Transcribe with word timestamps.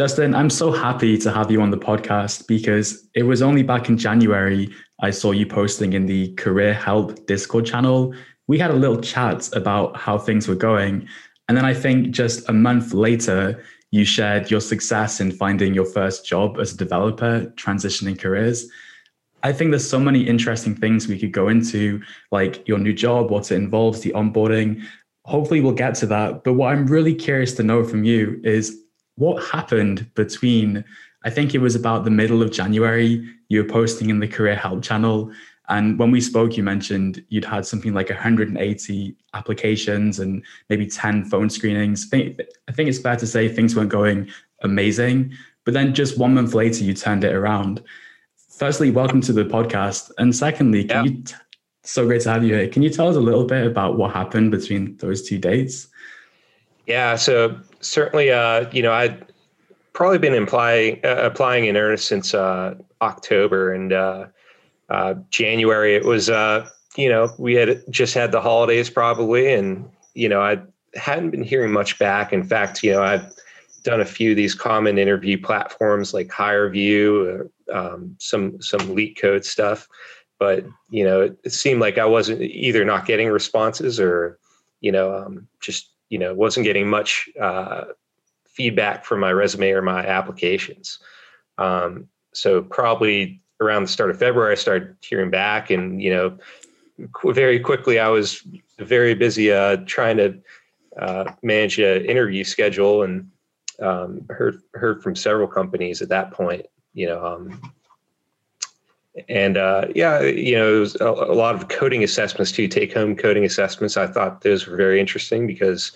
Justin, 0.00 0.34
I'm 0.34 0.48
so 0.48 0.72
happy 0.72 1.18
to 1.18 1.30
have 1.30 1.50
you 1.50 1.60
on 1.60 1.70
the 1.70 1.76
podcast 1.76 2.46
because 2.46 3.06
it 3.14 3.24
was 3.24 3.42
only 3.42 3.62
back 3.62 3.90
in 3.90 3.98
January 3.98 4.74
I 5.02 5.10
saw 5.10 5.32
you 5.32 5.44
posting 5.44 5.92
in 5.92 6.06
the 6.06 6.32
Career 6.36 6.72
Help 6.72 7.26
Discord 7.26 7.66
channel. 7.66 8.14
We 8.48 8.58
had 8.58 8.70
a 8.70 8.76
little 8.76 9.02
chat 9.02 9.54
about 9.54 9.98
how 9.98 10.16
things 10.16 10.48
were 10.48 10.54
going. 10.54 11.06
And 11.48 11.54
then 11.54 11.66
I 11.66 11.74
think 11.74 12.12
just 12.12 12.48
a 12.48 12.52
month 12.54 12.94
later, 12.94 13.62
you 13.90 14.06
shared 14.06 14.50
your 14.50 14.62
success 14.62 15.20
in 15.20 15.32
finding 15.32 15.74
your 15.74 15.84
first 15.84 16.24
job 16.24 16.58
as 16.58 16.72
a 16.72 16.78
developer, 16.78 17.52
transitioning 17.56 18.18
careers. 18.18 18.66
I 19.42 19.52
think 19.52 19.70
there's 19.70 19.86
so 19.86 20.00
many 20.00 20.22
interesting 20.22 20.74
things 20.74 21.08
we 21.08 21.18
could 21.18 21.32
go 21.32 21.48
into, 21.48 22.00
like 22.32 22.66
your 22.66 22.78
new 22.78 22.94
job, 22.94 23.30
what 23.30 23.52
it 23.52 23.56
involves, 23.56 24.00
the 24.00 24.12
onboarding. 24.12 24.82
Hopefully, 25.26 25.60
we'll 25.60 25.72
get 25.72 25.94
to 25.96 26.06
that. 26.06 26.42
But 26.42 26.54
what 26.54 26.72
I'm 26.72 26.86
really 26.86 27.14
curious 27.14 27.52
to 27.56 27.62
know 27.62 27.84
from 27.84 28.04
you 28.04 28.40
is 28.42 28.78
what 29.16 29.42
happened 29.44 30.12
between, 30.14 30.84
I 31.24 31.30
think 31.30 31.54
it 31.54 31.58
was 31.58 31.74
about 31.74 32.04
the 32.04 32.10
middle 32.10 32.42
of 32.42 32.50
January, 32.50 33.26
you 33.48 33.62
were 33.62 33.68
posting 33.68 34.10
in 34.10 34.20
the 34.20 34.28
Career 34.28 34.56
Help 34.56 34.82
channel. 34.82 35.32
And 35.68 35.98
when 35.98 36.10
we 36.10 36.20
spoke, 36.20 36.56
you 36.56 36.62
mentioned 36.62 37.24
you'd 37.28 37.44
had 37.44 37.64
something 37.64 37.94
like 37.94 38.08
180 38.08 39.16
applications 39.34 40.18
and 40.18 40.42
maybe 40.68 40.86
10 40.86 41.24
phone 41.26 41.48
screenings. 41.48 42.06
I 42.06 42.16
think, 42.16 42.40
I 42.68 42.72
think 42.72 42.88
it's 42.88 42.98
fair 42.98 43.16
to 43.16 43.26
say 43.26 43.48
things 43.48 43.76
weren't 43.76 43.90
going 43.90 44.30
amazing. 44.62 45.32
But 45.64 45.74
then 45.74 45.94
just 45.94 46.18
one 46.18 46.34
month 46.34 46.54
later, 46.54 46.82
you 46.82 46.94
turned 46.94 47.22
it 47.24 47.34
around 47.34 47.82
firstly, 48.60 48.90
welcome 48.90 49.22
to 49.22 49.32
the 49.32 49.42
podcast. 49.42 50.10
And 50.18 50.36
secondly, 50.36 50.84
can 50.84 51.06
yeah. 51.06 51.10
you, 51.10 51.22
t- 51.22 51.34
so 51.82 52.04
great 52.04 52.20
to 52.20 52.30
have 52.30 52.44
you 52.44 52.54
here. 52.54 52.68
Can 52.68 52.82
you 52.82 52.90
tell 52.90 53.08
us 53.08 53.16
a 53.16 53.20
little 53.20 53.46
bit 53.46 53.66
about 53.66 53.96
what 53.96 54.12
happened 54.12 54.50
between 54.50 54.98
those 54.98 55.26
two 55.26 55.38
dates? 55.38 55.88
Yeah. 56.86 57.16
So 57.16 57.58
certainly, 57.80 58.30
uh, 58.30 58.68
you 58.70 58.82
know, 58.82 58.92
I'd 58.92 59.26
probably 59.92 60.18
been 60.18 60.34
implying, 60.34 61.00
uh, 61.04 61.16
applying 61.22 61.66
in 61.66 61.76
earnest 61.76 62.06
since 62.06 62.34
uh, 62.34 62.74
October 63.02 63.72
and 63.72 63.92
uh, 63.92 64.26
uh, 64.88 65.14
January. 65.30 65.94
It 65.94 66.04
was, 66.04 66.30
uh, 66.30 66.68
you 66.96 67.08
know, 67.08 67.32
we 67.38 67.54
had 67.54 67.82
just 67.90 68.14
had 68.14 68.32
the 68.32 68.40
holidays 68.40 68.90
probably, 68.90 69.52
and 69.52 69.88
you 70.14 70.28
know, 70.28 70.40
I 70.40 70.58
hadn't 70.94 71.30
been 71.30 71.42
hearing 71.42 71.72
much 71.72 71.98
back. 71.98 72.32
In 72.32 72.44
fact, 72.44 72.82
you 72.82 72.92
know, 72.92 73.02
I've 73.02 73.32
done 73.82 74.00
a 74.00 74.06
few 74.06 74.32
of 74.32 74.36
these 74.36 74.54
common 74.54 74.98
interview 74.98 75.40
platforms 75.40 76.12
like 76.12 76.28
HireVue, 76.28 77.48
um, 77.72 78.16
some 78.18 78.60
some 78.60 78.80
LeetCode 78.80 79.44
stuff, 79.44 79.88
but 80.38 80.64
you 80.90 81.04
know 81.04 81.22
it, 81.22 81.38
it, 81.44 81.52
seemed 81.52 81.80
like 81.80 81.98
I 81.98 82.04
wasn't 82.04 82.42
either 82.42 82.84
not 82.84 83.06
getting 83.06 83.28
responses 83.28 84.00
or 84.00 84.38
you 84.80 84.92
know 84.92 85.14
um, 85.14 85.46
just 85.60 85.90
you 86.10 86.18
know 86.18 86.34
wasn't 86.34 86.64
getting 86.64 86.88
much 86.88 87.28
uh, 87.40 87.84
feedback 88.46 89.04
from 89.04 89.20
my 89.20 89.32
resume 89.32 89.70
or 89.70 89.82
my 89.82 90.06
applications. 90.06 90.98
Um, 91.56 92.08
so 92.34 92.62
probably 92.62 93.40
around 93.60 93.82
the 93.82 93.88
start 93.88 94.10
of 94.10 94.18
February, 94.18 94.52
I 94.52 94.56
started 94.56 94.96
hearing 95.00 95.30
back, 95.30 95.70
and 95.70 96.02
you 96.02 96.10
know 96.10 96.38
very 97.24 97.58
quickly 97.58 97.98
I 97.98 98.08
was 98.08 98.46
very 98.78 99.14
busy 99.14 99.50
uh, 99.52 99.78
trying 99.86 100.18
to 100.18 100.38
uh, 100.98 101.32
manage 101.42 101.78
an 101.78 102.04
interview 102.04 102.44
schedule 102.44 103.02
and 103.04 103.30
um, 103.80 104.26
heard 104.28 104.60
heard 104.74 105.02
from 105.02 105.16
several 105.16 105.48
companies 105.48 106.02
at 106.02 106.10
that 106.10 106.32
point 106.32 106.66
you 106.92 107.06
know 107.06 107.24
um, 107.24 107.60
and 109.28 109.56
uh, 109.56 109.86
yeah 109.94 110.20
you 110.22 110.54
know 110.54 110.76
it 110.76 110.80
was 110.80 110.96
a, 111.00 111.06
a, 111.06 111.34
lot 111.34 111.54
of 111.54 111.68
coding 111.68 112.04
assessments 112.04 112.52
too 112.52 112.68
take 112.68 112.94
home 112.94 113.16
coding 113.16 113.44
assessments. 113.44 113.96
I 113.96 114.06
thought 114.06 114.42
those 114.42 114.66
were 114.66 114.76
very 114.76 115.00
interesting 115.00 115.46
because 115.46 115.92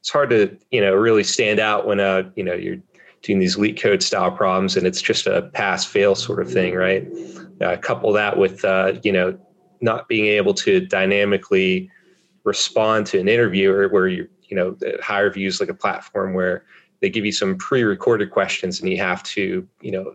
it's 0.00 0.10
hard 0.10 0.30
to 0.30 0.56
you 0.70 0.80
know 0.80 0.94
really 0.94 1.24
stand 1.24 1.58
out 1.58 1.86
when 1.86 2.00
uh 2.00 2.30
you 2.36 2.44
know 2.44 2.54
you're 2.54 2.78
doing 3.22 3.38
these 3.38 3.56
LeetCode 3.56 4.02
style 4.02 4.30
problems 4.30 4.76
and 4.76 4.86
it's 4.86 5.02
just 5.02 5.26
a 5.26 5.42
pass 5.52 5.84
fail 5.84 6.14
sort 6.14 6.40
of 6.40 6.50
thing 6.50 6.74
right? 6.74 7.06
Uh, 7.60 7.76
couple 7.76 8.12
that 8.12 8.38
with 8.38 8.64
uh, 8.64 8.94
you 9.02 9.12
know 9.12 9.38
not 9.80 10.08
being 10.08 10.26
able 10.26 10.54
to 10.54 10.80
dynamically 10.86 11.90
respond 12.44 13.06
to 13.06 13.18
an 13.18 13.28
interviewer 13.28 13.88
where 13.88 14.08
you 14.08 14.28
you 14.44 14.56
know 14.56 14.72
HireVue's 15.02 15.60
like 15.60 15.68
a 15.68 15.74
platform 15.74 16.34
where 16.34 16.64
they 17.00 17.10
give 17.10 17.24
you 17.24 17.32
some 17.32 17.56
pre-recorded 17.56 18.30
questions 18.30 18.80
and 18.80 18.90
you 18.90 18.98
have 18.98 19.22
to 19.24 19.66
you 19.80 19.90
know 19.90 20.14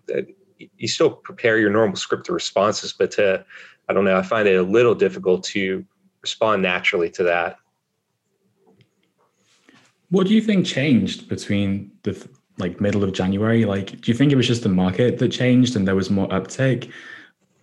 you 0.58 0.88
still 0.88 1.12
prepare 1.12 1.58
your 1.58 1.70
normal 1.70 1.96
scripted 1.96 2.30
responses 2.30 2.94
but 2.94 3.12
to 3.12 3.44
i 3.90 3.94
don't 3.94 4.06
know 4.06 4.18
i 4.18 4.22
find 4.22 4.48
it 4.48 4.56
a 4.56 4.64
little 4.64 4.96
difficult 4.96 5.44
to 5.44 5.86
respond 6.26 6.64
naturally 6.64 7.12
to 7.12 7.22
that. 7.22 7.58
What 10.10 10.26
do 10.26 10.34
you 10.34 10.42
think 10.42 10.66
changed 10.66 11.30
between 11.30 11.92
the 12.02 12.14
like 12.58 12.82
middle 12.82 13.04
of 13.04 13.12
january? 13.14 13.64
Like 13.66 14.02
do 14.02 14.12
you 14.12 14.18
think 14.18 14.32
it 14.32 14.36
was 14.36 14.48
just 14.48 14.64
the 14.64 14.76
market 14.84 15.20
that 15.20 15.30
changed 15.30 15.76
and 15.76 15.88
there 15.88 15.96
was 15.96 16.10
more 16.10 16.30
uptake? 16.34 16.84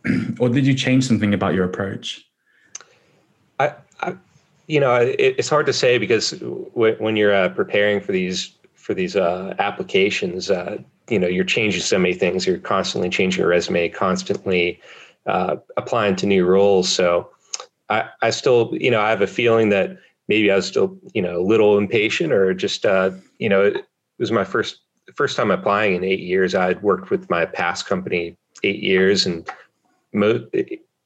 Or 0.40 0.48
did 0.48 0.64
you 0.64 0.74
change 0.74 1.02
something 1.10 1.32
about 1.34 1.54
your 1.54 1.64
approach? 1.64 2.06
I, 3.58 3.74
I 4.00 4.08
you 4.68 4.80
know 4.82 4.94
it, 5.24 5.34
it's 5.38 5.48
hard 5.48 5.66
to 5.66 5.72
say 5.72 5.98
because 5.98 6.26
when 6.74 7.16
you're 7.16 7.36
uh, 7.42 7.48
preparing 7.60 7.98
for 8.00 8.12
these 8.12 8.38
for 8.84 8.94
these 8.94 9.14
uh, 9.16 9.54
applications, 9.58 10.50
uh, 10.50 10.78
you 11.12 11.18
know, 11.18 11.28
you're 11.28 11.44
changing 11.44 11.82
so 11.82 11.98
many 11.98 12.14
things. 12.14 12.46
You're 12.46 12.56
constantly 12.56 13.10
changing 13.10 13.40
your 13.40 13.50
resume, 13.50 13.90
constantly 13.90 14.80
uh, 15.26 15.56
applying 15.76 16.16
to 16.16 16.26
new 16.26 16.46
roles. 16.46 16.88
So 16.88 17.28
I, 17.90 18.08
I 18.22 18.30
still, 18.30 18.70
you 18.72 18.90
know, 18.90 19.00
I 19.02 19.10
have 19.10 19.20
a 19.20 19.26
feeling 19.26 19.68
that 19.68 19.98
maybe 20.28 20.50
I 20.50 20.56
was 20.56 20.66
still, 20.66 20.96
you 21.12 21.20
know, 21.20 21.38
a 21.38 21.44
little 21.44 21.76
impatient 21.76 22.32
or 22.32 22.54
just, 22.54 22.86
uh, 22.86 23.10
you 23.38 23.50
know, 23.50 23.62
it 23.62 23.84
was 24.18 24.32
my 24.32 24.44
first 24.44 24.80
first 25.14 25.36
time 25.36 25.50
applying 25.50 25.94
in 25.94 26.02
eight 26.02 26.20
years. 26.20 26.54
I'd 26.54 26.82
worked 26.82 27.10
with 27.10 27.28
my 27.28 27.44
past 27.44 27.86
company 27.86 28.34
eight 28.62 28.82
years 28.82 29.26
and 29.26 29.46
mo- 30.14 30.48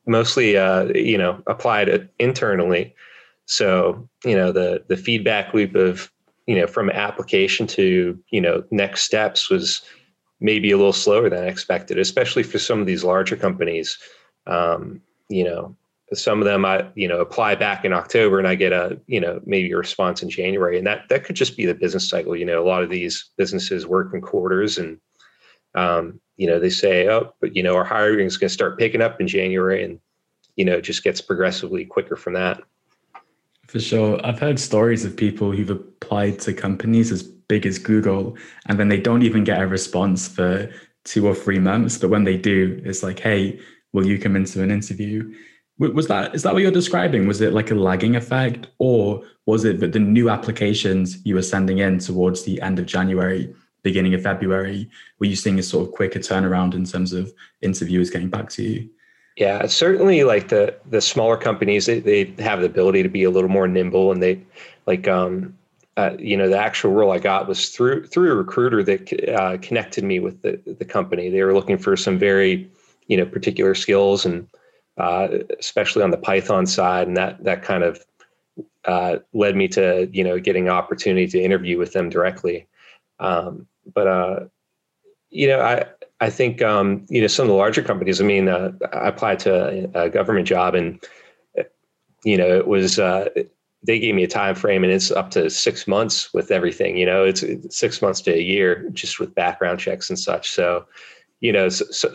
mostly, 0.07 0.57
uh, 0.57 0.85
you 0.95 1.19
know, 1.19 1.43
applied 1.49 2.09
internally. 2.21 2.95
So, 3.47 4.09
you 4.25 4.37
know, 4.37 4.53
the 4.53 4.85
the 4.87 4.97
feedback 4.97 5.53
loop 5.53 5.75
of 5.75 6.13
you 6.47 6.57
know 6.57 6.67
from 6.67 6.91
application 6.91 7.67
to 7.67 8.19
you 8.31 8.41
know 8.41 8.63
next 8.71 9.03
steps 9.03 9.51
was 9.51 9.83
maybe 10.41 10.71
a 10.71 10.77
little 10.77 10.93
slower 10.93 11.29
than 11.31 11.45
expected 11.45 11.99
especially 11.99 12.43
for 12.43 12.59
some 12.59 12.81
of 12.81 12.87
these 12.87 13.05
larger 13.05 13.37
companies. 13.37 13.99
Um, 14.47 15.03
you 15.29 15.45
know 15.45 15.77
some 16.15 16.39
of 16.39 16.45
them 16.45 16.65
i 16.65 16.87
you 16.95 17.09
know 17.09 17.19
apply 17.21 17.55
back 17.57 17.85
in 17.85 17.93
october 17.93 18.39
and 18.39 18.47
i 18.47 18.55
get 18.55 18.73
a 18.73 18.99
you 19.09 19.21
know 19.21 19.41
maybe 19.45 19.73
a 19.73 19.77
response 19.77 20.23
in 20.23 20.31
january. 20.31 20.79
And 20.79 20.87
that 20.87 21.09
that 21.09 21.25
could 21.25 21.37
just 21.37 21.57
be 21.57 21.67
the 21.67 21.75
business 21.75 22.09
cycle. 22.09 22.37
You 22.37 22.45
know 22.45 22.63
a 22.63 22.69
lot 22.69 22.83
of 22.83 22.91
these 22.91 23.31
businesses 23.37 23.87
work 23.87 24.15
in 24.15 24.21
quarters 24.21 24.79
and 24.79 24.99
um, 25.75 26.21
you 26.37 26.47
know 26.47 26.59
they 26.59 26.71
say 26.71 27.09
oh 27.09 27.35
but 27.41 27.57
you 27.57 27.63
know 27.63 27.77
our 27.77 27.85
hiring 27.85 28.27
is 28.27 28.37
going 28.37 28.49
to 28.49 28.55
start 28.55 28.79
picking 28.79 29.03
up 29.03 29.21
in 29.21 29.27
january 29.27 29.85
and 29.85 29.99
you 30.55 30.65
know 30.65 30.77
it 30.77 30.83
just 30.83 31.05
gets 31.05 31.21
progressively 31.21 31.85
quicker 31.85 32.17
from 32.17 32.35
that 32.35 32.63
for 33.77 33.83
sure. 33.83 34.27
I've 34.27 34.39
heard 34.39 34.59
stories 34.59 35.05
of 35.05 35.15
people 35.15 35.53
who've 35.53 35.69
applied 35.69 36.39
to 36.41 36.55
companies 36.55 37.13
as 37.13 37.23
big 37.23 37.67
as 37.67 37.79
Google 37.79 38.35
and 38.69 38.81
then 38.81 38.89
they 38.89 38.99
don't 38.99 39.23
even 39.23 39.45
get 39.45 39.61
a 39.61 39.67
response 39.67 40.27
for 40.27 40.71
two 41.05 41.27
or 41.27 41.35
three 41.35 41.59
months. 41.59 41.99
But 41.99 42.09
when 42.09 42.25
they 42.25 42.39
do, 42.39 42.81
it's 42.87 43.03
like, 43.03 43.19
hey, 43.19 43.61
will 43.93 44.07
you 44.07 44.19
come 44.19 44.35
into 44.35 44.63
an 44.63 44.71
interview? 44.71 45.31
Was 45.79 46.07
that 46.07 46.35
is 46.35 46.43
that 46.43 46.55
what 46.55 46.63
you're 46.63 46.71
describing? 46.71 47.29
Was 47.29 47.43
it 47.43 47.53
like 47.53 47.71
a 47.71 47.75
lagging 47.75 48.17
effect, 48.17 48.69
or 48.79 49.23
was 49.45 49.67
it 49.67 49.79
that 49.81 49.93
the 49.93 49.99
new 49.99 50.31
applications 50.31 51.19
you 51.27 51.35
were 51.35 51.43
sending 51.43 51.77
in 51.77 51.99
towards 51.99 52.45
the 52.45 52.59
end 52.63 52.79
of 52.79 52.87
January, 52.87 53.55
beginning 53.83 54.15
of 54.15 54.23
February, 54.23 54.89
were 55.19 55.27
you 55.27 55.37
seeing 55.37 55.59
a 55.59 55.63
sort 55.63 55.87
of 55.87 55.93
quicker 55.93 56.19
turnaround 56.19 56.73
in 56.73 56.87
terms 56.87 57.13
of 57.13 57.31
interviewers 57.61 58.09
getting 58.09 58.31
back 58.31 58.49
to 58.53 58.63
you? 58.63 58.89
Yeah, 59.37 59.67
certainly 59.67 60.25
like 60.25 60.49
the 60.49 60.75
the 60.89 61.01
smaller 61.01 61.37
companies, 61.37 61.87
they, 61.87 62.01
they 62.01 62.25
have 62.43 62.61
the 62.61 62.67
ability 62.67 63.03
to 63.03 63.09
be 63.09 63.23
a 63.25 63.31
little 63.31 63.51
more 63.51 63.69
nimble 63.69 64.11
and 64.11 64.23
they 64.23 64.41
like 64.87 65.07
um 65.09 65.57
uh, 65.99 66.15
you 66.19 66.37
know 66.37 66.49
the 66.49 66.59
actual 66.59 66.93
role 66.93 67.13
I 67.13 67.19
got 67.19 67.47
was 67.49 67.69
through 67.71 68.07
through 68.07 68.33
a 68.33 68.35
recruiter 68.35 68.83
that 68.85 69.29
uh, 69.35 69.59
connected 69.59 70.05
me 70.05 70.21
with 70.21 70.41
the 70.43 70.61
the 70.79 70.85
company. 70.85 71.29
They 71.31 71.43
were 71.43 71.55
looking 71.55 71.79
for 71.79 71.97
some 71.97 72.19
very 72.19 72.71
you 73.09 73.17
know 73.17 73.27
particular 73.27 73.75
skills 73.75 74.25
and 74.25 74.49
uh, 74.99 75.29
especially 75.59 76.03
on 76.03 76.11
the 76.11 76.17
Python 76.19 76.67
side, 76.67 77.07
and 77.07 77.17
that 77.17 77.43
that 77.45 77.63
kind 77.63 77.83
of 77.85 78.05
uh, 78.87 79.19
led 79.35 79.57
me 79.57 79.69
to 79.69 80.09
you 80.13 80.25
know 80.25 80.39
getting 80.39 80.65
an 80.69 80.75
opportunity 80.75 81.27
to 81.29 81.43
interview 81.43 81.79
with 81.79 81.93
them 81.93 82.09
directly. 82.09 82.67
Um, 83.19 83.67
but 83.95 84.07
uh, 84.07 84.41
you 85.31 85.49
know 85.49 85.61
I 85.61 85.87
I 86.21 86.31
think 86.31 86.63
um, 86.63 87.05
you 87.09 87.21
know 87.21 87.27
some 87.27 87.45
of 87.45 87.49
the 87.49 87.55
larger 87.55 87.83
companies. 87.83 88.21
I 88.21 88.25
mean, 88.25 88.49
uh, 88.49 88.73
I 88.93 89.09
applied 89.09 89.39
to 89.41 89.91
a, 89.95 90.09
government 90.09 90.49
job, 90.49 90.75
and 90.75 91.03
you 92.25 92.37
know 92.37 92.57
it 92.57 92.67
was 92.67 92.99
uh, 92.99 93.29
they 93.87 93.99
gave 93.99 94.15
me 94.15 94.25
a 94.25 94.29
time 94.29 94.55
frame, 94.55 94.83
and 94.83 94.93
it's 94.93 95.11
up 95.11 95.31
to 95.33 95.49
six 95.49 95.87
months 95.87 96.33
with 96.35 96.51
everything. 96.51 96.97
You 96.97 97.07
know, 97.07 97.25
it's, 97.25 97.43
it's 97.43 97.79
six 97.79 98.03
months 98.03 98.21
to 98.23 98.35
a 98.35 98.41
year 98.41 98.89
just 98.91 99.21
with 99.21 99.35
background 99.35 99.79
checks 99.79 100.11
and 100.11 100.19
such. 100.19 100.51
So, 100.51 100.87
you 101.41 101.53
know, 101.53 101.69
so, 101.69 101.85
so 101.91 102.13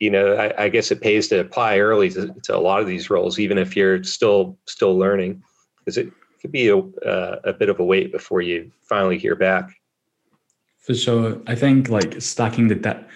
you 0.00 0.10
know, 0.10 0.34
I, 0.34 0.64
I, 0.64 0.68
guess 0.68 0.90
it 0.90 1.00
pays 1.00 1.28
to 1.28 1.40
apply 1.40 1.78
early 1.78 2.08
to, 2.10 2.34
to, 2.44 2.56
a 2.56 2.58
lot 2.58 2.80
of 2.80 2.86
these 2.86 3.10
roles, 3.10 3.38
even 3.38 3.58
if 3.58 3.76
you're 3.76 4.02
still 4.04 4.58
still 4.66 4.96
learning, 4.96 5.42
because 5.78 5.98
it 5.98 6.12
could 6.40 6.52
be 6.52 6.68
a, 6.68 6.78
uh, 6.78 7.40
a 7.44 7.52
bit 7.52 7.68
of 7.68 7.80
a 7.80 7.84
wait 7.84 8.12
before 8.12 8.40
you 8.40 8.70
finally 8.82 9.18
hear 9.18 9.34
back. 9.34 9.70
For 10.88 10.94
sure. 10.94 11.38
I 11.46 11.54
think 11.54 11.90
like 11.90 12.18
stacking 12.18 12.68
the 12.68 12.74
debt 12.74 13.10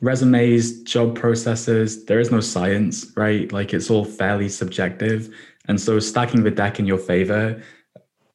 resumes, 0.00 0.84
job 0.84 1.16
processes, 1.16 2.04
there 2.04 2.20
is 2.20 2.30
no 2.30 2.38
science, 2.38 3.12
right? 3.16 3.50
Like 3.50 3.74
it's 3.74 3.90
all 3.90 4.04
fairly 4.04 4.48
subjective. 4.48 5.34
And 5.66 5.80
so 5.80 5.98
stacking 5.98 6.44
the 6.44 6.52
deck 6.52 6.78
in 6.78 6.86
your 6.86 6.98
favor, 6.98 7.60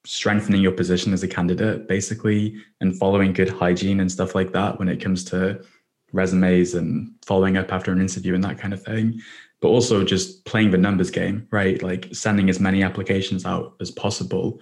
strengthening 0.04 0.62
your 0.62 0.74
position 0.74 1.14
as 1.14 1.24
a 1.24 1.28
candidate, 1.30 1.88
basically, 1.88 2.62
and 2.82 3.00
following 3.00 3.32
good 3.32 3.48
hygiene 3.48 4.02
and 4.02 4.12
stuff 4.12 4.36
like 4.36 4.52
that 4.52 4.78
when 4.78 4.90
it 4.90 5.02
comes 5.02 5.24
to 5.26 5.64
resumes 6.12 6.74
and 6.74 7.14
following 7.26 7.56
up 7.56 7.72
after 7.72 7.94
an 7.94 8.02
interview 8.02 8.36
and 8.36 8.44
that 8.44 8.58
kind 8.58 8.74
of 8.74 8.84
thing. 8.84 9.22
But 9.62 9.70
also 9.70 10.04
just 10.04 10.44
playing 10.44 10.72
the 10.72 10.78
numbers 10.78 11.12
game, 11.12 11.48
right? 11.50 11.82
Like 11.82 12.10
sending 12.12 12.50
as 12.50 12.60
many 12.60 12.84
applications 12.84 13.46
out 13.46 13.74
as 13.80 13.90
possible 13.90 14.60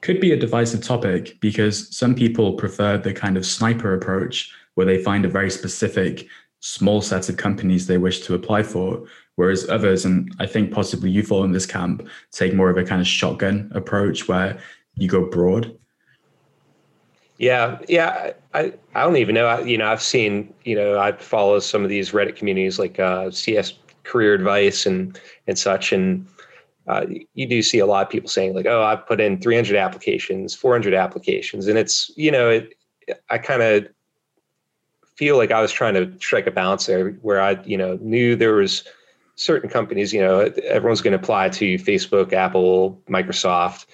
could 0.00 0.20
be 0.20 0.32
a 0.32 0.36
divisive 0.36 0.82
topic 0.82 1.38
because 1.40 1.94
some 1.96 2.14
people 2.14 2.54
prefer 2.54 2.98
the 2.98 3.12
kind 3.12 3.36
of 3.36 3.44
sniper 3.44 3.94
approach 3.94 4.52
where 4.74 4.86
they 4.86 5.02
find 5.02 5.24
a 5.24 5.28
very 5.28 5.50
specific 5.50 6.26
small 6.60 7.00
set 7.00 7.28
of 7.28 7.36
companies 7.36 7.86
they 7.86 7.98
wish 7.98 8.20
to 8.20 8.34
apply 8.34 8.62
for 8.62 9.04
whereas 9.36 9.68
others 9.68 10.04
and 10.04 10.34
i 10.40 10.46
think 10.46 10.72
possibly 10.72 11.10
you 11.10 11.22
fall 11.22 11.44
in 11.44 11.52
this 11.52 11.66
camp 11.66 12.06
take 12.32 12.54
more 12.54 12.70
of 12.70 12.76
a 12.76 12.84
kind 12.84 13.00
of 13.00 13.06
shotgun 13.06 13.70
approach 13.74 14.26
where 14.28 14.58
you 14.96 15.08
go 15.08 15.24
broad. 15.24 15.76
Yeah 17.38 17.78
yeah 17.88 18.32
i 18.54 18.72
i 18.94 19.02
don't 19.02 19.16
even 19.16 19.36
know. 19.36 19.46
I, 19.46 19.60
you 19.60 19.78
know 19.78 19.86
i've 19.86 20.02
seen 20.02 20.52
you 20.64 20.74
know 20.74 20.98
i 20.98 21.12
follow 21.12 21.60
some 21.60 21.84
of 21.84 21.88
these 21.88 22.10
reddit 22.10 22.34
communities 22.34 22.80
like 22.80 22.98
uh, 22.98 23.30
cs 23.30 23.74
career 24.02 24.34
advice 24.34 24.86
and 24.86 25.20
and 25.46 25.56
such 25.56 25.92
and 25.92 26.26
uh, 26.88 27.06
you 27.34 27.46
do 27.46 27.62
see 27.62 27.78
a 27.78 27.86
lot 27.86 28.06
of 28.06 28.10
people 28.10 28.28
saying 28.28 28.54
like, 28.54 28.66
"Oh, 28.66 28.82
I've 28.82 29.06
put 29.06 29.20
in 29.20 29.40
300 29.40 29.76
applications, 29.76 30.54
400 30.54 30.94
applications," 30.94 31.66
and 31.66 31.78
it's 31.78 32.10
you 32.16 32.30
know, 32.30 32.48
it, 32.48 32.74
I 33.30 33.38
kind 33.38 33.62
of 33.62 33.88
feel 35.16 35.36
like 35.36 35.50
I 35.50 35.60
was 35.60 35.70
trying 35.70 35.94
to 35.94 36.12
strike 36.18 36.46
a 36.46 36.50
balance 36.50 36.86
there, 36.86 37.10
where 37.22 37.40
I 37.40 37.62
you 37.64 37.76
know 37.76 37.98
knew 38.00 38.36
there 38.36 38.54
was 38.54 38.84
certain 39.36 39.68
companies, 39.70 40.12
you 40.12 40.20
know, 40.20 40.40
everyone's 40.64 41.00
going 41.00 41.12
to 41.12 41.18
apply 41.18 41.48
to 41.48 41.76
Facebook, 41.76 42.32
Apple, 42.32 43.00
Microsoft, 43.08 43.86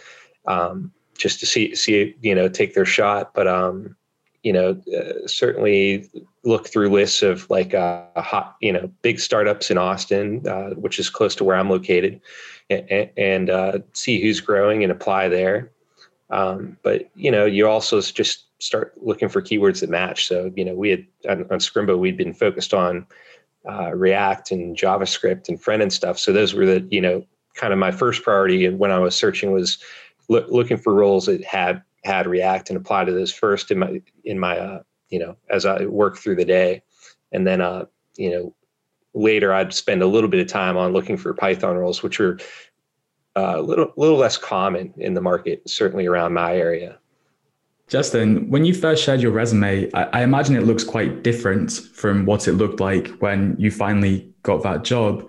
um, 0.47 0.91
just 1.19 1.41
to 1.41 1.47
see 1.47 1.75
see 1.75 2.15
you 2.23 2.35
know 2.35 2.49
take 2.49 2.75
their 2.75 2.87
shot, 2.87 3.35
but 3.35 3.49
um, 3.49 3.97
you 4.45 4.53
know, 4.53 4.81
uh, 4.97 5.27
certainly 5.27 6.09
look 6.45 6.69
through 6.69 6.91
lists 6.91 7.23
of 7.23 7.49
like 7.51 7.75
uh, 7.75 8.05
hot, 8.17 8.57
you 8.61 8.73
know, 8.73 8.89
big 9.03 9.19
startups 9.19 9.71
in 9.71 9.79
Austin, 9.79 10.47
uh, 10.47 10.71
which 10.71 10.99
is 10.99 11.11
close 11.11 11.35
to 11.37 11.45
where 11.45 11.57
I'm 11.57 11.71
located, 11.71 12.21
and, 12.71 13.11
and 13.17 13.51
uh, 13.51 13.79
see 13.93 14.21
who's 14.21 14.41
growing 14.41 14.83
and 14.83 14.93
apply 14.93 15.29
there. 15.29 15.71
Um, 16.31 16.77
but 16.83 17.11
you 17.15 17.31
know, 17.31 17.45
you 17.45 17.69
also 17.69 18.01
just 18.01 18.47
start 18.59 18.95
looking 19.01 19.29
for 19.29 19.43
keywords 19.43 19.81
that 19.81 19.91
match. 19.91 20.27
So 20.27 20.53
you 20.57 20.65
know, 20.65 20.75
we 20.75 20.91
had 20.91 21.07
on, 21.29 21.43
on 21.43 21.59
Scrimba, 21.59 21.99
we'd 21.99 22.17
been 22.17 22.35
focused 22.35 22.73
on 22.73 23.07
uh, 23.69 23.95
React 23.95 24.53
and 24.53 24.77
JavaScript 24.77 25.49
and 25.49 25.61
front 25.61 25.83
end 25.83 25.93
stuff. 25.93 26.19
So 26.19 26.33
those 26.33 26.55
were 26.55 26.67
the 26.67 26.87
you 26.91 27.01
know 27.01 27.25
kind 27.55 27.73
of 27.73 27.79
my 27.79 27.93
first 27.93 28.23
priority. 28.23 28.69
When 28.69 28.91
I 28.91 28.99
was 28.99 29.15
searching 29.15 29.53
was 29.53 29.79
lo- 30.29 30.47
looking 30.49 30.77
for 30.77 30.95
roles 30.95 31.27
that 31.27 31.45
had 31.45 31.83
had 32.05 32.27
React 32.27 32.71
and 32.71 32.77
apply 32.77 33.05
to 33.05 33.13
those 33.13 33.33
first 33.33 33.71
in 33.71 33.79
my 33.79 34.01
in 34.25 34.39
my 34.39 34.59
uh, 34.59 34.83
you 35.11 35.19
know 35.19 35.37
as 35.51 35.67
I 35.67 35.87
work 35.87 36.19
through 36.19 36.37
the 36.37 36.45
day, 36.45 36.83
and 37.33 37.47
then 37.47 37.61
uh, 37.61 37.85
you 38.17 38.31
know 38.31 38.55
later 39.15 39.53
I'd 39.53 39.73
spend 39.73 40.03
a 40.03 40.07
little 40.07 40.29
bit 40.29 40.41
of 40.41 40.47
time 40.47 40.77
on 40.77 40.93
looking 40.93 41.17
for 41.17 41.33
Python 41.35 41.77
roles, 41.77 42.03
which 42.03 42.21
are 42.21 42.39
uh, 43.37 43.55
a 43.57 43.63
little 43.63 43.93
little 43.97 44.17
less 44.17 44.37
common 44.37 44.93
in 44.97 45.15
the 45.15 45.21
market, 45.21 45.69
certainly 45.69 46.07
around 46.07 46.35
my 46.35 46.57
area. 46.57 46.99
Justin, 47.89 48.49
when 48.49 48.65
you 48.65 48.73
first 48.73 49.05
shared 49.05 49.21
your 49.21 49.33
resume, 49.33 49.91
I, 49.93 50.05
I, 50.05 50.23
imagine 50.23 50.57
it 50.57 50.65
looks 50.65 50.85
quite 50.85 51.23
different 51.23 51.71
from 51.73 52.25
what 52.25 52.49
it 52.49 52.53
looked 52.53 52.81
like 52.81 53.09
when 53.19 53.57
you 53.59 53.71
finally 53.71 54.33
got 54.43 54.63
that 54.63 54.85
job. 54.85 55.29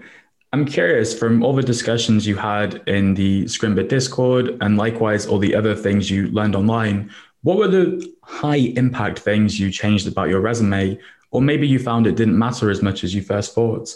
I'm 0.53 0.63
curious 0.63 1.17
from 1.17 1.43
all 1.43 1.53
the 1.53 1.61
discussions 1.61 2.25
you 2.25 2.37
had 2.37 2.81
in 2.87 3.15
the 3.15 3.43
Scrimba 3.43 3.89
Discord 3.89 4.57
and 4.61 4.77
likewise 4.77 5.27
all 5.27 5.37
the 5.37 5.53
other 5.53 5.75
things 5.75 6.09
you 6.09 6.27
learned 6.27 6.55
online, 6.55 7.11
what 7.41 7.57
were 7.57 7.67
the 7.67 8.09
high 8.23 8.71
impact 8.77 9.19
things 9.19 9.59
you 9.59 9.69
changed 9.69 10.07
about 10.07 10.29
your 10.29 10.39
resume? 10.39 10.97
Or 11.31 11.41
maybe 11.41 11.67
you 11.67 11.79
found 11.79 12.07
it 12.07 12.15
didn't 12.15 12.37
matter 12.37 12.69
as 12.69 12.81
much 12.81 13.03
as 13.03 13.13
you 13.13 13.21
first 13.21 13.53
thought? 13.53 13.93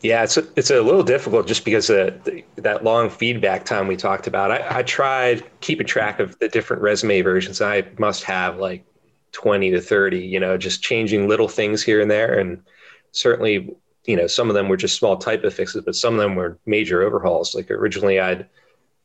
Yeah, 0.00 0.22
it's 0.22 0.36
a, 0.36 0.46
it's 0.54 0.70
a 0.70 0.80
little 0.80 1.02
difficult 1.02 1.48
just 1.48 1.64
because 1.64 1.90
of 1.90 2.22
the, 2.24 2.44
that 2.56 2.84
long 2.84 3.10
feedback 3.10 3.64
time 3.64 3.88
we 3.88 3.96
talked 3.96 4.26
about. 4.26 4.50
I, 4.52 4.78
I 4.78 4.82
tried 4.82 5.44
keeping 5.60 5.86
track 5.86 6.20
of 6.20 6.38
the 6.38 6.48
different 6.48 6.82
resume 6.82 7.20
versions. 7.22 7.60
I 7.60 7.84
must 7.98 8.22
have 8.24 8.58
like 8.58 8.84
20 9.32 9.72
to 9.72 9.80
30, 9.80 10.20
you 10.20 10.38
know, 10.38 10.56
just 10.56 10.82
changing 10.82 11.26
little 11.26 11.48
things 11.48 11.82
here 11.82 12.00
and 12.00 12.10
there. 12.10 12.38
And 12.38 12.62
certainly 13.10 13.74
you 14.08 14.16
know, 14.16 14.26
some 14.26 14.48
of 14.48 14.54
them 14.54 14.68
were 14.68 14.76
just 14.78 14.96
small 14.96 15.18
typo 15.18 15.50
fixes, 15.50 15.84
but 15.84 15.94
some 15.94 16.14
of 16.14 16.20
them 16.20 16.34
were 16.34 16.58
major 16.64 17.02
overhauls. 17.02 17.54
Like 17.54 17.70
originally, 17.70 18.18
I'd 18.18 18.46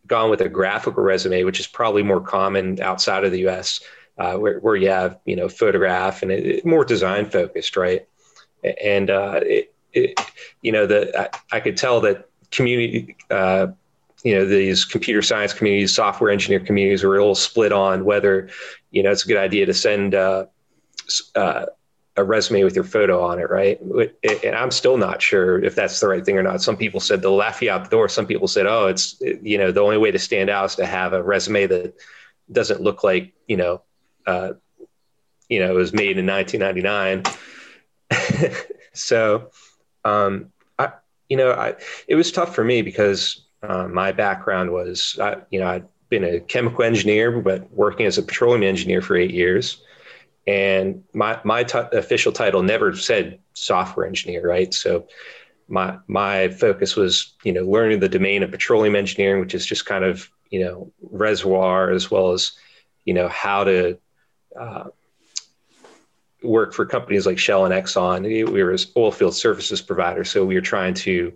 gone 0.07 0.29
with 0.29 0.39
a 0.39 0.47
graphical 0.47 1.03
resume, 1.03 1.43
which 1.43 1.59
is 1.59 1.67
probably 1.67 2.03
more 2.03 2.21
common 2.21 2.81
outside 2.81 3.25
of 3.25 3.33
the 3.33 3.41
U.S., 3.41 3.81
uh, 4.17 4.35
where, 4.35 4.59
where 4.59 4.75
you 4.75 4.89
have 4.89 5.19
you 5.25 5.35
know 5.35 5.49
photograph 5.49 6.21
and 6.21 6.31
it, 6.31 6.45
it 6.45 6.65
more 6.65 6.85
design 6.85 7.29
focused, 7.29 7.75
right? 7.75 8.07
And 8.83 9.09
uh, 9.09 9.41
it, 9.43 9.73
it, 9.93 10.19
you 10.61 10.71
know, 10.71 10.85
the 10.85 11.19
I, 11.19 11.57
I, 11.57 11.59
could 11.59 11.77
tell 11.77 11.99
that 12.01 12.29
community. 12.51 13.15
Uh, 13.29 13.67
you 14.23 14.33
know 14.33 14.45
these 14.45 14.85
computer 14.85 15.21
science 15.21 15.53
communities, 15.53 15.93
software 15.93 16.31
engineer 16.31 16.61
communities 16.61 17.03
were 17.03 17.19
all 17.19 17.35
split 17.35 17.73
on 17.73 18.05
whether 18.05 18.49
you 18.91 19.03
know 19.03 19.11
it's 19.11 19.25
a 19.25 19.27
good 19.27 19.35
idea 19.35 19.65
to 19.65 19.73
send 19.73 20.15
uh, 20.15 20.45
uh, 21.35 21.65
a 22.15 22.23
resume 22.23 22.63
with 22.63 22.75
your 22.75 22.83
photo 22.83 23.23
on 23.23 23.39
it, 23.39 23.49
right? 23.49 23.79
And 24.43 24.55
I'm 24.55 24.71
still 24.71 24.97
not 24.97 25.21
sure 25.21 25.63
if 25.63 25.73
that's 25.73 25.99
the 25.99 26.07
right 26.07 26.23
thing 26.23 26.37
or 26.37 26.43
not. 26.43 26.61
Some 26.61 26.77
people 26.77 26.99
said 26.99 27.21
they'll 27.21 27.35
laugh 27.35 27.61
you 27.61 27.71
out 27.71 27.85
the 27.85 27.89
door. 27.89 28.07
Some 28.07 28.27
people 28.27 28.47
said, 28.47 28.67
oh, 28.67 28.87
it's, 28.87 29.19
you 29.19 29.57
know, 29.57 29.71
the 29.71 29.81
only 29.81 29.97
way 29.97 30.11
to 30.11 30.19
stand 30.19 30.49
out 30.49 30.65
is 30.65 30.75
to 30.75 30.85
have 30.85 31.13
a 31.13 31.23
resume 31.23 31.65
that 31.67 31.95
doesn't 32.51 32.81
look 32.81 33.03
like, 33.03 33.33
you 33.47 33.57
know, 33.57 33.81
uh, 34.25 34.53
you 35.49 35.59
know, 35.59 35.71
it 35.71 35.75
was 35.75 35.93
made 35.93 36.17
in 36.17 36.25
1999. 36.25 37.23
so, 38.93 39.51
um, 40.03 40.51
I, 40.79 40.93
you 41.29 41.37
know, 41.37 41.51
I, 41.51 41.75
it 42.07 42.15
was 42.15 42.31
tough 42.31 42.55
for 42.55 42.63
me 42.63 42.81
because 42.81 43.45
uh, 43.61 43.87
my 43.87 44.11
background 44.11 44.71
was, 44.71 45.17
I, 45.21 45.37
you 45.49 45.59
know, 45.59 45.67
I'd 45.67 45.85
been 46.09 46.23
a 46.23 46.39
chemical 46.39 46.83
engineer, 46.83 47.39
but 47.39 47.71
working 47.71 48.05
as 48.05 48.17
a 48.17 48.23
petroleum 48.23 48.63
engineer 48.63 49.01
for 49.01 49.15
eight 49.15 49.31
years 49.31 49.83
and 50.47 51.03
my 51.13 51.39
my 51.43 51.63
t- 51.63 51.79
official 51.93 52.31
title 52.31 52.63
never 52.63 52.95
said 52.95 53.39
software 53.53 54.05
engineer 54.05 54.45
right 54.45 54.73
so 54.73 55.07
my 55.67 55.97
my 56.07 56.49
focus 56.49 56.95
was 56.95 57.33
you 57.43 57.53
know 57.53 57.63
learning 57.63 57.99
the 57.99 58.09
domain 58.09 58.43
of 58.43 58.51
petroleum 58.51 58.95
engineering 58.95 59.39
which 59.39 59.55
is 59.55 59.65
just 59.65 59.85
kind 59.85 60.03
of 60.03 60.29
you 60.49 60.59
know 60.59 60.91
reservoir 61.01 61.91
as 61.91 62.11
well 62.11 62.31
as 62.31 62.51
you 63.05 63.13
know 63.13 63.27
how 63.29 63.63
to 63.63 63.97
uh, 64.59 64.85
work 66.41 66.73
for 66.73 66.85
companies 66.85 67.25
like 67.25 67.37
shell 67.37 67.65
and 67.65 67.73
exxon 67.73 68.23
we 68.23 68.63
were 68.63 68.77
oil 68.97 69.11
field 69.11 69.33
services 69.33 69.81
provider 69.81 70.23
so 70.23 70.45
we 70.45 70.55
were 70.55 70.61
trying 70.61 70.93
to 70.93 71.33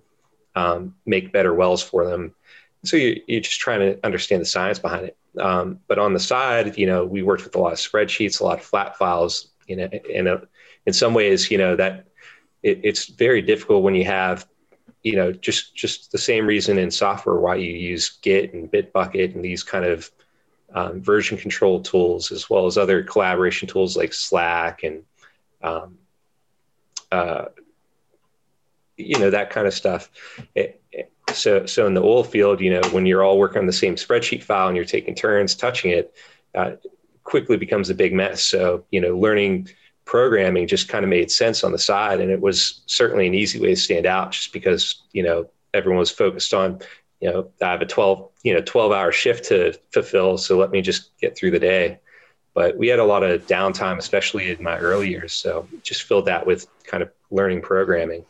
um, 0.56 0.96
make 1.06 1.32
better 1.32 1.54
wells 1.54 1.82
for 1.82 2.06
them 2.06 2.34
so 2.84 2.98
you, 2.98 3.22
you're 3.28 3.42
just 3.42 3.60
trying 3.60 3.80
to 3.80 4.06
understand 4.06 4.42
the 4.42 4.46
science 4.46 4.80
behind 4.80 5.06
it 5.06 5.18
um, 5.40 5.80
but 5.88 6.00
on 6.00 6.14
the 6.14 6.20
side, 6.20 6.78
you 6.78 6.88
know, 6.88 7.06
we 7.06 7.24
worked 7.24 7.44
with 7.44 7.56
a 7.56 7.60
lot 7.60 7.74
of 7.74 7.80
spreadsheets, 7.80 8.40
a 8.40 8.44
lot 8.44 8.60
of 8.60 8.66
flat 8.66 8.98
files. 8.98 9.50
You 9.68 9.78
know, 9.78 9.90
in 10.10 10.28
a, 10.28 10.42
in 10.86 10.94
some 10.94 11.14
ways, 11.14 11.52
you 11.52 11.58
know 11.58 11.76
that 11.76 12.06
it, 12.64 12.80
it's 12.84 13.08
very 13.08 13.42
difficult 13.42 13.84
when 13.84 13.96
you 13.96 14.06
have, 14.06 14.48
you 15.04 15.16
know, 15.16 15.32
just 15.32 15.76
just 15.76 16.12
the 16.12 16.18
same 16.18 16.46
reason 16.46 16.78
in 16.78 16.90
software 16.90 17.36
why 17.36 17.56
you 17.56 17.72
use 17.72 18.18
Git 18.22 18.54
and 18.54 18.72
Bitbucket 18.72 19.36
and 19.36 19.44
these 19.44 19.64
kind 19.64 19.86
of 19.86 20.10
um, 20.74 21.02
version 21.02 21.38
control 21.38 21.82
tools, 21.82 22.32
as 22.32 22.50
well 22.50 22.66
as 22.66 22.78
other 22.78 23.04
collaboration 23.04 23.68
tools 23.68 23.96
like 23.96 24.14
Slack 24.14 24.84
and, 24.84 25.04
um, 25.62 25.98
uh, 27.12 27.46
you 28.98 29.18
know, 29.20 29.30
that 29.30 29.50
kind 29.50 29.68
of 29.68 29.74
stuff. 29.74 30.10
It, 30.56 30.82
so, 31.34 31.66
so 31.66 31.86
in 31.86 31.94
the 31.94 32.02
oil 32.02 32.24
field, 32.24 32.62
you 32.62 32.72
know, 32.72 32.82
when 32.92 33.06
you're 33.06 33.24
all 33.24 33.38
working 33.38 33.60
on 33.60 33.68
the 33.68 33.74
same 33.74 33.96
spreadsheet 33.96 34.44
file 34.44 34.68
and 34.68 34.76
you're 34.76 34.86
taking 34.86 35.14
turns 35.14 35.56
touching 35.56 35.92
it, 35.92 36.16
uh, 36.56 36.72
quickly 37.24 37.58
becomes 37.58 37.90
a 37.90 37.96
big 37.96 38.14
mess. 38.14 38.44
So, 38.44 38.86
you 38.92 39.02
know, 39.02 39.18
learning 39.18 39.70
programming 40.08 40.68
just 40.68 40.88
kind 40.88 41.04
of 41.04 41.10
made 41.10 41.30
sense 41.30 41.64
on 41.64 41.72
the 41.72 41.78
side, 41.78 42.20
and 42.20 42.32
it 42.32 42.42
was 42.42 42.82
certainly 42.88 43.28
an 43.28 43.36
easy 43.36 43.60
way 43.60 43.70
to 43.70 43.76
stand 43.76 44.08
out, 44.08 44.32
just 44.32 44.54
because 44.54 45.04
you 45.12 45.22
know 45.22 45.48
everyone 45.74 46.00
was 46.00 46.10
focused 46.10 46.54
on, 46.54 46.80
you 47.20 47.30
know, 47.30 47.50
I 47.62 47.72
have 47.72 47.82
a 47.82 47.86
12, 47.86 48.32
you 48.48 48.54
know, 48.54 48.62
12 48.62 48.94
hour 48.94 49.12
shift 49.12 49.44
to 49.50 49.74
fulfill, 49.92 50.38
so 50.38 50.58
let 50.58 50.72
me 50.72 50.82
just 50.82 51.18
get 51.20 51.38
through 51.38 51.52
the 51.52 51.60
day. 51.60 52.00
But 52.54 52.78
we 52.78 52.88
had 52.88 52.98
a 52.98 53.04
lot 53.04 53.22
of 53.22 53.46
downtime, 53.46 53.98
especially 53.98 54.52
in 54.52 54.64
my 54.64 54.78
early 54.78 55.10
years, 55.10 55.34
so 55.34 55.68
just 55.84 56.04
filled 56.04 56.28
that 56.28 56.48
with 56.48 56.66
kind 56.86 57.04
of 57.04 57.12
learning 57.30 57.62
programming. 57.62 58.24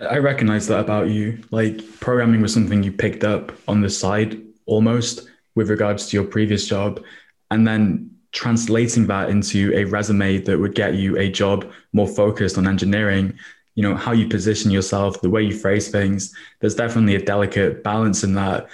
I 0.00 0.16
recognize 0.16 0.68
that 0.68 0.80
about 0.80 1.10
you. 1.10 1.38
Like 1.50 2.00
programming 2.00 2.40
was 2.40 2.54
something 2.54 2.82
you 2.82 2.92
picked 2.92 3.24
up 3.24 3.52
on 3.68 3.82
the 3.82 3.90
side 3.90 4.40
almost 4.64 5.28
with 5.54 5.68
regards 5.68 6.08
to 6.08 6.16
your 6.16 6.24
previous 6.24 6.66
job. 6.66 7.04
And 7.50 7.68
then 7.68 8.10
translating 8.32 9.06
that 9.08 9.28
into 9.28 9.70
a 9.74 9.84
resume 9.84 10.38
that 10.38 10.58
would 10.58 10.74
get 10.74 10.94
you 10.94 11.18
a 11.18 11.30
job 11.30 11.70
more 11.92 12.08
focused 12.08 12.56
on 12.56 12.66
engineering 12.66 13.38
you 13.76 13.82
know 13.82 13.94
how 13.94 14.10
you 14.10 14.26
position 14.28 14.70
yourself 14.70 15.20
the 15.20 15.30
way 15.30 15.42
you 15.42 15.56
phrase 15.56 15.88
things 15.88 16.34
there's 16.60 16.74
definitely 16.74 17.14
a 17.14 17.22
delicate 17.22 17.84
balance 17.84 18.24
in 18.24 18.34
that 18.34 18.68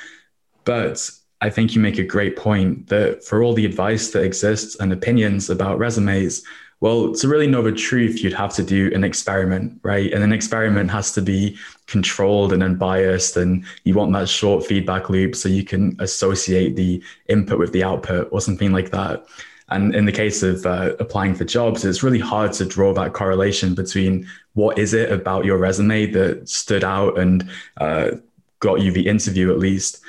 but 0.65 1.11
i 1.43 1.51
think 1.51 1.75
you 1.75 1.81
make 1.81 1.99
a 1.99 2.05
great 2.05 2.37
point 2.37 2.89
that 2.89 3.23
for 3.23 3.43
all 3.43 3.53
the 3.53 3.67
advice 3.67 4.11
that 4.13 4.25
exists 4.25 4.77
and 4.81 4.93
opinions 4.93 5.51
about 5.51 5.79
resumes 5.79 6.43
well, 6.83 7.15
to 7.15 7.29
really 7.29 7.47
know 7.47 7.63
the 7.63 7.71
truth, 7.71 8.25
you'd 8.25 8.33
have 8.33 8.53
to 8.55 8.63
do 8.65 8.91
an 8.93 9.05
experiment, 9.05 9.79
right? 9.85 10.13
And 10.13 10.25
an 10.25 10.33
experiment 10.33 10.91
has 10.91 11.13
to 11.13 11.23
be 11.23 11.57
controlled 11.87 12.53
and 12.53 12.61
unbiased. 12.61 13.37
And 13.37 13.65
you 13.85 13.95
want 13.95 14.13
that 14.15 14.29
short 14.29 14.67
feedback 14.67 15.09
loop 15.09 15.37
so 15.37 15.49
you 15.49 15.63
can 15.63 15.95
associate 16.01 16.75
the 16.75 17.01
input 17.29 17.61
with 17.61 17.71
the 17.71 17.85
output 17.85 18.29
or 18.33 18.41
something 18.41 18.73
like 18.73 18.91
that. 18.91 19.25
And 19.73 19.95
in 19.95 20.05
the 20.05 20.12
case 20.12 20.43
of 20.43 20.64
uh, 20.67 20.95
applying 20.99 21.35
for 21.35 21.45
jobs, 21.45 21.85
it's 21.85 22.02
really 22.02 22.19
hard 22.19 22.52
to 22.55 22.64
draw 22.64 22.93
that 22.95 23.12
correlation 23.12 23.75
between 23.75 24.26
what 24.55 24.79
is 24.79 24.95
it 24.95 25.11
about 25.11 25.45
your 25.45 25.59
resume 25.59 26.07
that 26.12 26.49
stood 26.49 26.85
out 26.85 27.19
and 27.19 27.49
uh, 27.79 28.12
got 28.61 28.81
you 28.81 28.93
the 28.93 29.09
interview 29.09 29.50
at 29.50 29.59
least. 29.59 30.00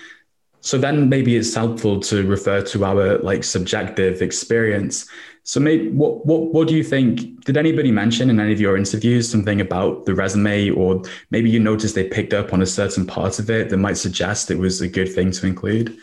So 0.61 0.77
then 0.77 1.09
maybe 1.09 1.35
it's 1.35 1.53
helpful 1.53 1.99
to 2.01 2.25
refer 2.25 2.61
to 2.61 2.85
our 2.85 3.17
like 3.17 3.43
subjective 3.43 4.21
experience 4.21 5.09
so, 5.45 5.59
maybe 5.59 5.89
what 5.89 6.25
what 6.25 6.53
what 6.53 6.67
do 6.69 6.75
you 6.75 6.83
think? 6.83 7.43
Did 7.43 7.57
anybody 7.57 7.91
mention 7.91 8.29
in 8.29 8.39
any 8.39 8.53
of 8.53 8.61
your 8.61 8.77
interviews 8.77 9.29
something 9.29 9.59
about 9.59 10.05
the 10.05 10.15
resume, 10.15 10.69
or 10.69 11.01
maybe 11.31 11.49
you 11.49 11.59
noticed 11.59 11.95
they 11.95 12.07
picked 12.07 12.33
up 12.33 12.53
on 12.53 12.61
a 12.61 12.65
certain 12.65 13.05
part 13.05 13.39
of 13.39 13.49
it 13.49 13.69
that 13.69 13.77
might 13.77 13.97
suggest 13.97 14.49
it 14.49 14.57
was 14.57 14.79
a 14.79 14.87
good 14.87 15.13
thing 15.13 15.31
to 15.31 15.45
include? 15.45 15.97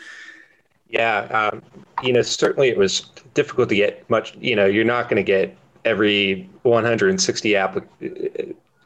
Yeah, 0.91 1.49
um, 1.51 1.61
you 2.03 2.13
know, 2.13 2.21
certainly 2.21 2.69
it 2.69 2.77
was 2.77 3.01
difficult 3.33 3.69
to 3.69 3.75
get 3.75 4.09
much. 4.09 4.35
You 4.39 4.55
know, 4.55 4.65
you're 4.65 4.83
not 4.83 5.09
going 5.09 5.17
to 5.17 5.23
get 5.23 5.57
every 5.85 6.49
160 6.63 7.55
app, 7.55 7.77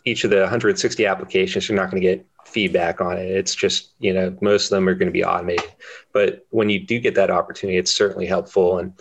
each 0.06 0.24
of 0.24 0.30
the 0.30 0.40
160 0.42 1.06
applications. 1.06 1.68
You're 1.68 1.76
not 1.76 1.92
going 1.92 2.02
to 2.02 2.08
get 2.08 2.26
feedback 2.46 3.02
on 3.02 3.18
it. 3.18 3.26
It's 3.26 3.56
just 3.56 3.90
you 4.00 4.14
know 4.14 4.38
most 4.40 4.66
of 4.66 4.70
them 4.72 4.88
are 4.88 4.94
going 4.94 5.08
to 5.08 5.14
be 5.14 5.26
automated. 5.26 5.72
But 6.14 6.46
when 6.52 6.70
you 6.70 6.80
do 6.80 7.00
get 7.00 7.16
that 7.16 7.32
opportunity, 7.32 7.78
it's 7.78 7.94
certainly 7.94 8.28
helpful 8.28 8.78
and 8.78 8.94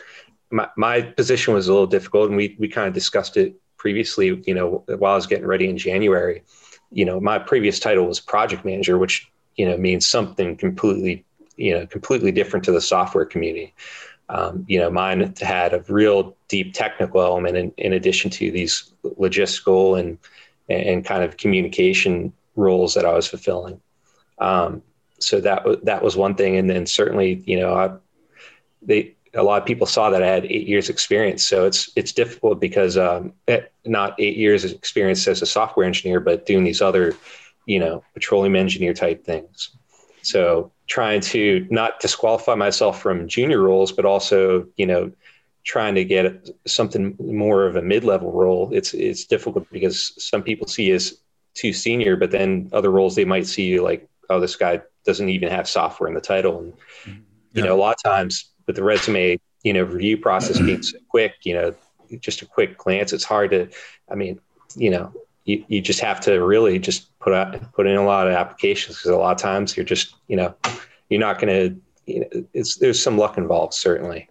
my, 0.54 0.68
my 0.76 1.02
position 1.02 1.52
was 1.52 1.68
a 1.68 1.72
little 1.72 1.86
difficult 1.86 2.28
and 2.28 2.36
we, 2.36 2.56
we 2.58 2.68
kind 2.68 2.86
of 2.86 2.94
discussed 2.94 3.36
it 3.36 3.54
previously, 3.76 4.40
you 4.46 4.54
know, 4.54 4.84
while 4.98 5.12
I 5.12 5.16
was 5.16 5.26
getting 5.26 5.46
ready 5.46 5.68
in 5.68 5.76
January, 5.76 6.42
you 6.90 7.04
know, 7.04 7.20
my 7.20 7.38
previous 7.38 7.80
title 7.80 8.06
was 8.06 8.20
project 8.20 8.64
manager, 8.64 8.96
which, 8.96 9.30
you 9.56 9.68
know, 9.68 9.76
means 9.76 10.06
something 10.06 10.56
completely, 10.56 11.24
you 11.56 11.72
know, 11.72 11.86
completely 11.86 12.32
different 12.32 12.64
to 12.64 12.72
the 12.72 12.80
software 12.80 13.24
community. 13.24 13.74
Um, 14.28 14.64
you 14.68 14.78
know, 14.78 14.90
mine 14.90 15.34
had 15.40 15.74
a 15.74 15.84
real 15.88 16.34
deep 16.48 16.72
technical 16.72 17.20
element 17.20 17.56
in, 17.56 17.72
in 17.76 17.92
addition 17.92 18.30
to 18.32 18.50
these 18.50 18.92
logistical 19.04 19.98
and, 19.98 20.18
and 20.68 21.04
kind 21.04 21.22
of 21.22 21.36
communication 21.36 22.32
roles 22.56 22.94
that 22.94 23.04
I 23.04 23.12
was 23.12 23.26
fulfilling. 23.26 23.80
Um, 24.38 24.82
so 25.18 25.40
that, 25.40 25.84
that 25.84 26.02
was 26.02 26.16
one 26.16 26.34
thing. 26.34 26.56
And 26.56 26.70
then 26.70 26.86
certainly, 26.86 27.42
you 27.46 27.60
know, 27.60 27.74
I, 27.74 27.90
they, 28.80 29.14
a 29.34 29.42
lot 29.42 29.60
of 29.60 29.66
people 29.66 29.86
saw 29.86 30.10
that 30.10 30.22
I 30.22 30.26
had 30.26 30.46
eight 30.46 30.66
years 30.66 30.88
experience. 30.88 31.44
So 31.44 31.66
it's 31.66 31.90
it's 31.96 32.12
difficult 32.12 32.60
because 32.60 32.96
um, 32.96 33.32
eh, 33.48 33.62
not 33.84 34.14
eight 34.18 34.36
years 34.36 34.64
experience 34.64 35.26
as 35.26 35.42
a 35.42 35.46
software 35.46 35.86
engineer, 35.86 36.20
but 36.20 36.46
doing 36.46 36.64
these 36.64 36.80
other, 36.80 37.14
you 37.66 37.78
know, 37.78 38.02
petroleum 38.14 38.56
engineer 38.56 38.94
type 38.94 39.24
things. 39.24 39.70
So 40.22 40.70
trying 40.86 41.20
to 41.20 41.66
not 41.70 42.00
disqualify 42.00 42.54
myself 42.54 43.00
from 43.00 43.28
junior 43.28 43.60
roles, 43.60 43.92
but 43.92 44.04
also 44.04 44.66
you 44.76 44.86
know 44.86 45.10
trying 45.64 45.94
to 45.94 46.04
get 46.04 46.50
something 46.66 47.16
more 47.18 47.66
of 47.66 47.74
a 47.76 47.82
mid-level 47.82 48.32
role. 48.32 48.70
It's 48.72 48.94
it's 48.94 49.24
difficult 49.24 49.70
because 49.70 50.12
some 50.22 50.42
people 50.42 50.66
see 50.66 50.84
you 50.84 50.96
as 50.96 51.18
too 51.54 51.72
senior, 51.72 52.16
but 52.16 52.30
then 52.30 52.68
other 52.72 52.90
roles 52.90 53.14
they 53.14 53.24
might 53.24 53.46
see 53.46 53.64
you 53.64 53.82
like, 53.82 54.08
oh, 54.28 54.40
this 54.40 54.56
guy 54.56 54.82
doesn't 55.04 55.28
even 55.28 55.50
have 55.50 55.68
software 55.68 56.08
in 56.08 56.14
the 56.14 56.20
title, 56.20 56.58
and 56.60 56.72
you 57.06 57.22
yeah. 57.54 57.64
know 57.64 57.74
a 57.74 57.80
lot 57.80 57.96
of 57.96 58.02
times 58.02 58.50
with 58.66 58.76
the 58.76 58.82
resume, 58.82 59.38
you 59.62 59.72
know, 59.72 59.82
review 59.82 60.16
process 60.18 60.58
being 60.58 60.82
so 60.82 60.98
quick, 61.08 61.34
you 61.44 61.54
know, 61.54 61.74
just 62.20 62.42
a 62.42 62.46
quick 62.46 62.78
glance, 62.78 63.12
it's 63.12 63.24
hard 63.24 63.50
to, 63.50 63.68
I 64.10 64.14
mean, 64.14 64.40
you 64.76 64.90
know, 64.90 65.12
you, 65.44 65.64
you 65.68 65.80
just 65.80 66.00
have 66.00 66.20
to 66.22 66.42
really 66.44 66.78
just 66.78 67.08
put 67.24 67.32
out, 67.32 67.72
put 67.72 67.86
in 67.86 67.96
a 67.96 68.04
lot 68.04 68.28
of 68.28 68.34
applications 68.34 68.98
because 68.98 69.10
a 69.10 69.16
lot 69.16 69.32
of 69.32 69.38
times 69.38 69.76
you're 69.76 69.84
just, 69.86 70.14
you 70.28 70.36
know, 70.36 70.54
you're 71.08 71.20
not 71.20 71.40
going 71.40 71.48
to, 71.48 72.12
you 72.12 72.20
know, 72.20 72.44
it's, 72.52 72.76
there's 72.76 73.02
some 73.02 73.16
luck 73.16 73.38
involved, 73.38 73.72
certainly. 73.72 74.28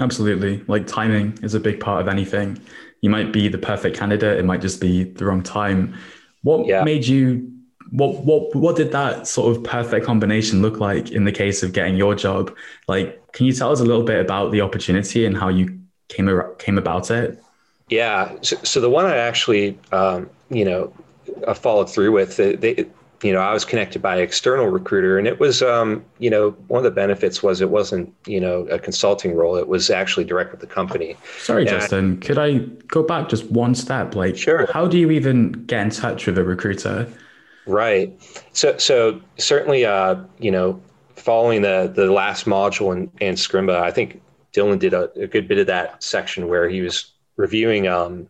Absolutely. 0.00 0.64
Like 0.66 0.86
timing 0.86 1.38
is 1.42 1.54
a 1.54 1.60
big 1.60 1.78
part 1.78 2.00
of 2.00 2.08
anything. 2.08 2.58
You 3.02 3.10
might 3.10 3.32
be 3.32 3.48
the 3.48 3.58
perfect 3.58 3.96
candidate. 3.96 4.38
It 4.38 4.44
might 4.44 4.62
just 4.62 4.80
be 4.80 5.04
the 5.04 5.26
wrong 5.26 5.42
time. 5.42 5.94
What 6.42 6.66
yeah. 6.66 6.82
made 6.82 7.06
you 7.06 7.52
what 7.90 8.24
what 8.24 8.54
what 8.54 8.76
did 8.76 8.92
that 8.92 9.26
sort 9.26 9.54
of 9.54 9.64
perfect 9.64 10.06
combination 10.06 10.62
look 10.62 10.78
like 10.78 11.10
in 11.10 11.24
the 11.24 11.32
case 11.32 11.62
of 11.62 11.72
getting 11.72 11.96
your 11.96 12.14
job? 12.14 12.56
Like, 12.88 13.32
can 13.32 13.46
you 13.46 13.52
tell 13.52 13.72
us 13.72 13.80
a 13.80 13.84
little 13.84 14.04
bit 14.04 14.20
about 14.20 14.52
the 14.52 14.62
opportunity 14.62 15.26
and 15.26 15.36
how 15.36 15.48
you 15.48 15.78
came 16.08 16.30
came 16.58 16.78
about 16.78 17.10
it? 17.10 17.42
Yeah, 17.88 18.36
so, 18.42 18.56
so 18.62 18.80
the 18.80 18.88
one 18.88 19.04
I 19.04 19.16
actually, 19.16 19.76
um, 19.90 20.30
you 20.48 20.64
know, 20.64 20.92
I 21.46 21.54
followed 21.54 21.90
through 21.90 22.12
with, 22.12 22.36
they, 22.36 22.86
you 23.22 23.32
know, 23.32 23.40
I 23.40 23.52
was 23.52 23.64
connected 23.64 24.00
by 24.00 24.16
an 24.16 24.22
external 24.22 24.68
recruiter, 24.68 25.18
and 25.18 25.26
it 25.26 25.38
was, 25.38 25.62
um, 25.62 26.04
you 26.18 26.30
know, 26.30 26.50
one 26.68 26.78
of 26.78 26.84
the 26.84 26.90
benefits 26.90 27.42
was 27.42 27.60
it 27.60 27.70
wasn't, 27.70 28.14
you 28.26 28.40
know, 28.40 28.62
a 28.68 28.78
consulting 28.78 29.34
role; 29.34 29.56
it 29.56 29.68
was 29.68 29.90
actually 29.90 30.24
direct 30.24 30.52
with 30.52 30.60
the 30.60 30.66
company. 30.66 31.16
Sorry, 31.38 31.62
and 31.62 31.70
Justin, 31.70 32.18
I, 32.22 32.26
could 32.26 32.38
I 32.38 32.58
go 32.88 33.02
back 33.02 33.28
just 33.28 33.50
one 33.50 33.74
step? 33.74 34.14
Like, 34.14 34.36
sure. 34.36 34.70
How 34.72 34.86
do 34.86 34.98
you 34.98 35.10
even 35.10 35.52
get 35.52 35.82
in 35.82 35.90
touch 35.90 36.26
with 36.26 36.38
a 36.38 36.44
recruiter? 36.44 37.06
Right. 37.66 38.18
So, 38.52 38.78
so 38.78 39.20
certainly, 39.36 39.84
uh, 39.84 40.16
you 40.38 40.50
know, 40.50 40.80
following 41.16 41.62
the 41.62 41.92
the 41.94 42.10
last 42.10 42.46
module 42.46 42.92
in, 42.92 43.10
in 43.20 43.34
Scrimba, 43.34 43.82
I 43.82 43.90
think 43.90 44.22
Dylan 44.54 44.78
did 44.78 44.94
a, 44.94 45.10
a, 45.20 45.26
good 45.26 45.46
bit 45.46 45.58
of 45.58 45.66
that 45.66 46.02
section 46.02 46.48
where 46.48 46.68
he 46.68 46.80
was 46.80 47.12
reviewing 47.36 47.86
um, 47.86 48.28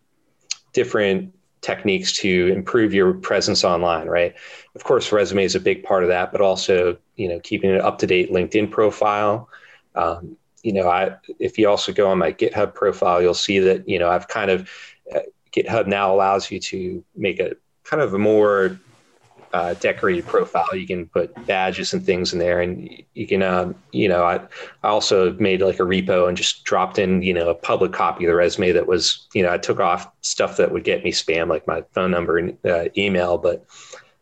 different 0.73 1.33
techniques 1.61 2.13
to 2.13 2.49
improve 2.49 2.95
your 2.95 3.15
presence 3.15 3.65
online. 3.65 4.09
Right. 4.09 4.35
Of 4.75 4.85
course, 4.85 5.13
resume 5.13 5.45
is 5.45 5.55
a 5.55 5.61
big 5.61 5.83
part 5.83 6.03
of 6.03 6.09
that, 6.09 6.33
but 6.33 6.41
also, 6.41 6.97
you 7.17 7.29
know, 7.29 7.41
keeping 7.41 7.71
an 7.71 7.81
up 7.81 7.99
to 7.99 8.07
date 8.07 8.33
LinkedIn 8.33 8.71
profile. 8.71 9.49
Um, 9.95 10.37
you 10.63 10.73
know, 10.73 10.89
I 10.89 11.17
if 11.39 11.59
you 11.59 11.69
also 11.69 11.93
go 11.93 12.11
on 12.11 12.19
my 12.19 12.33
GitHub 12.33 12.75
profile, 12.75 13.23
you'll 13.23 13.35
see 13.35 13.59
that 13.61 13.89
you 13.89 13.99
know 13.99 14.11
I've 14.11 14.29
kind 14.29 14.51
of 14.51 14.69
uh, 15.15 15.21
GitHub 15.53 15.87
now 15.87 16.15
allows 16.15 16.51
you 16.51 16.61
to 16.61 17.05
make 17.17 17.41
a 17.41 17.53
kind 17.85 18.03
of 18.03 18.15
a 18.15 18.19
more 18.19 18.79
uh, 19.53 19.75
decorated 19.75 20.27
profile. 20.27 20.75
You 20.75 20.87
can 20.87 21.07
put 21.07 21.35
badges 21.47 21.93
and 21.93 22.05
things 22.05 22.33
in 22.33 22.39
there, 22.39 22.61
and 22.61 22.89
you 23.15 23.27
can, 23.27 23.43
um, 23.43 23.75
you 23.93 24.09
know, 24.09 24.23
I, 24.23 24.37
I 24.83 24.89
also 24.89 25.33
made 25.35 25.61
like 25.61 25.81
a 25.81 25.85
repo 25.85 26.29
and 26.29 26.37
just 26.37 26.65
dropped 26.65 26.99
in, 26.99 27.23
you 27.23 27.35
know, 27.35 27.51
a 27.51 27.55
public 27.55 27.93
copy 27.93 28.25
of 28.25 28.29
the 28.29 28.35
resume 28.35 28.73
that 28.73 28.87
was, 28.87 29.27
you 29.35 29.43
know, 29.43 29.53
I 29.53 29.59
took 29.59 29.81
off 29.81 30.11
stuff 30.21 30.57
that 30.59 30.73
would 30.73 30.85
get 30.85 31.05
me 31.05 31.13
spam, 31.13 31.49
like 31.49 31.67
my 31.67 31.83
phone 31.93 32.11
number 32.11 32.39
and 32.39 32.57
uh, 32.65 32.85
email, 32.97 33.39
but, 33.39 33.67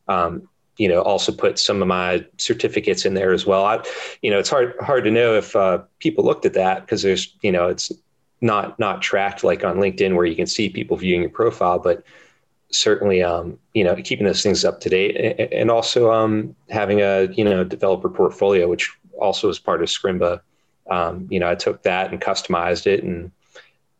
um, 0.08 0.48
you 0.78 0.88
know, 0.88 1.02
also 1.02 1.32
put 1.32 1.58
some 1.58 1.82
of 1.82 1.88
my 1.88 2.24
certificates 2.38 3.04
in 3.04 3.14
there 3.14 3.32
as 3.32 3.44
well. 3.44 3.64
I, 3.64 3.84
you 4.22 4.30
know, 4.30 4.38
it's 4.38 4.48
hard 4.48 4.74
hard 4.80 5.04
to 5.04 5.10
know 5.10 5.34
if 5.34 5.54
uh, 5.56 5.82
people 5.98 6.24
looked 6.24 6.46
at 6.46 6.54
that 6.54 6.82
because 6.82 7.02
there's, 7.02 7.34
you 7.42 7.52
know, 7.52 7.68
it's 7.68 7.92
not 8.40 8.78
not 8.78 9.02
tracked 9.02 9.42
like 9.42 9.64
on 9.64 9.76
LinkedIn 9.76 10.14
where 10.14 10.24
you 10.24 10.36
can 10.36 10.46
see 10.46 10.68
people 10.68 10.96
viewing 10.96 11.22
your 11.22 11.30
profile, 11.30 11.78
but 11.78 12.04
certainly 12.70 13.22
um, 13.22 13.58
you 13.74 13.84
know 13.84 13.94
keeping 13.96 14.26
those 14.26 14.42
things 14.42 14.64
up 14.64 14.80
to 14.80 14.88
date 14.88 15.50
and 15.52 15.70
also 15.70 16.12
um, 16.12 16.54
having 16.70 17.00
a 17.00 17.24
you 17.32 17.44
know 17.44 17.64
developer 17.64 18.08
portfolio 18.08 18.68
which 18.68 18.92
also 19.20 19.48
is 19.48 19.58
part 19.58 19.82
of 19.82 19.88
scrimba. 19.88 20.40
Um, 20.90 21.26
you 21.30 21.38
know 21.38 21.50
i 21.50 21.54
took 21.54 21.82
that 21.82 22.10
and 22.10 22.20
customized 22.20 22.86
it 22.86 23.04
and 23.04 23.30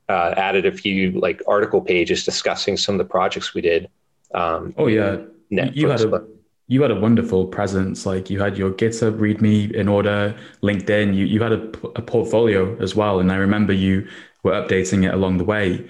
uh, 0.09 0.33
added 0.39 0.65
a 0.65 0.73
few 0.73 1.13
like 1.13 1.43
article 1.47 1.83
pages 1.83 2.25
discussing 2.25 2.79
some 2.79 2.95
of 2.95 2.99
the 2.99 3.05
projects 3.05 3.53
we 3.53 3.61
did 3.61 3.91
um, 4.35 4.75
oh 4.79 4.87
yeah. 4.87 5.19
Netflix, 5.53 5.77
you 5.77 5.89
had 5.89 6.01
a 6.01 6.27
you 6.71 6.83
had 6.83 6.91
a 6.91 7.01
wonderful 7.01 7.47
presence. 7.47 8.05
Like 8.05 8.29
you 8.29 8.41
had 8.41 8.59
your 8.59 8.71
github 8.71 9.19
readme 9.19 9.73
in 9.73 9.89
order 9.89 10.37
linkedin. 10.63 11.15
You, 11.15 11.25
you 11.25 11.43
had 11.43 11.53
a, 11.53 11.63
a 11.97 12.03
portfolio 12.03 12.77
as 12.81 12.95
well 12.95 13.21
and 13.21 13.33
i 13.33 13.37
remember 13.37 13.73
you 13.73 14.07
were 14.43 14.53
updating 14.53 15.07
it 15.07 15.15
along 15.15 15.39
the 15.39 15.45
way 15.45 15.87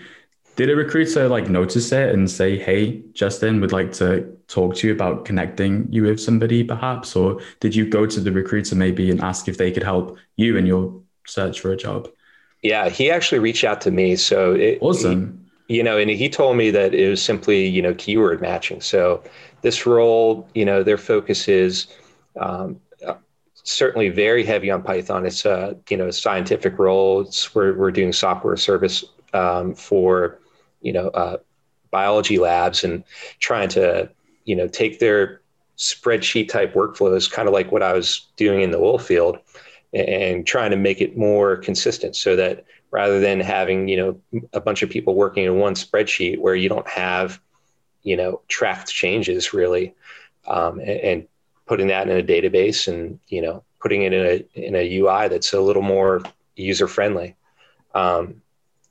did 0.58 0.70
a 0.70 0.74
recruiter 0.74 1.28
like 1.28 1.48
notice 1.48 1.92
it 1.92 2.12
and 2.12 2.28
say, 2.28 2.58
"Hey, 2.58 3.00
Justin, 3.12 3.60
would 3.60 3.70
like 3.70 3.92
to 3.92 4.26
talk 4.48 4.74
to 4.76 4.88
you 4.88 4.92
about 4.92 5.24
connecting 5.24 5.86
you 5.88 6.02
with 6.02 6.18
somebody, 6.18 6.64
perhaps?" 6.64 7.14
Or 7.14 7.40
did 7.60 7.76
you 7.76 7.88
go 7.88 8.06
to 8.06 8.20
the 8.20 8.32
recruiter 8.32 8.74
maybe 8.74 9.08
and 9.08 9.20
ask 9.20 9.46
if 9.46 9.56
they 9.56 9.70
could 9.70 9.84
help 9.84 10.18
you 10.34 10.56
in 10.56 10.66
your 10.66 11.00
search 11.26 11.60
for 11.60 11.70
a 11.70 11.76
job? 11.76 12.08
Yeah, 12.62 12.88
he 12.88 13.08
actually 13.08 13.38
reached 13.38 13.62
out 13.62 13.80
to 13.82 13.92
me. 13.92 14.16
So 14.16 14.52
it, 14.54 14.78
awesome. 14.80 15.48
He, 15.68 15.76
you 15.76 15.84
know, 15.84 15.96
and 15.96 16.10
he 16.10 16.28
told 16.28 16.56
me 16.56 16.72
that 16.72 16.92
it 16.92 17.08
was 17.08 17.22
simply 17.22 17.64
you 17.64 17.80
know 17.80 17.94
keyword 17.94 18.40
matching. 18.40 18.80
So 18.80 19.22
this 19.62 19.86
role, 19.86 20.48
you 20.56 20.64
know, 20.64 20.82
their 20.82 20.98
focus 20.98 21.46
is 21.46 21.86
um, 22.34 22.80
certainly 23.62 24.08
very 24.08 24.42
heavy 24.44 24.72
on 24.72 24.82
Python. 24.82 25.24
It's 25.24 25.44
a 25.44 25.76
you 25.88 25.96
know 25.96 26.10
scientific 26.10 26.80
role. 26.80 27.20
It's 27.20 27.54
we're 27.54 27.78
we're 27.78 27.92
doing 27.92 28.12
software 28.12 28.56
service 28.56 29.04
um, 29.32 29.72
for 29.76 30.40
you 30.80 30.92
know 30.92 31.08
uh, 31.08 31.36
biology 31.90 32.38
labs 32.38 32.84
and 32.84 33.04
trying 33.40 33.68
to 33.68 34.10
you 34.44 34.56
know 34.56 34.68
take 34.68 34.98
their 34.98 35.40
spreadsheet 35.76 36.48
type 36.48 36.74
workflows, 36.74 37.30
kind 37.30 37.48
of 37.48 37.54
like 37.54 37.70
what 37.70 37.82
I 37.82 37.92
was 37.92 38.26
doing 38.36 38.62
in 38.62 38.72
the 38.72 38.78
oil 38.78 38.98
field, 38.98 39.38
and 39.92 40.46
trying 40.46 40.70
to 40.70 40.76
make 40.76 41.00
it 41.00 41.16
more 41.16 41.56
consistent 41.56 42.16
so 42.16 42.36
that 42.36 42.64
rather 42.90 43.20
than 43.20 43.40
having 43.40 43.88
you 43.88 43.96
know 43.96 44.42
a 44.52 44.60
bunch 44.60 44.82
of 44.82 44.90
people 44.90 45.14
working 45.14 45.44
in 45.44 45.58
one 45.58 45.74
spreadsheet 45.74 46.38
where 46.38 46.54
you 46.54 46.68
don't 46.68 46.88
have 46.88 47.40
you 48.02 48.16
know 48.16 48.40
tracked 48.48 48.88
changes 48.88 49.52
really 49.52 49.94
um, 50.46 50.78
and, 50.80 51.00
and, 51.00 51.28
putting 51.66 51.88
that 51.88 52.08
in 52.08 52.16
a 52.16 52.22
database 52.22 52.88
and 52.88 53.20
you 53.28 53.42
know 53.42 53.62
putting 53.78 54.02
it 54.02 54.14
in 54.14 54.26
a 54.26 54.66
in 54.66 54.74
a 54.74 54.98
UI 54.98 55.28
that's 55.28 55.52
a 55.52 55.60
little 55.60 55.82
more 55.82 56.22
user 56.56 56.88
friendly. 56.88 57.36
Um, 57.94 58.42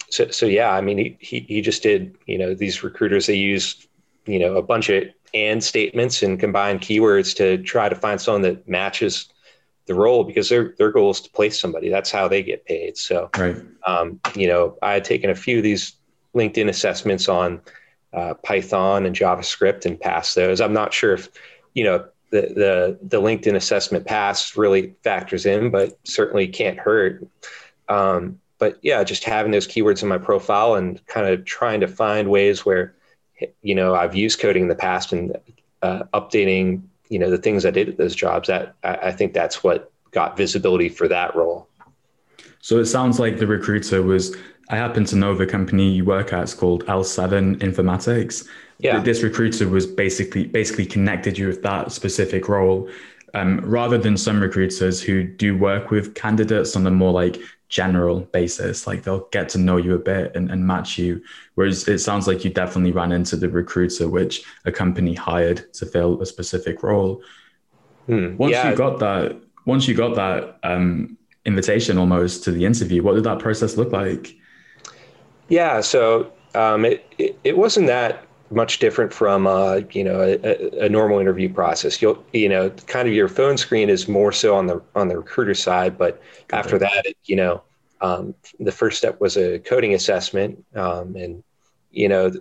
so 0.10 0.30
so 0.30 0.46
yeah, 0.46 0.72
I 0.72 0.82
mean 0.82 0.98
he, 0.98 1.18
he 1.20 1.40
he 1.42 1.62
just 1.62 1.84
did 1.84 2.16
you 2.26 2.38
know 2.38 2.54
these 2.54 2.84
recruiters 2.84 3.28
they 3.28 3.36
use 3.36 3.88
you 4.26 4.40
know 4.40 4.56
a 4.56 4.62
bunch 4.62 4.90
of 4.90 5.04
and 5.34 5.64
statements 5.64 6.24
and 6.24 6.40
combine 6.40 6.80
keywords 6.80 7.36
to 7.36 7.58
try 7.64 7.90
to 7.90 7.96
find 7.96 8.20
someone 8.20 8.42
that 8.44 8.68
matches 8.68 9.30
the 9.86 9.96
role 9.96 10.24
because 10.24 10.50
their 10.50 10.76
their 10.78 10.92
goal 10.92 11.12
is 11.12 11.22
to 11.22 11.30
place 11.32 11.60
somebody. 11.60 11.90
That's 11.90 12.12
how 12.12 12.28
they 12.28 12.44
get 12.44 12.66
paid. 12.66 12.98
So, 12.98 13.30
right. 13.38 13.56
um, 13.86 14.20
you 14.36 14.48
know, 14.48 14.78
I 14.82 14.94
had 14.94 15.04
taken 15.06 15.30
a 15.30 15.36
few 15.36 15.58
of 15.58 15.64
these 15.64 15.94
LinkedIn 16.36 16.70
assessments 16.70 17.28
on 17.28 17.62
uh, 18.14 18.36
Python 18.36 19.06
and 19.06 19.16
JavaScript 19.16 19.86
and 19.86 20.00
passed 20.00 20.36
those. 20.36 20.62
I'm 20.62 20.74
not 20.74 20.94
sure 20.94 21.14
if 21.14 21.30
you 21.74 21.84
know 21.84 22.06
the 22.32 22.42
the 22.42 23.00
the 23.02 23.22
LinkedIn 23.22 23.56
assessment 23.56 24.06
pass 24.06 24.58
really 24.58 24.96
factors 25.04 25.46
in, 25.46 25.72
but 25.72 25.98
certainly 26.04 26.48
can't 26.48 26.78
hurt. 26.78 27.26
Um, 27.88 28.40
but 28.60 28.80
yeah, 28.82 29.04
just 29.04 29.24
having 29.24 29.52
those 29.52 29.68
keywords 29.68 30.02
in 30.02 30.10
my 30.10 30.18
profile 30.18 30.76
and 30.76 31.06
kind 31.08 31.28
of 31.28 31.46
trying 31.46 31.80
to 31.82 31.88
find 31.88 32.30
ways 32.30 32.66
where 32.66 32.96
you 33.62 33.76
know 33.76 33.96
I've 33.96 34.16
used 34.16 34.40
coding 34.40 34.64
in 34.64 34.70
the 34.70 34.76
past 34.76 35.14
and 35.14 35.38
uh, 35.82 36.04
updating 36.14 36.82
you 37.10 37.20
know 37.20 37.30
the 37.30 37.38
things 37.38 37.66
I 37.66 37.72
did 37.72 37.90
at 37.90 37.98
those 37.98 38.16
jobs. 38.16 38.48
That 38.48 38.76
I, 38.84 38.96
I 38.96 39.12
think 39.12 39.34
that's 39.34 39.64
what 39.64 39.92
got 40.12 40.38
visibility 40.38 40.90
for 40.90 41.08
that 41.08 41.36
role. 41.36 41.68
So 42.62 42.80
it 42.80 42.86
sounds 42.86 43.20
like 43.20 43.38
the 43.38 43.48
recruiter 43.48 44.02
was. 44.02 44.36
I 44.70 44.76
happen 44.76 45.06
to 45.06 45.16
know 45.16 45.34
the 45.34 45.46
company 45.46 45.90
you 45.92 46.04
work 46.04 46.34
at. 46.34 46.44
It's 46.44 46.54
called 46.54 46.86
L7 46.88 47.60
Informatics. 47.60 48.46
Yeah. 48.80 49.00
This 49.00 49.24
recruiter 49.24 49.70
was 49.70 49.86
basically 49.86 50.46
basically 50.46 50.86
connected 50.86 51.38
you 51.38 51.48
with 51.48 51.62
that 51.64 51.94
specific 51.94 52.50
role, 52.50 52.90
um, 53.34 53.62
rather 53.62 53.98
than 53.98 54.18
some 54.18 54.42
recruiters 54.42 55.02
who 55.02 55.24
do 55.24 55.58
work 55.58 55.90
with 55.90 56.16
candidates 56.16 56.76
on 56.76 56.86
a 56.86 56.92
more 56.92 57.14
like 57.14 57.40
general 57.70 58.22
basis. 58.22 58.88
Like 58.88 59.04
they'll 59.04 59.28
get 59.32 59.50
to 59.50 59.58
know 59.58 59.78
you 59.78 59.96
a 59.96 60.00
bit 60.00 60.36
and, 60.36 60.50
and 60.50 60.66
match 60.66 60.98
you. 60.98 61.22
Whereas 61.56 61.88
it 61.88 62.00
sounds 62.00 62.28
like 62.28 62.44
you 62.44 62.50
definitely 62.50 62.92
ran 62.92 63.12
into 63.12 63.36
the 63.36 63.50
recruiter, 63.50 64.08
which 64.08 64.44
a 64.66 64.72
company 64.72 65.14
hired 65.14 65.72
to 65.74 65.86
fill 65.86 66.22
a 66.22 66.26
specific 66.26 66.84
role. 66.84 67.22
Hmm. 68.06 68.38
Once 68.38 68.52
yeah. 68.52 68.70
you 68.70 68.76
got 68.76 69.00
that, 69.00 69.38
once 69.66 69.88
you 69.88 69.96
got 69.96 70.16
that 70.16 70.60
um, 70.64 71.18
invitation 71.46 71.98
almost 71.98 72.44
to 72.46 72.52
the 72.52 72.66
interview, 72.66 73.04
what 73.04 73.16
did 73.16 73.26
that 73.26 73.40
process 73.40 73.76
look 73.76 73.92
like? 73.92 74.36
Yeah, 75.50 75.82
so 75.82 76.32
um, 76.56 76.86
it, 76.86 77.06
it, 77.18 77.40
it 77.44 77.58
wasn't 77.58 77.88
that 77.88 78.27
much 78.50 78.80
different 78.80 79.14
from 79.14 79.48
uh, 79.48 79.82
you 79.92 80.04
know 80.04 80.22
a, 80.22 80.86
a, 80.86 80.90
normal 80.90 81.20
interview 81.20 81.52
process. 81.52 82.02
You'll 82.02 82.24
you 82.34 82.50
know 82.50 82.70
kind 82.70 83.08
of 83.08 83.14
your 83.14 83.28
phone 83.28 83.58
screen 83.58 83.90
is 83.90 84.08
more 84.08 84.32
so 84.32 84.56
on 84.56 84.68
the 84.68 84.82
on 84.96 85.08
the 85.08 85.18
recruiter 85.18 85.54
side, 85.54 85.98
but 85.98 86.22
after 86.52 86.78
that, 86.80 87.06
you 87.26 87.36
know, 87.36 87.62
um, 88.02 88.34
the 88.60 88.72
first 88.72 88.98
step 88.98 89.20
was 89.20 89.38
a 89.38 89.60
coding 89.60 89.94
assessment, 89.94 90.64
um, 90.76 91.16
and 91.16 91.44
you 91.92 92.08
know, 92.08 92.32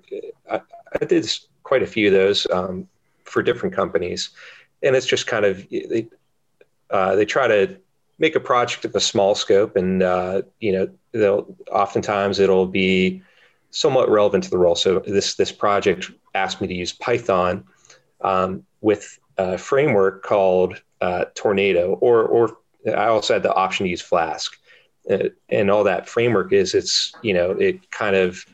I, 0.50 0.60
I, 1.00 1.04
did 1.04 1.28
quite 1.62 1.82
a 1.82 1.86
few 1.86 2.08
of 2.08 2.12
those 2.12 2.46
um, 2.50 2.88
for 3.24 3.42
different 3.42 3.74
companies, 3.74 4.30
and 4.82 4.94
it's 4.94 5.06
just 5.06 5.26
kind 5.26 5.44
of 5.44 5.68
they 5.70 6.08
uh, 6.90 7.16
they 7.16 7.24
try 7.24 7.48
to 7.48 7.76
make 8.18 8.34
a 8.34 8.40
project 8.40 8.84
of 8.84 8.94
a 8.94 9.00
small 9.00 9.34
scope, 9.34 9.76
and 9.76 10.02
uh, 10.02 10.42
you 10.60 10.72
know, 10.72 10.88
they'll 11.12 11.56
oftentimes 11.70 12.38
it'll 12.38 12.66
be 12.66 13.22
somewhat 13.76 14.08
relevant 14.08 14.42
to 14.44 14.50
the 14.50 14.58
role. 14.58 14.74
So 14.74 15.00
this 15.00 15.34
this 15.34 15.52
project 15.52 16.10
asked 16.34 16.60
me 16.60 16.66
to 16.66 16.74
use 16.74 16.92
Python 16.92 17.64
um, 18.22 18.64
with 18.80 19.18
a 19.36 19.58
framework 19.58 20.22
called 20.22 20.80
uh, 21.00 21.26
Tornado, 21.34 21.98
or 22.00 22.22
or 22.24 22.56
I 22.86 23.06
also 23.06 23.34
had 23.34 23.42
the 23.42 23.54
option 23.54 23.84
to 23.84 23.90
use 23.90 24.00
Flask, 24.00 24.56
uh, 25.10 25.28
and 25.50 25.70
all 25.70 25.84
that 25.84 26.08
framework 26.08 26.52
is 26.52 26.74
it's 26.74 27.12
you 27.22 27.34
know 27.34 27.50
it 27.50 27.90
kind 27.90 28.16
of 28.16 28.44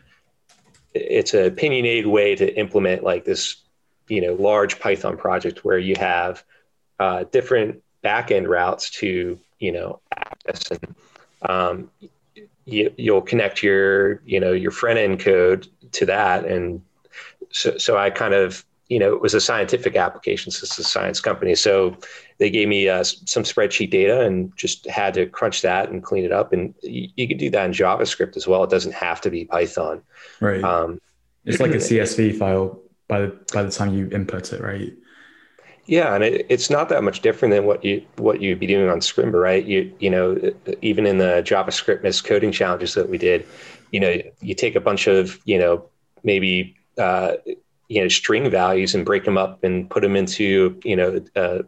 it's 0.92 1.34
a 1.34 1.46
opinionated 1.46 2.06
way 2.06 2.34
to 2.34 2.58
implement 2.58 3.04
like 3.04 3.24
this 3.24 3.56
you 4.08 4.20
know 4.20 4.34
large 4.34 4.80
Python 4.80 5.16
project 5.16 5.64
where 5.64 5.78
you 5.78 5.94
have 5.96 6.42
uh, 6.98 7.24
different 7.30 7.80
backend 8.04 8.48
routes 8.48 8.90
to 8.90 9.38
you 9.60 9.70
know 9.70 10.00
access 10.16 10.78
and 10.82 10.94
um, 11.42 11.90
you, 12.64 12.92
you'll 12.96 13.22
connect 13.22 13.62
your 13.62 14.20
you 14.24 14.40
know 14.40 14.52
your 14.52 14.70
front 14.70 14.98
end 14.98 15.20
code 15.20 15.68
to 15.92 16.06
that. 16.06 16.44
And 16.44 16.82
so, 17.50 17.76
so 17.76 17.96
i 17.98 18.08
kind 18.08 18.34
of 18.34 18.64
you 18.88 18.98
know 18.98 19.14
it 19.14 19.20
was 19.20 19.34
a 19.34 19.40
scientific 19.40 19.96
application. 19.96 20.50
So 20.52 20.64
it's 20.64 20.78
a 20.78 20.84
science 20.84 21.20
company. 21.20 21.54
So 21.54 21.96
they 22.38 22.50
gave 22.50 22.68
me 22.68 22.88
uh, 22.88 23.04
some 23.04 23.42
spreadsheet 23.42 23.90
data 23.90 24.20
and 24.22 24.54
just 24.56 24.88
had 24.88 25.14
to 25.14 25.26
crunch 25.26 25.62
that 25.62 25.90
and 25.90 26.02
clean 26.02 26.24
it 26.24 26.32
up. 26.32 26.52
And 26.52 26.74
you, 26.82 27.08
you 27.16 27.28
could 27.28 27.38
do 27.38 27.50
that 27.50 27.64
in 27.64 27.72
javascript 27.72 28.36
as 28.36 28.46
well. 28.46 28.64
It 28.64 28.70
doesn't 28.70 28.94
have 28.94 29.20
to 29.22 29.30
be 29.30 29.44
python. 29.44 30.02
Right. 30.40 30.62
Um, 30.62 31.00
it's 31.44 31.60
like 31.60 31.72
a 31.72 31.74
csv 31.78 32.38
file 32.38 32.80
by 33.08 33.22
the 33.22 33.38
by 33.52 33.62
the 33.62 33.70
time 33.70 33.94
you 33.94 34.08
input 34.10 34.52
it 34.52 34.60
right 34.60 34.92
yeah, 35.86 36.14
and 36.14 36.22
it, 36.22 36.46
it's 36.48 36.70
not 36.70 36.88
that 36.90 37.02
much 37.02 37.20
different 37.20 37.52
than 37.52 37.64
what 37.64 37.84
you 37.84 38.04
what 38.16 38.40
you'd 38.40 38.60
be 38.60 38.66
doing 38.66 38.88
on 38.88 39.00
Scrimba, 39.00 39.40
right? 39.40 39.64
You 39.64 39.92
you 39.98 40.10
know, 40.10 40.52
even 40.80 41.06
in 41.06 41.18
the 41.18 41.42
JavaScriptmas 41.44 42.22
coding 42.22 42.52
challenges 42.52 42.94
that 42.94 43.08
we 43.08 43.18
did, 43.18 43.46
you 43.90 44.00
know, 44.00 44.16
you 44.40 44.54
take 44.54 44.76
a 44.76 44.80
bunch 44.80 45.06
of 45.06 45.40
you 45.44 45.58
know 45.58 45.84
maybe 46.22 46.76
uh, 46.98 47.34
you 47.88 48.00
know 48.00 48.08
string 48.08 48.48
values 48.50 48.94
and 48.94 49.04
break 49.04 49.24
them 49.24 49.36
up 49.36 49.64
and 49.64 49.90
put 49.90 50.02
them 50.02 50.14
into 50.14 50.80
you 50.84 50.94
know 50.94 51.22
a 51.34 51.64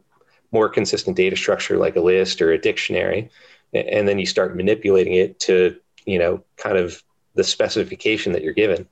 more 0.53 0.69
consistent 0.69 1.17
data 1.17 1.37
structure 1.37 1.77
like 1.77 1.97
a 1.97 2.01
list 2.01 2.41
or 2.41 2.53
a 2.53 2.59
dictionary, 2.59 3.29
and 3.73 4.07
then 4.07 4.21
you 4.21 4.27
start 4.27 4.57
manipulating 4.57 5.15
it 5.15 5.41
to 5.41 5.77
you 6.07 6.19
know 6.21 6.43
kind 6.57 6.79
of 6.79 7.03
the 7.35 7.45
specification 7.45 8.33
that 8.33 8.43
you're 8.43 8.53
given. 8.53 8.89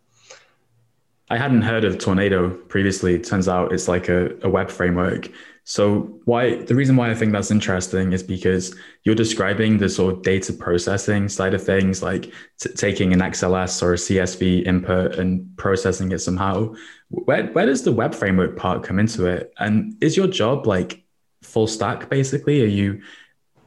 I 1.33 1.39
hadn't 1.39 1.63
heard 1.63 1.85
of 1.85 1.97
Tornado 1.99 2.51
previously. 2.69 3.15
It 3.15 3.25
turns 3.25 3.49
out 3.49 3.73
it's 3.73 3.89
like 3.89 4.11
a, 4.11 4.37
a 4.43 4.51
web 4.51 4.71
framework. 4.71 5.31
So 5.65 6.21
why 6.27 6.57
the 6.57 6.75
reason 6.75 6.95
why 6.95 7.11
I 7.11 7.15
think 7.15 7.33
that's 7.33 7.51
interesting 7.51 8.13
is 8.13 8.23
because 8.23 8.77
you're 9.05 9.15
describing 9.15 9.79
the 9.79 9.89
sort 9.89 10.13
of 10.13 10.23
data 10.23 10.53
processing 10.53 11.31
side 11.31 11.55
of 11.55 11.65
things, 11.65 12.03
like 12.03 12.25
t- 12.61 12.75
taking 12.75 13.15
an 13.15 13.21
XLS 13.21 13.83
or 13.83 13.95
a 13.95 13.97
CSV 13.97 14.67
input 14.67 15.15
and 15.15 15.57
processing 15.57 16.13
it 16.13 16.19
somehow. 16.19 16.75
Where 17.09 17.47
where 17.47 17.65
does 17.65 17.83
the 17.83 17.93
web 17.93 18.15
framework 18.15 18.59
part 18.59 18.83
come 18.83 18.99
into 18.99 19.25
it? 19.25 19.55
And 19.59 19.95
is 20.03 20.19
your 20.19 20.27
job 20.27 20.67
like 20.67 21.03
full 21.41 21.67
stack 21.67 22.11
basically? 22.11 22.63
Are 22.63 22.67
you 22.81 23.01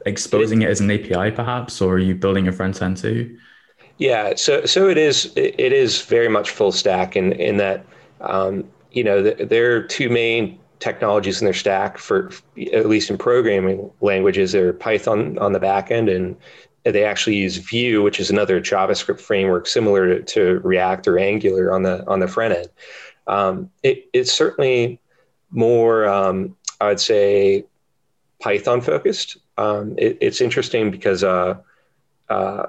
exposing 0.04 0.62
it 0.62 0.70
as 0.70 0.80
an 0.80 0.92
API 0.92 1.32
perhaps, 1.32 1.80
or 1.80 1.94
are 1.94 1.98
you 1.98 2.14
building 2.14 2.46
a 2.46 2.52
front 2.52 2.80
end 2.80 2.98
too? 2.98 3.36
Yeah, 3.98 4.34
so 4.36 4.66
so 4.66 4.88
it 4.88 4.98
is 4.98 5.32
it 5.36 5.72
is 5.72 6.02
very 6.02 6.28
much 6.28 6.50
full 6.50 6.72
stack 6.72 7.16
in 7.16 7.32
in 7.32 7.56
that 7.56 7.84
um, 8.20 8.64
you 8.92 9.02
know 9.02 9.22
the, 9.22 9.46
there 9.46 9.74
are 9.76 9.82
two 9.82 10.10
main 10.10 10.58
technologies 10.78 11.40
in 11.40 11.46
their 11.46 11.54
stack 11.54 11.96
for 11.96 12.30
at 12.72 12.86
least 12.86 13.08
in 13.08 13.16
programming 13.16 13.90
languages. 14.02 14.52
They're 14.52 14.74
Python 14.74 15.38
on 15.38 15.52
the 15.52 15.60
back 15.60 15.90
end, 15.90 16.10
and 16.10 16.36
they 16.84 17.04
actually 17.04 17.36
use 17.36 17.56
Vue, 17.56 18.02
which 18.02 18.20
is 18.20 18.30
another 18.30 18.60
JavaScript 18.60 19.20
framework 19.20 19.66
similar 19.66 20.06
to, 20.06 20.22
to 20.22 20.60
React 20.60 21.08
or 21.08 21.18
Angular 21.18 21.72
on 21.72 21.82
the 21.82 22.06
on 22.06 22.20
the 22.20 22.28
front 22.28 22.54
end. 22.54 22.68
Um, 23.26 23.70
it, 23.82 24.08
it's 24.12 24.32
certainly 24.32 25.00
more, 25.50 26.06
um, 26.06 26.56
I 26.80 26.88
would 26.88 27.00
say, 27.00 27.64
Python 28.40 28.80
focused. 28.80 29.38
Um, 29.56 29.94
it, 29.96 30.18
it's 30.20 30.40
interesting 30.40 30.90
because 30.90 31.24
uh, 31.24 31.54
uh, 32.28 32.66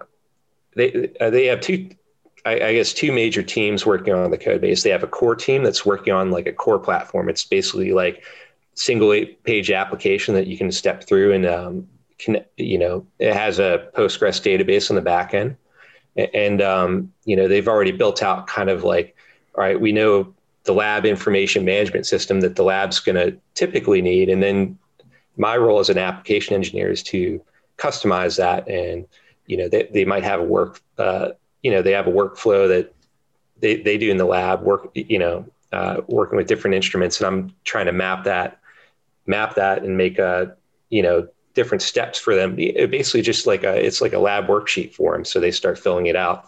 they 0.78 1.12
uh, 1.20 1.30
they 1.30 1.46
have 1.48 1.62
two 1.62 1.90
I, 2.46 2.74
guess 2.74 2.94
two 2.94 3.12
major 3.12 3.44
teams 3.44 3.86
working 3.86 4.14
on 4.14 4.32
the 4.32 4.38
code 4.38 4.62
base. 4.62 4.84
They 4.84 4.90
have 4.90 5.04
a 5.04 5.08
core 5.08 5.36
team 5.36 5.64
that's 5.64 5.86
working 5.86 6.14
on 6.14 6.32
like 6.32 6.48
a 6.48 6.54
core 6.54 6.80
platform. 6.80 7.28
It's 7.28 7.44
basically 7.44 7.92
like 7.92 8.24
single 8.76 9.26
page 9.44 9.70
application 9.70 10.34
that 10.36 10.48
you 10.48 10.58
can 10.58 10.72
step 10.72 11.04
through 11.04 11.34
and 11.34 11.46
um, 11.46 11.88
can, 12.20 12.38
you 12.56 12.78
know 12.78 13.06
it 13.20 13.34
has 13.34 13.60
a 13.60 13.90
Postgres 13.96 14.42
database 14.42 14.90
on 14.90 14.96
the 14.96 15.02
back 15.02 15.34
end, 15.34 15.58
and 16.16 16.62
um, 16.62 17.12
you 17.26 17.36
know 17.36 17.48
they've 17.48 17.68
already 17.68 17.92
built 17.92 18.24
out 18.24 18.48
kind 18.48 18.70
of 18.70 18.84
like 18.84 19.16
all 19.56 19.64
right, 19.64 19.80
we 19.80 19.92
know 19.92 20.34
the 20.64 20.74
lab 20.74 21.06
information 21.06 21.66
management 21.66 22.06
system 22.06 22.42
that 22.42 22.56
the 22.56 22.64
lab's 22.64 23.00
going 23.00 23.16
to 23.16 23.38
typically 23.56 24.02
need, 24.02 24.30
and 24.30 24.42
then 24.42 24.78
my 25.36 25.58
role 25.58 25.80
as 25.80 25.90
an 25.90 25.98
application 25.98 26.56
engineer 26.56 26.92
is 26.92 27.04
to 27.04 27.42
customize 27.78 28.38
that 28.38 28.68
and 28.68 29.06
you 29.48 29.58
know 29.58 29.68
they, 29.68 29.90
they 29.94 30.06
might 30.06 30.24
have 30.24 30.40
a 30.40 30.44
work 30.44 30.82
uh, 30.98 31.30
you 31.64 31.72
know 31.72 31.82
they 31.82 31.92
have 31.92 32.08
a 32.08 32.12
workflow 32.12 32.68
that 32.68 32.94
they, 33.60 33.78
they 33.82 33.98
do 33.98 34.12
in 34.12 34.18
the 34.18 34.26
lab 34.26 34.62
work 34.62 34.92
you 34.94 35.18
know 35.18 35.46
uh, 35.74 36.02
working 36.08 36.38
with 36.38 36.48
different 36.48 36.76
instruments. 36.76 37.20
And 37.20 37.28
i'm 37.28 37.56
trying 37.64 37.88
to 37.88 37.92
map 37.92 38.24
that 38.26 38.60
map 39.26 39.56
that 39.56 39.84
and 39.84 39.98
make 39.98 40.20
a 40.20 40.56
you 40.90 41.02
know 41.02 41.28
different 41.54 41.82
steps 41.82 42.20
for 42.20 42.36
them. 42.36 42.56
It 42.60 42.92
basically 42.92 43.24
just 43.24 43.48
like 43.48 43.64
a 43.64 43.84
it's 43.84 44.00
like 44.00 44.14
a 44.14 44.20
lab 44.20 44.48
worksheet 44.48 44.94
for 44.94 45.14
them. 45.14 45.26
So 45.26 45.40
they 45.40 45.52
start 45.52 45.80
filling 45.80 46.06
it 46.06 46.16
out. 46.16 46.46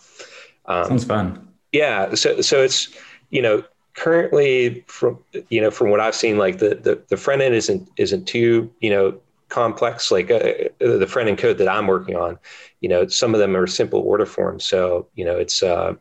Um, 0.66 0.86
sounds 0.86 1.04
fun. 1.04 1.48
Yeah. 1.72 2.14
So 2.14 2.42
so 2.42 2.62
it's 2.62 2.90
you 3.30 3.42
know 3.42 3.64
currently 3.96 4.84
from 4.88 5.20
you 5.50 5.60
know 5.60 5.70
from 5.70 5.90
what 5.90 6.00
i've 6.00 6.16
seen 6.16 6.38
like 6.38 6.60
the 6.60 6.76
the, 6.76 7.02
the 7.10 7.18
front 7.18 7.42
end 7.42 7.54
isn't 7.54 7.90
isn't 7.98 8.26
too 8.26 8.72
you 8.80 8.90
know 8.90 9.20
complex 9.50 10.12
like 10.12 10.30
uh, 10.30 10.40
the 10.80 11.08
front 11.08 11.28
end 11.28 11.38
code 11.38 11.58
that 11.58 11.68
i'm 11.68 11.88
working 11.88 12.16
on 12.16 12.38
you 12.82 12.90
know 12.90 13.08
some 13.08 13.34
of 13.34 13.40
them 13.40 13.56
are 13.56 13.68
simple 13.68 14.00
order 14.00 14.26
forms. 14.26 14.66
So 14.66 15.08
you 15.16 15.26
know 15.26 15.38
it's 15.38 15.62
uh 15.62 15.94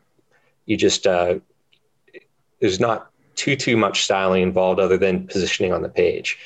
you 0.65 0.77
just 0.77 1.07
uh 1.07 1.39
there's 2.59 2.79
not 2.79 3.09
too 3.35 3.55
too 3.55 3.77
much 3.77 4.03
styling 4.03 4.43
involved 4.43 4.79
other 4.79 4.97
than 4.97 5.27
positioning 5.27 5.73
on 5.73 5.81
the 5.81 5.89
page. 5.89 6.37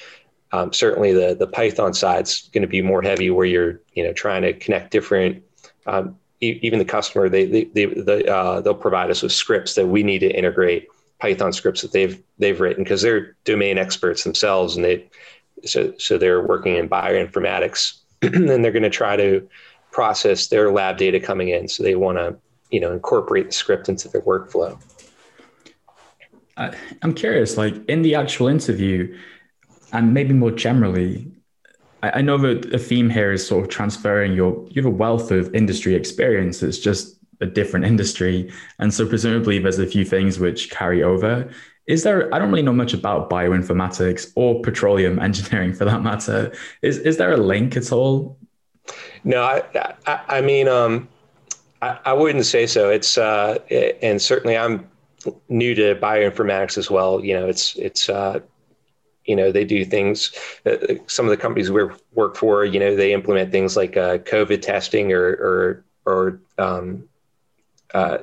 Um, 0.52 0.72
certainly 0.72 1.14
the 1.14 1.36
the 1.36 1.48
python 1.48 1.94
side's 1.94 2.50
going 2.50 2.62
to 2.62 2.68
be 2.68 2.82
more 2.82 3.02
heavy 3.02 3.30
where 3.30 3.46
you're 3.46 3.82
you 3.94 4.04
know 4.04 4.14
trying 4.14 4.44
to 4.44 4.54
connect 4.54 4.92
different 4.92 5.44
um, 5.86 6.18
e- 6.42 6.60
even 6.62 6.80
the 6.80 6.86
customer 6.86 7.30
they 7.30 7.46
they, 7.46 7.64
they 7.66 7.86
the, 7.86 8.32
uh, 8.32 8.62
they'll 8.62 8.76
provide 8.76 9.12
us 9.12 9.22
with 9.22 9.32
scripts 9.32 9.76
that 9.76 9.88
we 9.88 10.04
need 10.04 10.20
to 10.20 10.30
integrate 10.30 10.88
Python 11.20 11.54
scripts 11.54 11.82
that 11.82 11.92
they've 11.92 12.22
they've 12.38 12.60
written 12.60 12.84
because 12.84 13.02
they're 13.02 13.36
domain 13.46 13.78
experts 13.78 14.24
themselves, 14.24 14.76
and 14.76 14.84
they 14.84 15.06
so 15.66 15.94
so 15.98 16.18
they're 16.18 16.46
working 16.46 16.76
in 16.76 16.90
bioinformatics, 16.90 18.00
and 18.22 18.64
they're 18.64 18.72
going 18.72 18.84
to 18.84 18.90
try 18.90 19.16
to 19.16 19.48
process 19.92 20.48
their 20.48 20.72
lab 20.72 20.98
data 20.98 21.20
coming 21.20 21.50
in. 21.50 21.68
So 21.68 21.84
they 21.84 21.96
want 21.96 22.18
to 22.18 22.36
you 22.72 22.80
know 22.80 22.92
incorporate 22.92 23.48
the 23.48 23.54
script 23.54 23.90
into 23.90 24.08
their 24.10 24.22
workflow. 24.22 24.80
I'm 26.56 27.16
curious, 27.16 27.58
like 27.58 27.74
in 27.88 28.04
the 28.04 28.14
actual 28.14 28.48
interview, 28.48 29.18
and 29.92 30.14
maybe 30.14 30.34
more 30.34 30.52
generally, 30.52 31.32
I, 32.04 32.22
know 32.22 32.38
that 32.38 32.70
the 32.70 32.78
theme 32.78 33.10
here 33.10 33.32
is 33.32 33.48
sort 33.48 33.64
of 33.64 33.70
transferring 33.72 34.34
your 34.34 34.68
you 34.70 34.84
have 34.84 34.92
a 34.92 34.96
wealth 34.96 35.32
of 35.32 35.54
industry 35.56 35.96
experience. 35.96 36.62
It's 36.62 36.78
just 36.78 37.18
a 37.42 37.46
different 37.46 37.86
industry. 37.86 38.52
And 38.80 38.94
so 38.94 39.08
presumably 39.08 39.60
there's 39.60 39.80
a 39.80 39.88
few 39.88 40.06
things 40.06 40.40
which 40.40 40.70
carry 40.70 41.02
over. 41.04 41.50
Is 41.88 42.04
there, 42.04 42.34
I 42.34 42.40
don't 42.40 42.50
really 42.50 42.64
know 42.64 42.74
much 42.74 42.94
about 42.94 43.30
bioinformatics 43.30 44.32
or 44.36 44.62
petroleum 44.62 45.20
engineering 45.28 45.74
for 45.74 45.86
that 45.86 46.02
matter. 46.02 46.54
Is, 46.82 46.98
is 47.00 47.18
there 47.18 47.34
a 47.34 47.38
link 47.38 47.76
at 47.76 47.92
all? 47.92 48.38
No, 49.24 49.44
I, 49.44 49.64
I, 50.06 50.20
I 50.28 50.42
mean, 50.42 50.68
um, 50.68 51.08
I, 51.82 52.00
I, 52.06 52.14
wouldn't 52.14 52.46
say 52.46 52.68
so. 52.68 52.90
It's, 52.90 53.18
uh, 53.18 53.58
and 54.02 54.22
certainly 54.22 54.58
I'm 54.58 54.88
new 55.48 55.74
to 55.76 55.96
bioinformatics 55.96 56.78
as 56.78 56.92
well. 56.92 57.24
You 57.24 57.34
know, 57.34 57.48
it's, 57.48 57.76
it's, 57.76 58.10
uh, 58.10 58.40
you 59.26 59.36
know 59.36 59.52
they 59.52 59.64
do 59.64 59.86
things 59.86 60.34
uh, 60.66 60.76
some 61.08 61.26
of 61.26 61.30
the 61.30 61.38
companies 61.38 61.72
we 61.72 61.84
work 62.14 62.36
for 62.36 62.66
you 62.66 62.78
know 62.78 62.94
they 62.94 63.14
implement 63.14 63.52
things 63.52 63.78
like 63.78 63.96
uh, 63.96 64.18
covid 64.18 64.62
testing 64.62 65.14
or 65.14 65.24
or 65.24 65.86
or 66.06 66.42
um, 66.58 67.08
uh, 67.94 68.18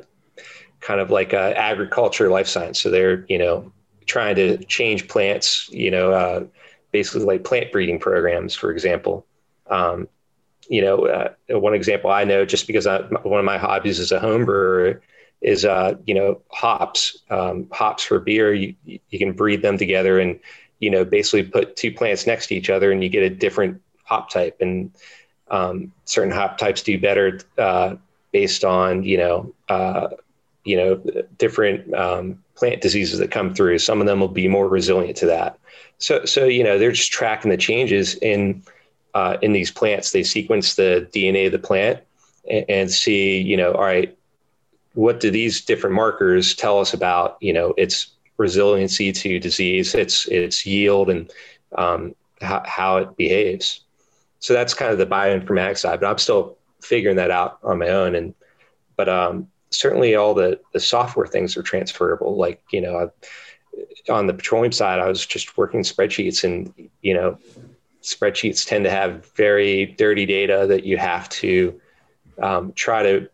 kind 0.81 1.01
of 1.01 1.11
like 1.11 1.35
uh, 1.35 1.53
agriculture 1.57 2.31
life 2.31 2.47
science. 2.49 2.81
So 2.81 2.91
they're 2.91 3.25
you 3.29 3.39
know 3.39 3.73
trying 4.07 4.35
to 4.37 4.57
change 4.65 5.09
plants, 5.09 5.69
you 5.71 5.91
know, 5.91 6.13
uh, 6.13 6.45
basically 6.91 7.25
like 7.25 7.45
plant 7.45 7.71
breeding 7.71 7.99
programs, 7.99 8.55
for 8.55 8.73
example. 8.73 9.25
Um, 9.69 10.09
you 10.69 10.83
know, 10.83 11.07
uh, 11.07 11.33
one 11.51 11.75
example 11.75 12.11
I 12.11 12.25
know, 12.25 12.45
just 12.45 12.67
because 12.67 12.87
I, 12.87 13.03
one 13.03 13.39
of 13.39 13.45
my 13.45 13.59
hobbies 13.59 14.01
as 14.01 14.11
a 14.11 14.19
home 14.19 14.45
brewer 14.45 15.01
is, 15.41 15.65
uh, 15.65 15.95
you 16.07 16.15
know, 16.15 16.41
hops. 16.51 17.19
Um, 17.31 17.69
hops 17.71 18.03
for 18.03 18.19
beer, 18.19 18.53
you, 18.53 18.75
you 18.85 19.19
can 19.19 19.33
breed 19.33 19.63
them 19.63 19.79
together 19.79 20.19
and, 20.19 20.41
you 20.81 20.91
know, 20.91 21.05
basically 21.05 21.45
put 21.45 21.77
two 21.77 21.93
plants 21.93 22.27
next 22.27 22.49
to 22.49 22.55
each 22.57 22.71
other 22.71 22.91
and 22.91 23.03
you 23.03 23.09
get 23.09 23.23
a 23.23 23.31
different 23.31 23.81
hop 24.05 24.31
type. 24.31 24.57
And 24.61 24.93
um, 25.51 25.93
certain 26.05 26.33
hop 26.33 26.59
types 26.59 26.83
do 26.83 26.99
better 26.99 27.41
uh, 27.59 27.97
based 28.33 28.65
on 28.65 29.03
you 29.03 29.19
know 29.19 29.55
uh, 29.69 30.09
you 30.65 30.77
know 30.77 31.03
different 31.39 31.93
um, 31.95 32.43
plant 32.55 32.81
diseases 32.81 33.19
that 33.19 33.31
come 33.31 33.55
through. 33.55 33.79
Some 33.79 34.01
of 34.01 34.07
them 34.07 34.21
will 34.21 34.29
be 34.29 34.49
more 34.49 34.69
resilient 34.69 35.17
to 35.19 35.27
that. 35.27 35.59
So 35.99 36.25
so 36.25 36.45
you 36.45 36.65
know 36.65 36.79
they're 36.79 36.93
just 36.93 37.13
tracking 37.13 37.51
the 37.51 37.57
changes 37.57 38.15
in 38.17 38.63
uh, 39.15 39.37
in 39.43 39.53
these 39.53 39.71
plants. 39.71 40.11
They 40.11 40.23
sequence 40.23 40.75
the 40.75 41.09
DNA 41.13 41.47
of 41.47 41.53
the 41.53 41.59
plant 41.59 42.01
and, 42.49 42.65
and 42.69 42.91
see 42.91 43.41
you 43.41 43.57
know 43.57 43.73
all 43.73 43.83
right 43.83 44.17
what 44.95 45.21
do 45.21 45.31
these 45.31 45.61
different 45.61 45.95
markers 45.95 46.55
tell 46.55 46.81
us 46.81 46.93
about 46.93 47.37
you 47.41 47.53
know 47.53 47.75
its 47.77 48.13
resiliency 48.41 49.13
to 49.13 49.39
disease, 49.39 49.95
its 49.95 50.27
its 50.27 50.65
yield, 50.67 51.11
and 51.11 51.31
um, 51.77 52.15
how, 52.41 52.63
how 52.67 52.97
it 52.97 53.17
behaves. 53.17 53.85
So 54.41 54.55
that's 54.55 54.75
kind 54.75 54.91
of 54.91 54.99
the 54.99 55.07
bioinformatics 55.07 55.79
side. 55.79 56.01
But 56.01 56.11
I'm 56.11 56.19
still 56.19 56.57
figuring 56.81 57.17
that 57.17 57.31
out 57.31 57.59
on 57.63 57.79
my 57.79 57.89
own. 57.89 58.15
And 58.15 58.35
but 58.97 59.09
um, 59.09 59.49
certainly 59.71 60.15
all 60.15 60.35
the 60.35 60.61
the 60.73 60.81
software 60.81 61.27
things 61.27 61.57
are 61.57 61.63
transferable. 61.63 62.37
Like 62.37 62.63
you 62.71 62.81
know, 62.81 62.99
I've, 62.99 64.11
on 64.11 64.27
the 64.27 64.35
petroleum 64.35 64.73
side, 64.73 64.99
I 64.99 65.09
was 65.09 65.25
just 65.25 65.57
working 65.57 65.83
spreadsheets, 65.83 66.45
and 66.45 66.73
you 67.03 67.15
know, 67.15 67.39
spreadsheets 68.03 68.67
tend 68.67 68.85
to 68.85 68.91
have 68.91 69.31
very 69.35 69.87
dirty 69.87 70.27
data 70.27 70.67
that 70.69 70.85
you 70.85 70.97
have 70.99 71.29
to 71.31 71.81
um, 72.43 72.73
try 72.75 73.03
to 73.03 73.29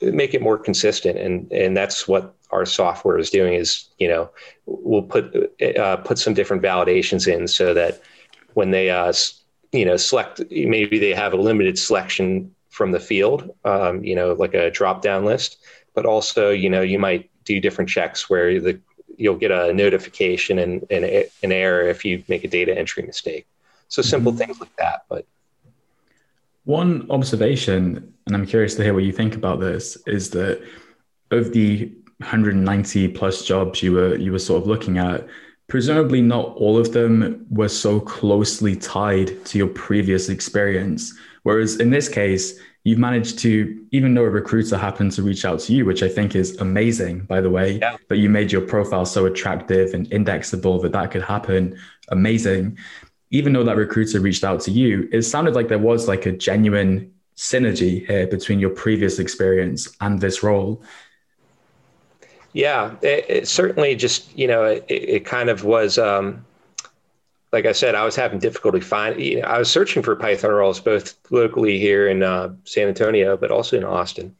make 0.00 0.34
it 0.34 0.42
more 0.42 0.58
consistent, 0.58 1.18
and 1.18 1.50
and 1.52 1.76
that's 1.76 2.08
what 2.08 2.34
our 2.50 2.66
software 2.66 3.18
is 3.18 3.30
doing. 3.30 3.54
Is 3.54 3.88
you 3.98 4.08
know, 4.08 4.30
we'll 4.66 5.02
put 5.02 5.52
uh, 5.78 5.96
put 5.96 6.18
some 6.18 6.34
different 6.34 6.62
validations 6.62 7.32
in 7.32 7.46
so 7.48 7.74
that 7.74 8.00
when 8.54 8.70
they 8.70 8.90
uh, 8.90 9.12
you 9.72 9.84
know 9.84 9.96
select 9.96 10.40
maybe 10.50 10.98
they 10.98 11.14
have 11.14 11.32
a 11.32 11.36
limited 11.36 11.78
selection 11.78 12.54
from 12.72 12.92
the 12.92 13.00
field, 13.00 13.54
um, 13.66 14.02
you 14.02 14.14
know, 14.14 14.32
like 14.32 14.54
a 14.54 14.70
drop 14.70 15.02
down 15.02 15.26
list, 15.26 15.58
but 15.94 16.06
also, 16.06 16.50
you 16.50 16.70
know, 16.70 16.82
you 16.82 16.98
might 16.98 17.30
do 17.44 17.60
different 17.60 17.90
checks 17.90 18.30
where 18.30 18.60
the 18.60 18.80
you'll 19.16 19.36
get 19.36 19.50
a 19.50 19.72
notification 19.72 20.58
and, 20.58 20.84
and 20.90 21.04
an 21.04 21.52
error 21.52 21.88
if 21.88 22.04
you 22.04 22.22
make 22.28 22.44
a 22.44 22.48
data 22.48 22.76
entry 22.76 23.02
mistake. 23.02 23.46
So 23.88 24.02
simple 24.02 24.32
mm-hmm. 24.32 24.38
things 24.38 24.60
like 24.60 24.74
that. 24.76 25.04
But 25.08 25.26
one 26.64 27.06
observation, 27.10 28.14
and 28.26 28.34
I'm 28.34 28.46
curious 28.46 28.74
to 28.76 28.82
hear 28.82 28.94
what 28.94 29.04
you 29.04 29.12
think 29.12 29.34
about 29.34 29.60
this, 29.60 29.96
is 30.06 30.30
that 30.30 30.62
of 31.30 31.52
the 31.52 31.92
190 32.18 33.08
plus 33.08 33.44
jobs 33.44 33.82
you 33.82 33.92
were 33.92 34.16
you 34.16 34.32
were 34.32 34.38
sort 34.38 34.62
of 34.62 34.68
looking 34.68 34.98
at, 34.98 35.26
presumably 35.66 36.20
not 36.20 36.54
all 36.56 36.78
of 36.78 36.92
them 36.92 37.46
were 37.50 37.68
so 37.68 38.00
closely 38.00 38.76
tied 38.76 39.44
to 39.46 39.58
your 39.58 39.68
previous 39.68 40.28
experience. 40.28 41.14
Whereas 41.42 41.80
in 41.80 41.90
this 41.90 42.08
case, 42.08 42.58
you've 42.84 42.98
managed 42.98 43.38
to, 43.38 43.86
even 43.92 44.14
though 44.14 44.24
a 44.24 44.30
recruiter 44.30 44.76
happened 44.76 45.12
to 45.12 45.22
reach 45.22 45.44
out 45.44 45.60
to 45.60 45.72
you, 45.72 45.84
which 45.84 46.02
I 46.02 46.08
think 46.08 46.34
is 46.34 46.56
amazing, 46.58 47.20
by 47.20 47.40
the 47.40 47.50
way, 47.50 47.78
yeah. 47.78 47.96
but 48.08 48.18
you 48.18 48.28
made 48.28 48.50
your 48.50 48.62
profile 48.62 49.06
so 49.06 49.26
attractive 49.26 49.94
and 49.94 50.12
indexable 50.12 50.80
that 50.80 50.92
that 50.92 51.10
could 51.12 51.22
happen. 51.22 51.78
Amazing. 52.08 52.76
Even 53.30 53.52
though 53.52 53.64
that 53.64 53.76
recruiter 53.76 54.20
reached 54.20 54.44
out 54.44 54.60
to 54.62 54.70
you, 54.70 55.08
it 55.12 55.22
sounded 55.22 55.54
like 55.54 55.68
there 55.68 55.78
was 55.78 56.08
like 56.08 56.26
a 56.26 56.32
genuine 56.32 57.12
synergy 57.36 58.06
here 58.06 58.26
between 58.26 58.58
your 58.58 58.70
previous 58.70 59.18
experience 59.18 59.96
and 60.00 60.20
this 60.20 60.42
role. 60.42 60.82
Yeah, 62.52 62.96
it, 63.00 63.24
it 63.28 63.48
certainly 63.48 63.94
just, 63.94 64.36
you 64.36 64.46
know, 64.46 64.64
it, 64.64 64.84
it 64.88 65.24
kind 65.24 65.48
of 65.48 65.64
was, 65.64 65.98
um, 65.98 66.44
like 67.52 67.66
I 67.66 67.72
said, 67.72 67.94
I 67.94 68.04
was 68.04 68.16
having 68.16 68.38
difficulty 68.38 68.80
finding. 68.80 69.44
I 69.44 69.58
was 69.58 69.70
searching 69.70 70.02
for 70.02 70.16
Python 70.16 70.50
roles 70.50 70.80
both 70.80 71.14
locally 71.30 71.78
here 71.78 72.08
in 72.08 72.22
uh, 72.22 72.54
San 72.64 72.88
Antonio, 72.88 73.36
but 73.36 73.50
also 73.50 73.76
in 73.76 73.84
Austin, 73.84 74.34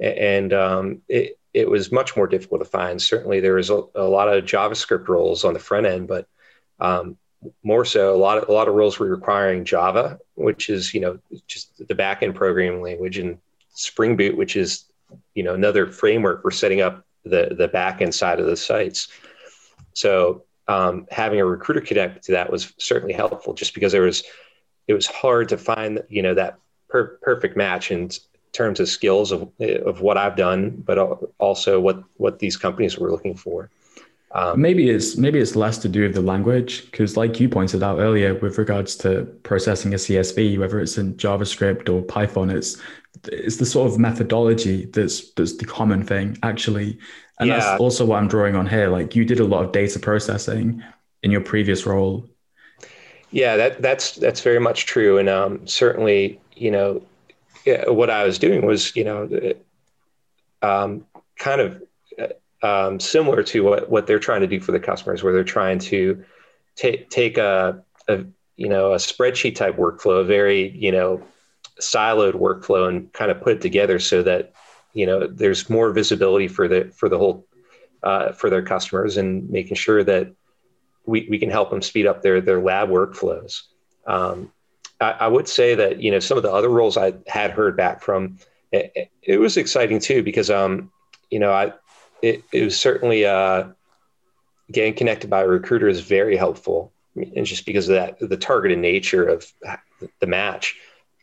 and 0.00 0.52
um, 0.52 1.00
it 1.08 1.38
it 1.54 1.70
was 1.70 1.92
much 1.92 2.16
more 2.16 2.26
difficult 2.26 2.60
to 2.60 2.68
find. 2.68 3.00
Certainly, 3.00 3.40
there 3.40 3.54
was 3.54 3.70
a, 3.70 3.82
a 3.94 4.02
lot 4.02 4.28
of 4.28 4.44
JavaScript 4.44 5.08
roles 5.08 5.44
on 5.44 5.54
the 5.54 5.60
front 5.60 5.86
end, 5.86 6.08
but 6.08 6.26
um, 6.80 7.16
more 7.62 7.84
so, 7.84 8.14
a 8.14 8.18
lot 8.18 8.38
of 8.38 8.48
a 8.48 8.52
lot 8.52 8.66
of 8.66 8.74
roles 8.74 8.98
were 8.98 9.06
requiring 9.06 9.64
Java, 9.64 10.18
which 10.34 10.68
is 10.68 10.92
you 10.92 11.00
know 11.00 11.18
just 11.46 11.86
the 11.86 11.94
backend 11.94 12.34
programming 12.34 12.82
language, 12.82 13.18
and 13.18 13.38
Spring 13.74 14.16
Boot, 14.16 14.36
which 14.36 14.56
is 14.56 14.86
you 15.34 15.44
know 15.44 15.54
another 15.54 15.86
framework 15.86 16.42
for 16.42 16.50
setting 16.50 16.80
up 16.80 17.06
the 17.24 17.54
the 17.56 17.68
backend 17.68 18.12
side 18.12 18.40
of 18.40 18.46
the 18.46 18.56
sites. 18.56 19.06
So 19.94 20.45
um, 20.68 21.06
having 21.10 21.40
a 21.40 21.44
recruiter 21.44 21.80
connect 21.80 22.24
to 22.24 22.32
that 22.32 22.50
was 22.50 22.72
certainly 22.78 23.14
helpful 23.14 23.54
just 23.54 23.74
because 23.74 23.92
there 23.92 24.02
was 24.02 24.24
it 24.88 24.94
was 24.94 25.06
hard 25.06 25.48
to 25.48 25.58
find 25.58 26.02
you 26.08 26.22
know 26.22 26.34
that 26.34 26.58
per- 26.88 27.18
perfect 27.22 27.56
match 27.56 27.90
in 27.90 28.10
terms 28.52 28.80
of 28.80 28.88
skills 28.88 29.32
of, 29.32 29.50
of 29.60 30.00
what 30.00 30.16
I've 30.16 30.36
done, 30.36 30.82
but 30.86 30.98
also 31.38 31.80
what 31.80 32.02
what 32.16 32.38
these 32.38 32.56
companies 32.56 32.98
were 32.98 33.10
looking 33.10 33.36
for. 33.36 33.70
Um, 34.32 34.60
maybe 34.60 34.90
it's 34.90 35.16
maybe 35.16 35.38
it's 35.38 35.56
less 35.56 35.78
to 35.78 35.88
do 35.88 36.02
with 36.02 36.14
the 36.14 36.20
language 36.20 36.90
because, 36.90 37.16
like 37.16 37.38
you 37.38 37.48
pointed 37.48 37.82
out 37.82 37.98
earlier, 37.98 38.34
with 38.34 38.58
regards 38.58 38.96
to 38.96 39.24
processing 39.44 39.94
a 39.94 39.96
CSV, 39.96 40.58
whether 40.58 40.80
it's 40.80 40.98
in 40.98 41.14
JavaScript 41.14 41.88
or 41.88 42.02
Python, 42.02 42.50
it's 42.50 42.76
it's 43.24 43.56
the 43.56 43.66
sort 43.66 43.90
of 43.90 43.98
methodology 43.98 44.86
that's 44.86 45.30
that's 45.32 45.56
the 45.56 45.64
common 45.64 46.04
thing 46.04 46.38
actually, 46.42 46.98
and 47.38 47.48
yeah. 47.48 47.58
that's 47.58 47.80
also 47.80 48.04
what 48.04 48.18
I'm 48.18 48.28
drawing 48.28 48.54
on 48.56 48.66
here. 48.66 48.88
Like 48.88 49.14
you 49.14 49.24
did 49.24 49.40
a 49.40 49.44
lot 49.44 49.64
of 49.64 49.72
data 49.72 49.98
processing 49.98 50.82
in 51.22 51.30
your 51.30 51.40
previous 51.40 51.86
role. 51.86 52.28
Yeah, 53.30 53.56
that 53.56 53.82
that's 53.82 54.12
that's 54.16 54.40
very 54.40 54.60
much 54.60 54.86
true, 54.86 55.18
and 55.18 55.28
um, 55.28 55.66
certainly, 55.66 56.40
you 56.54 56.70
know, 56.70 57.02
what 57.86 58.10
I 58.10 58.24
was 58.24 58.38
doing 58.38 58.64
was, 58.64 58.94
you 58.94 59.04
know, 59.04 59.52
um, 60.62 61.04
kind 61.36 61.60
of 61.60 61.82
um, 62.62 63.00
similar 63.00 63.42
to 63.42 63.62
what, 63.62 63.90
what 63.90 64.06
they're 64.06 64.18
trying 64.18 64.40
to 64.40 64.46
do 64.46 64.60
for 64.60 64.72
the 64.72 64.80
customers, 64.80 65.22
where 65.22 65.32
they're 65.32 65.44
trying 65.44 65.78
to 65.80 66.24
take 66.76 67.10
take 67.10 67.38
a, 67.38 67.82
a 68.08 68.24
you 68.56 68.68
know 68.68 68.92
a 68.92 68.96
spreadsheet 68.96 69.56
type 69.56 69.76
workflow, 69.76 70.20
a 70.20 70.24
very 70.24 70.70
you 70.70 70.92
know 70.92 71.22
siloed 71.80 72.34
workflow, 72.34 72.88
and 72.88 73.12
kind 73.12 73.30
of 73.30 73.40
put 73.40 73.54
it 73.54 73.60
together 73.60 73.98
so 73.98 74.22
that 74.22 74.52
you 74.92 75.06
know 75.06 75.26
there's 75.26 75.70
more 75.70 75.90
visibility 75.92 76.48
for 76.48 76.68
the 76.68 76.92
for 76.94 77.08
the 77.08 77.18
whole 77.18 77.46
uh, 78.02 78.32
for 78.32 78.50
their 78.50 78.62
customers, 78.62 79.16
and 79.16 79.48
making 79.50 79.76
sure 79.76 80.04
that 80.04 80.32
we, 81.06 81.26
we 81.30 81.38
can 81.38 81.50
help 81.50 81.70
them 81.70 81.82
speed 81.82 82.06
up 82.06 82.22
their 82.22 82.40
their 82.40 82.60
lab 82.60 82.88
workflows. 82.88 83.62
Um, 84.06 84.52
I, 85.00 85.12
I, 85.12 85.28
would 85.28 85.48
say 85.48 85.74
that 85.74 86.00
you 86.00 86.10
know 86.10 86.20
some 86.20 86.36
of 86.36 86.42
the 86.42 86.52
other 86.52 86.68
roles 86.68 86.96
I 86.96 87.14
had 87.26 87.50
heard 87.50 87.76
back 87.76 88.02
from, 88.02 88.38
it, 88.72 89.10
it 89.22 89.38
was 89.38 89.56
exciting 89.56 90.00
too 90.00 90.22
because 90.22 90.50
um, 90.50 90.90
you 91.30 91.38
know 91.38 91.52
I 91.52 91.72
it, 92.22 92.44
it 92.52 92.64
was 92.64 92.78
certainly 92.78 93.24
uh, 93.24 93.68
getting 94.70 94.94
connected 94.94 95.30
by 95.30 95.42
a 95.42 95.48
recruiter 95.48 95.88
is 95.88 96.00
very 96.00 96.36
helpful, 96.36 96.92
and 97.14 97.46
just 97.46 97.66
because 97.66 97.88
of 97.88 97.94
that, 97.96 98.18
the 98.20 98.36
targeted 98.36 98.78
nature 98.78 99.24
of 99.24 99.52
the 100.20 100.26
match. 100.26 100.76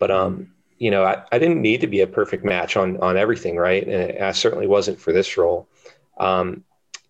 But 0.03 0.11
um, 0.11 0.51
you 0.79 0.91
know, 0.91 1.05
I, 1.05 1.23
I 1.31 1.39
didn't 1.39 1.61
need 1.61 1.79
to 1.79 1.87
be 1.87 2.01
a 2.01 2.07
perfect 2.07 2.43
match 2.43 2.75
on 2.75 2.97
on 2.97 3.15
everything, 3.15 3.55
right? 3.55 3.87
And 3.87 4.21
I 4.21 4.33
certainly 4.33 4.67
wasn't 4.67 4.99
for 4.99 5.13
this 5.13 5.37
role. 5.37 5.69
Um, 6.17 6.65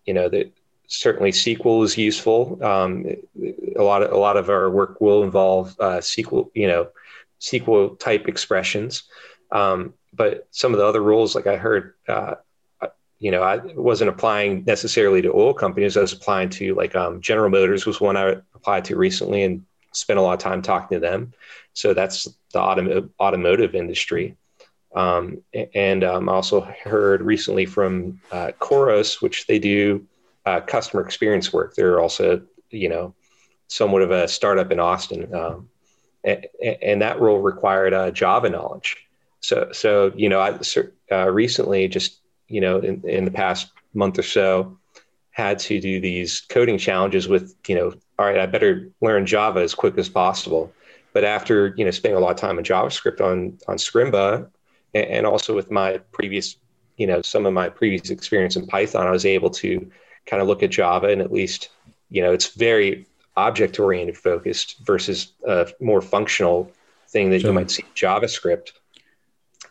you 0.06 0.14
know, 0.14 0.28
that 0.28 0.52
certainly 0.86 1.32
SQL 1.32 1.84
is 1.84 1.98
useful. 1.98 2.64
Um, 2.64 3.06
a 3.74 3.82
lot 3.82 4.04
of 4.04 4.12
a 4.12 4.16
lot 4.16 4.36
of 4.36 4.48
our 4.48 4.70
work 4.70 5.00
will 5.00 5.24
involve 5.24 5.74
uh, 5.80 5.98
SQL, 5.98 6.52
you 6.54 6.68
know, 6.68 6.90
SQL 7.40 7.98
type 7.98 8.28
expressions. 8.28 9.02
Um, 9.50 9.94
but 10.12 10.46
some 10.52 10.72
of 10.72 10.78
the 10.78 10.86
other 10.86 11.02
rules, 11.02 11.34
like 11.34 11.48
I 11.48 11.56
heard, 11.56 11.94
uh, 12.06 12.36
you 13.18 13.32
know, 13.32 13.42
I 13.42 13.56
wasn't 13.74 14.10
applying 14.10 14.62
necessarily 14.68 15.20
to 15.22 15.32
oil 15.32 15.52
companies. 15.52 15.96
I 15.96 16.02
was 16.02 16.12
applying 16.12 16.50
to 16.50 16.76
like 16.76 16.94
um, 16.94 17.20
General 17.20 17.50
Motors 17.50 17.86
was 17.86 18.00
one 18.00 18.16
I 18.16 18.36
applied 18.54 18.84
to 18.84 18.94
recently 18.94 19.42
and 19.42 19.64
spent 19.94 20.18
a 20.18 20.22
lot 20.22 20.34
of 20.34 20.38
time 20.38 20.62
talking 20.62 20.96
to 20.96 21.00
them. 21.00 21.32
So 21.72 21.94
that's 21.94 22.24
the 22.52 22.58
autom- 22.58 23.10
automotive 23.18 23.74
industry. 23.74 24.36
Um, 24.94 25.42
and 25.74 26.04
um, 26.04 26.28
I 26.28 26.32
also 26.32 26.60
heard 26.60 27.22
recently 27.22 27.66
from 27.66 28.20
uh, 28.30 28.52
Khoros, 28.60 29.20
which 29.20 29.46
they 29.46 29.58
do 29.58 30.06
uh, 30.46 30.60
customer 30.60 31.02
experience 31.02 31.52
work. 31.52 31.74
They're 31.74 32.00
also, 32.00 32.42
you 32.70 32.88
know, 32.88 33.14
somewhat 33.68 34.02
of 34.02 34.12
a 34.12 34.28
startup 34.28 34.70
in 34.70 34.78
Austin. 34.78 35.34
Um, 35.34 35.68
and, 36.22 36.46
and, 36.80 37.02
that 37.02 37.20
role 37.20 37.40
required 37.40 37.92
uh, 37.92 38.10
Java 38.10 38.48
knowledge. 38.48 38.96
So, 39.40 39.70
so 39.72 40.12
you 40.14 40.28
know, 40.28 40.40
I 40.40 40.58
uh, 41.12 41.30
recently 41.30 41.88
just 41.88 42.20
you 42.48 42.60
know, 42.60 42.78
in, 42.78 43.02
in 43.08 43.24
the 43.24 43.30
past 43.30 43.70
month 43.94 44.18
or 44.18 44.22
so, 44.22 44.78
had 45.34 45.58
to 45.58 45.80
do 45.80 46.00
these 46.00 46.42
coding 46.42 46.78
challenges 46.78 47.26
with, 47.26 47.54
you 47.66 47.74
know, 47.74 47.92
all 48.18 48.26
right, 48.26 48.38
I 48.38 48.46
better 48.46 48.88
learn 49.00 49.26
Java 49.26 49.60
as 49.60 49.74
quick 49.74 49.98
as 49.98 50.08
possible. 50.08 50.72
But 51.12 51.24
after, 51.24 51.74
you 51.76 51.84
know, 51.84 51.90
spending 51.90 52.16
a 52.16 52.20
lot 52.20 52.30
of 52.30 52.36
time 52.36 52.56
in 52.56 52.64
JavaScript 52.64 53.20
on 53.20 53.58
on 53.68 53.76
Scrimba 53.76 54.48
and, 54.94 55.06
and 55.06 55.26
also 55.26 55.54
with 55.54 55.72
my 55.72 55.98
previous, 56.12 56.56
you 56.96 57.06
know, 57.08 57.20
some 57.20 57.46
of 57.46 57.52
my 57.52 57.68
previous 57.68 58.10
experience 58.10 58.54
in 58.54 58.66
Python, 58.66 59.06
I 59.08 59.10
was 59.10 59.26
able 59.26 59.50
to 59.50 59.90
kind 60.26 60.40
of 60.40 60.46
look 60.46 60.62
at 60.62 60.70
Java 60.70 61.08
and 61.08 61.20
at 61.20 61.32
least, 61.32 61.70
you 62.10 62.22
know, 62.22 62.32
it's 62.32 62.54
very 62.54 63.04
object 63.36 63.80
oriented 63.80 64.16
focused 64.16 64.76
versus 64.84 65.32
a 65.46 65.68
more 65.80 66.00
functional 66.00 66.70
thing 67.08 67.30
that 67.30 67.40
sure. 67.40 67.50
you 67.50 67.54
might 67.54 67.72
see 67.72 67.84
JavaScript. 67.96 68.70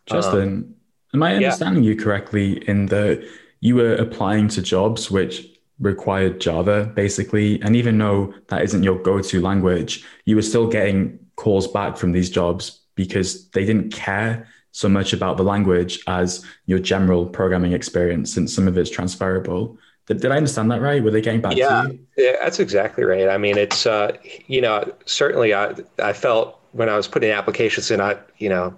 Justin, 0.08 0.42
um, 0.42 0.76
Am 1.14 1.24
I 1.24 1.36
understanding 1.36 1.84
yeah. 1.84 1.92
you 1.92 1.96
correctly 1.96 2.68
in 2.68 2.88
that 2.88 3.26
you 3.62 3.76
were 3.78 3.96
applying 3.96 4.50
to 4.50 4.62
jobs 4.62 5.10
which 5.10 5.53
required 5.80 6.40
Java 6.40 6.86
basically, 6.96 7.62
and 7.62 7.76
even 7.76 7.98
though 7.98 8.34
that 8.50 8.62
isn't 8.64 8.84
your 8.84 9.00
go-to 9.00 9.42
language, 9.42 10.06
you 10.26 10.36
were 10.36 10.42
still 10.42 10.68
getting 10.68 11.20
calls 11.36 11.68
back 11.68 11.98
from 11.98 12.12
these 12.12 12.30
jobs 12.30 12.82
because 12.96 13.50
they 13.50 13.66
didn't 13.66 13.92
care 13.92 14.48
so 14.72 14.90
much 14.90 15.14
about 15.14 15.38
the 15.38 15.44
language 15.44 16.00
as 16.08 16.46
your 16.66 16.80
general 16.80 17.26
programming 17.26 17.74
experience, 17.74 18.34
since 18.34 18.54
some 18.54 18.68
of 18.68 18.78
it's 18.78 18.90
transferable. 18.90 19.78
Did, 20.08 20.22
did 20.22 20.32
I 20.32 20.38
understand 20.38 20.72
that 20.72 20.82
right? 20.82 21.04
Were 21.04 21.12
they 21.12 21.22
getting 21.22 21.42
back 21.42 21.56
yeah, 21.56 21.84
to 21.84 21.94
you? 21.94 22.00
Yeah, 22.18 22.36
that's 22.42 22.60
exactly 22.60 23.04
right. 23.04 23.30
I 23.30 23.38
mean, 23.38 23.58
it's 23.58 23.86
uh, 23.86 24.18
you 24.48 24.62
know 24.62 24.92
certainly 25.06 25.54
I 25.54 25.76
I 26.00 26.14
felt 26.14 26.60
when 26.72 26.90
I 26.90 26.98
was 26.98 27.08
putting 27.08 27.32
applications 27.32 27.92
in, 27.92 28.02
I 28.02 28.18
you 28.38 28.50
know 28.50 28.76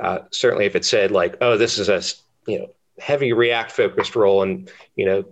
uh, 0.00 0.20
certainly, 0.30 0.66
if 0.66 0.76
it 0.76 0.84
said 0.84 1.10
like, 1.10 1.36
"Oh, 1.40 1.56
this 1.56 1.78
is 1.78 1.88
a 1.88 2.02
you 2.50 2.58
know 2.58 2.68
heavy 2.98 3.32
React 3.32 3.72
focused 3.72 4.16
role," 4.16 4.42
and 4.42 4.70
you 4.94 5.06
know 5.06 5.24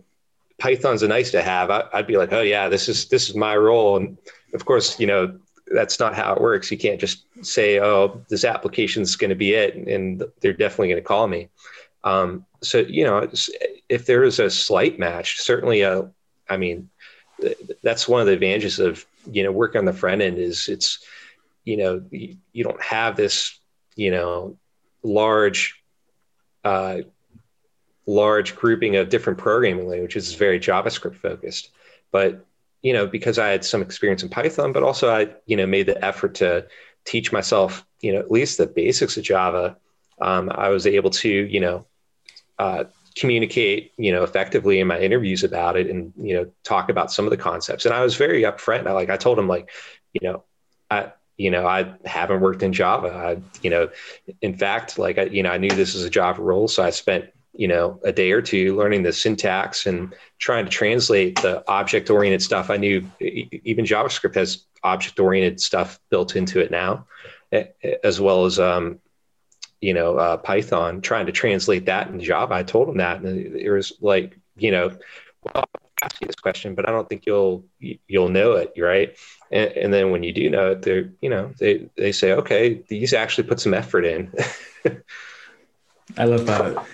Python's 0.64 1.02
a 1.02 1.08
nice 1.08 1.30
to 1.32 1.42
have, 1.42 1.70
I, 1.70 1.84
would 1.92 2.06
be 2.06 2.16
like, 2.16 2.32
"Oh 2.32 2.40
yeah, 2.40 2.70
this 2.70 2.88
is 2.88 3.08
this 3.08 3.28
is 3.28 3.36
my 3.36 3.54
role." 3.54 3.98
And 3.98 4.16
of 4.54 4.64
course, 4.64 4.98
you 4.98 5.06
know 5.06 5.38
that's 5.66 6.00
not 6.00 6.14
how 6.14 6.32
it 6.32 6.40
works. 6.40 6.70
You 6.70 6.78
can't 6.78 6.98
just 6.98 7.26
say, 7.42 7.80
"Oh, 7.80 8.22
this 8.30 8.46
application 8.46 9.02
is 9.02 9.14
going 9.14 9.28
to 9.28 9.36
be 9.36 9.52
it," 9.52 9.74
and 9.74 10.24
they're 10.40 10.54
definitely 10.54 10.88
going 10.88 11.02
to 11.02 11.06
call 11.06 11.28
me. 11.28 11.50
Um, 12.02 12.46
so 12.62 12.78
you 12.78 13.04
know, 13.04 13.28
if 13.90 14.06
there 14.06 14.24
is 14.24 14.38
a 14.38 14.48
slight 14.48 14.98
match, 14.98 15.38
certainly 15.38 15.82
a, 15.82 16.10
uh, 16.48 16.56
mean, 16.56 16.88
that's 17.82 18.08
one 18.08 18.22
of 18.22 18.26
the 18.26 18.32
advantages 18.32 18.78
of 18.78 19.04
you 19.30 19.42
know 19.42 19.52
working 19.52 19.80
on 19.80 19.84
the 19.84 19.92
front 19.92 20.22
end 20.22 20.38
is 20.38 20.70
it's 20.70 21.04
you 21.64 21.76
know 21.76 22.02
you, 22.10 22.38
you 22.54 22.64
don't 22.64 22.82
have 22.82 23.16
this 23.16 23.58
you 23.96 24.10
know 24.10 24.56
large 25.02 25.82
uh, 26.64 27.00
large 28.06 28.54
grouping 28.54 28.96
of 28.96 29.08
different 29.08 29.38
programming 29.38 29.88
languages 29.88 30.28
is 30.28 30.34
very 30.34 30.60
javascript 30.60 31.16
focused 31.16 31.70
but 32.10 32.44
you 32.82 32.92
know 32.92 33.06
because 33.06 33.38
i 33.38 33.48
had 33.48 33.64
some 33.64 33.82
experience 33.82 34.22
in 34.22 34.28
python 34.28 34.72
but 34.72 34.82
also 34.82 35.10
i 35.10 35.28
you 35.46 35.56
know 35.56 35.66
made 35.66 35.86
the 35.86 36.04
effort 36.04 36.34
to 36.34 36.66
teach 37.04 37.32
myself 37.32 37.86
you 38.00 38.12
know 38.12 38.18
at 38.18 38.30
least 38.30 38.58
the 38.58 38.66
basics 38.66 39.16
of 39.16 39.24
java 39.24 39.76
um, 40.20 40.50
i 40.54 40.68
was 40.68 40.86
able 40.86 41.10
to 41.10 41.28
you 41.28 41.60
know 41.60 41.86
uh, 42.58 42.84
communicate 43.16 43.92
you 43.96 44.12
know 44.12 44.22
effectively 44.22 44.80
in 44.80 44.86
my 44.86 44.98
interviews 44.98 45.42
about 45.42 45.76
it 45.76 45.88
and 45.88 46.12
you 46.16 46.34
know 46.34 46.50
talk 46.62 46.88
about 46.88 47.10
some 47.10 47.24
of 47.24 47.30
the 47.30 47.36
concepts 47.36 47.86
and 47.86 47.94
i 47.94 48.02
was 48.02 48.16
very 48.16 48.42
upfront 48.42 48.86
I, 48.86 48.92
like 48.92 49.10
i 49.10 49.16
told 49.16 49.38
him 49.38 49.48
like 49.48 49.70
you 50.12 50.28
know 50.28 50.44
I, 50.90 51.12
you 51.36 51.50
know, 51.50 51.66
I 51.66 51.94
haven't 52.04 52.40
worked 52.40 52.62
in 52.62 52.72
Java. 52.72 53.08
I, 53.08 53.60
you 53.62 53.70
know, 53.70 53.88
in 54.40 54.56
fact, 54.56 54.98
like, 54.98 55.18
I, 55.18 55.24
you 55.24 55.42
know, 55.42 55.50
I 55.50 55.58
knew 55.58 55.70
this 55.70 55.94
was 55.94 56.04
a 56.04 56.10
Java 56.10 56.42
role. 56.42 56.68
So 56.68 56.82
I 56.82 56.90
spent, 56.90 57.30
you 57.54 57.68
know, 57.68 58.00
a 58.02 58.12
day 58.12 58.32
or 58.32 58.42
two 58.42 58.76
learning 58.76 59.02
the 59.02 59.12
syntax 59.12 59.86
and 59.86 60.14
trying 60.38 60.64
to 60.64 60.70
translate 60.70 61.40
the 61.40 61.64
object 61.68 62.10
oriented 62.10 62.42
stuff. 62.42 62.68
I 62.68 62.76
knew 62.76 63.08
even 63.20 63.84
JavaScript 63.84 64.34
has 64.34 64.66
object 64.82 65.18
oriented 65.20 65.60
stuff 65.60 66.00
built 66.10 66.36
into 66.36 66.60
it 66.60 66.70
now, 66.70 67.06
as 68.02 68.20
well 68.20 68.44
as, 68.44 68.58
um, 68.58 68.98
you 69.80 69.94
know, 69.94 70.16
uh, 70.16 70.36
Python, 70.36 71.00
trying 71.00 71.26
to 71.26 71.32
translate 71.32 71.86
that 71.86 72.08
in 72.08 72.20
Java. 72.20 72.54
I 72.54 72.62
told 72.64 72.88
him 72.88 72.96
that. 72.96 73.20
And 73.20 73.56
it 73.56 73.70
was 73.70 73.92
like, 74.00 74.36
you 74.56 74.72
know, 74.72 74.88
well, 75.42 75.54
I'll 75.54 75.64
ask 76.02 76.20
you 76.20 76.26
this 76.26 76.36
question, 76.36 76.74
but 76.74 76.88
I 76.88 76.92
don't 76.92 77.08
think 77.08 77.24
you'll, 77.24 77.66
you'll 77.78 78.30
know 78.30 78.52
it. 78.52 78.72
Right. 78.76 79.16
And, 79.52 79.70
and 79.72 79.94
then 79.94 80.10
when 80.10 80.24
you 80.24 80.32
do 80.32 80.50
know 80.50 80.72
it, 80.72 80.82
they're, 80.82 81.12
you 81.20 81.30
know, 81.30 81.52
they, 81.60 81.88
they 81.96 82.10
say, 82.10 82.32
okay, 82.32 82.82
these 82.88 83.12
actually 83.12 83.46
put 83.46 83.60
some 83.60 83.74
effort 83.74 84.04
in. 84.04 84.32
I 86.16 86.24
love 86.24 86.46
that. 86.46 86.84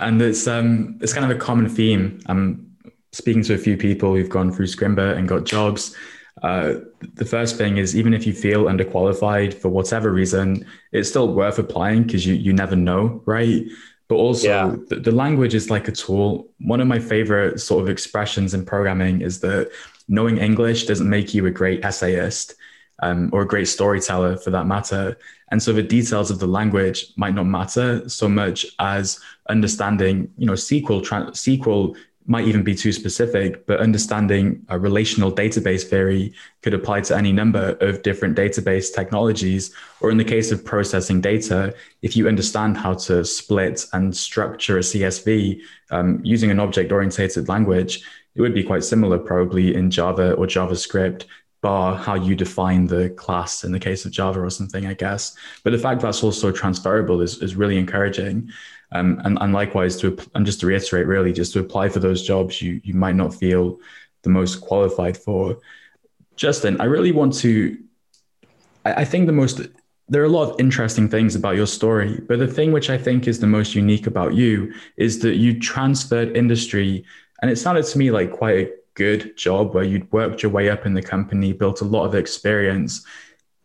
And 0.00 0.20
it's, 0.22 0.46
um, 0.46 0.98
it's 1.00 1.12
kind 1.12 1.30
of 1.30 1.36
a 1.36 1.40
common 1.40 1.68
theme. 1.68 2.20
I'm 2.26 2.76
speaking 3.12 3.42
to 3.44 3.54
a 3.54 3.58
few 3.58 3.76
people 3.76 4.14
who've 4.14 4.28
gone 4.28 4.52
through 4.52 4.66
Scrimba 4.66 5.16
and 5.16 5.28
got 5.28 5.44
jobs. 5.44 5.96
Uh, 6.42 6.74
the 7.14 7.24
first 7.24 7.56
thing 7.56 7.78
is 7.78 7.96
even 7.96 8.14
if 8.14 8.26
you 8.26 8.32
feel 8.32 8.64
underqualified 8.64 9.54
for 9.54 9.68
whatever 9.68 10.12
reason, 10.12 10.64
it's 10.92 11.08
still 11.08 11.32
worth 11.34 11.58
applying 11.58 12.04
because 12.04 12.26
you, 12.26 12.34
you 12.34 12.52
never 12.52 12.76
know, 12.76 13.22
right? 13.26 13.64
But 14.08 14.16
also, 14.16 14.48
yeah. 14.48 14.76
the, 14.88 14.96
the 14.96 15.12
language 15.12 15.54
is 15.54 15.68
like 15.68 15.88
a 15.88 15.92
tool. 15.92 16.48
One 16.60 16.80
of 16.80 16.86
my 16.86 16.98
favorite 16.98 17.60
sort 17.60 17.82
of 17.82 17.88
expressions 17.88 18.54
in 18.54 18.64
programming 18.64 19.20
is 19.20 19.40
that 19.40 19.70
knowing 20.08 20.38
English 20.38 20.86
doesn't 20.86 21.08
make 21.08 21.34
you 21.34 21.44
a 21.46 21.50
great 21.50 21.84
essayist 21.84 22.54
um, 23.00 23.30
or 23.32 23.42
a 23.42 23.46
great 23.46 23.68
storyteller 23.68 24.36
for 24.36 24.50
that 24.50 24.66
matter. 24.66 25.16
And 25.50 25.62
so 25.62 25.72
the 25.72 25.82
details 25.82 26.30
of 26.30 26.38
the 26.38 26.46
language 26.46 27.06
might 27.16 27.34
not 27.34 27.44
matter 27.44 28.08
so 28.08 28.28
much 28.28 28.66
as 28.78 29.20
understanding, 29.48 30.30
you 30.36 30.46
know, 30.46 30.54
SQL, 30.54 31.04
tra- 31.04 31.30
SQL 31.30 31.96
might 32.28 32.46
even 32.46 32.62
be 32.62 32.74
too 32.74 32.92
specific, 32.92 33.66
but 33.66 33.80
understanding 33.80 34.62
a 34.68 34.78
relational 34.78 35.32
database 35.32 35.84
theory 35.84 36.34
could 36.62 36.74
apply 36.74 37.00
to 37.00 37.16
any 37.16 37.32
number 37.32 37.74
of 37.80 38.02
different 38.02 38.36
database 38.36 38.94
technologies. 38.94 39.74
Or 40.02 40.10
in 40.10 40.18
the 40.18 40.24
case 40.24 40.52
of 40.52 40.62
processing 40.62 41.22
data, 41.22 41.74
if 42.02 42.16
you 42.16 42.28
understand 42.28 42.76
how 42.76 42.94
to 42.94 43.24
split 43.24 43.86
and 43.94 44.14
structure 44.14 44.76
a 44.76 44.82
CSV 44.82 45.60
um, 45.90 46.20
using 46.22 46.50
an 46.50 46.60
object 46.60 46.92
oriented 46.92 47.48
language, 47.48 48.02
it 48.34 48.42
would 48.42 48.54
be 48.54 48.62
quite 48.62 48.84
similar 48.84 49.18
probably 49.18 49.74
in 49.74 49.90
Java 49.90 50.34
or 50.34 50.46
JavaScript, 50.46 51.24
bar 51.60 51.96
how 51.96 52.14
you 52.14 52.34
define 52.34 52.86
the 52.86 53.10
class 53.10 53.64
in 53.64 53.72
the 53.72 53.80
case 53.80 54.04
of 54.04 54.12
Java 54.12 54.40
or 54.40 54.50
something, 54.50 54.86
I 54.86 54.94
guess. 54.94 55.36
But 55.64 55.70
the 55.70 55.78
fact 55.78 56.02
that's 56.02 56.22
also 56.22 56.52
transferable 56.52 57.20
is, 57.20 57.42
is 57.42 57.56
really 57.56 57.78
encouraging. 57.78 58.50
Um, 58.92 59.20
and, 59.24 59.38
and 59.40 59.52
likewise, 59.52 59.96
to 59.98 60.16
and 60.34 60.46
just 60.46 60.60
to 60.60 60.66
reiterate, 60.66 61.06
really, 61.06 61.32
just 61.32 61.52
to 61.52 61.60
apply 61.60 61.90
for 61.90 61.98
those 61.98 62.26
jobs 62.26 62.62
you 62.62 62.80
you 62.84 62.94
might 62.94 63.16
not 63.16 63.34
feel 63.34 63.78
the 64.22 64.30
most 64.30 64.62
qualified 64.62 65.16
for. 65.16 65.58
Justin, 66.36 66.80
I 66.80 66.84
really 66.84 67.12
want 67.12 67.34
to. 67.40 67.76
I, 68.86 69.02
I 69.02 69.04
think 69.04 69.26
the 69.26 69.32
most 69.32 69.60
there 70.08 70.22
are 70.22 70.26
a 70.26 70.30
lot 70.30 70.50
of 70.50 70.58
interesting 70.58 71.06
things 71.08 71.34
about 71.34 71.56
your 71.56 71.66
story, 71.66 72.20
but 72.26 72.38
the 72.38 72.46
thing 72.46 72.72
which 72.72 72.88
I 72.88 72.96
think 72.96 73.28
is 73.28 73.40
the 73.40 73.46
most 73.46 73.74
unique 73.74 74.06
about 74.06 74.32
you 74.32 74.72
is 74.96 75.18
that 75.18 75.36
you 75.36 75.60
transferred 75.60 76.34
industry, 76.34 77.04
and 77.42 77.50
it 77.50 77.56
sounded 77.56 77.84
to 77.84 77.98
me 77.98 78.10
like 78.10 78.32
quite 78.32 78.56
a 78.56 78.72
good 78.98 79.36
job 79.36 79.74
where 79.74 79.84
you'd 79.84 80.10
worked 80.12 80.42
your 80.42 80.52
way 80.52 80.68
up 80.68 80.84
in 80.84 80.94
the 80.94 81.02
company, 81.02 81.52
built 81.52 81.80
a 81.80 81.84
lot 81.84 82.04
of 82.04 82.14
experience. 82.14 83.06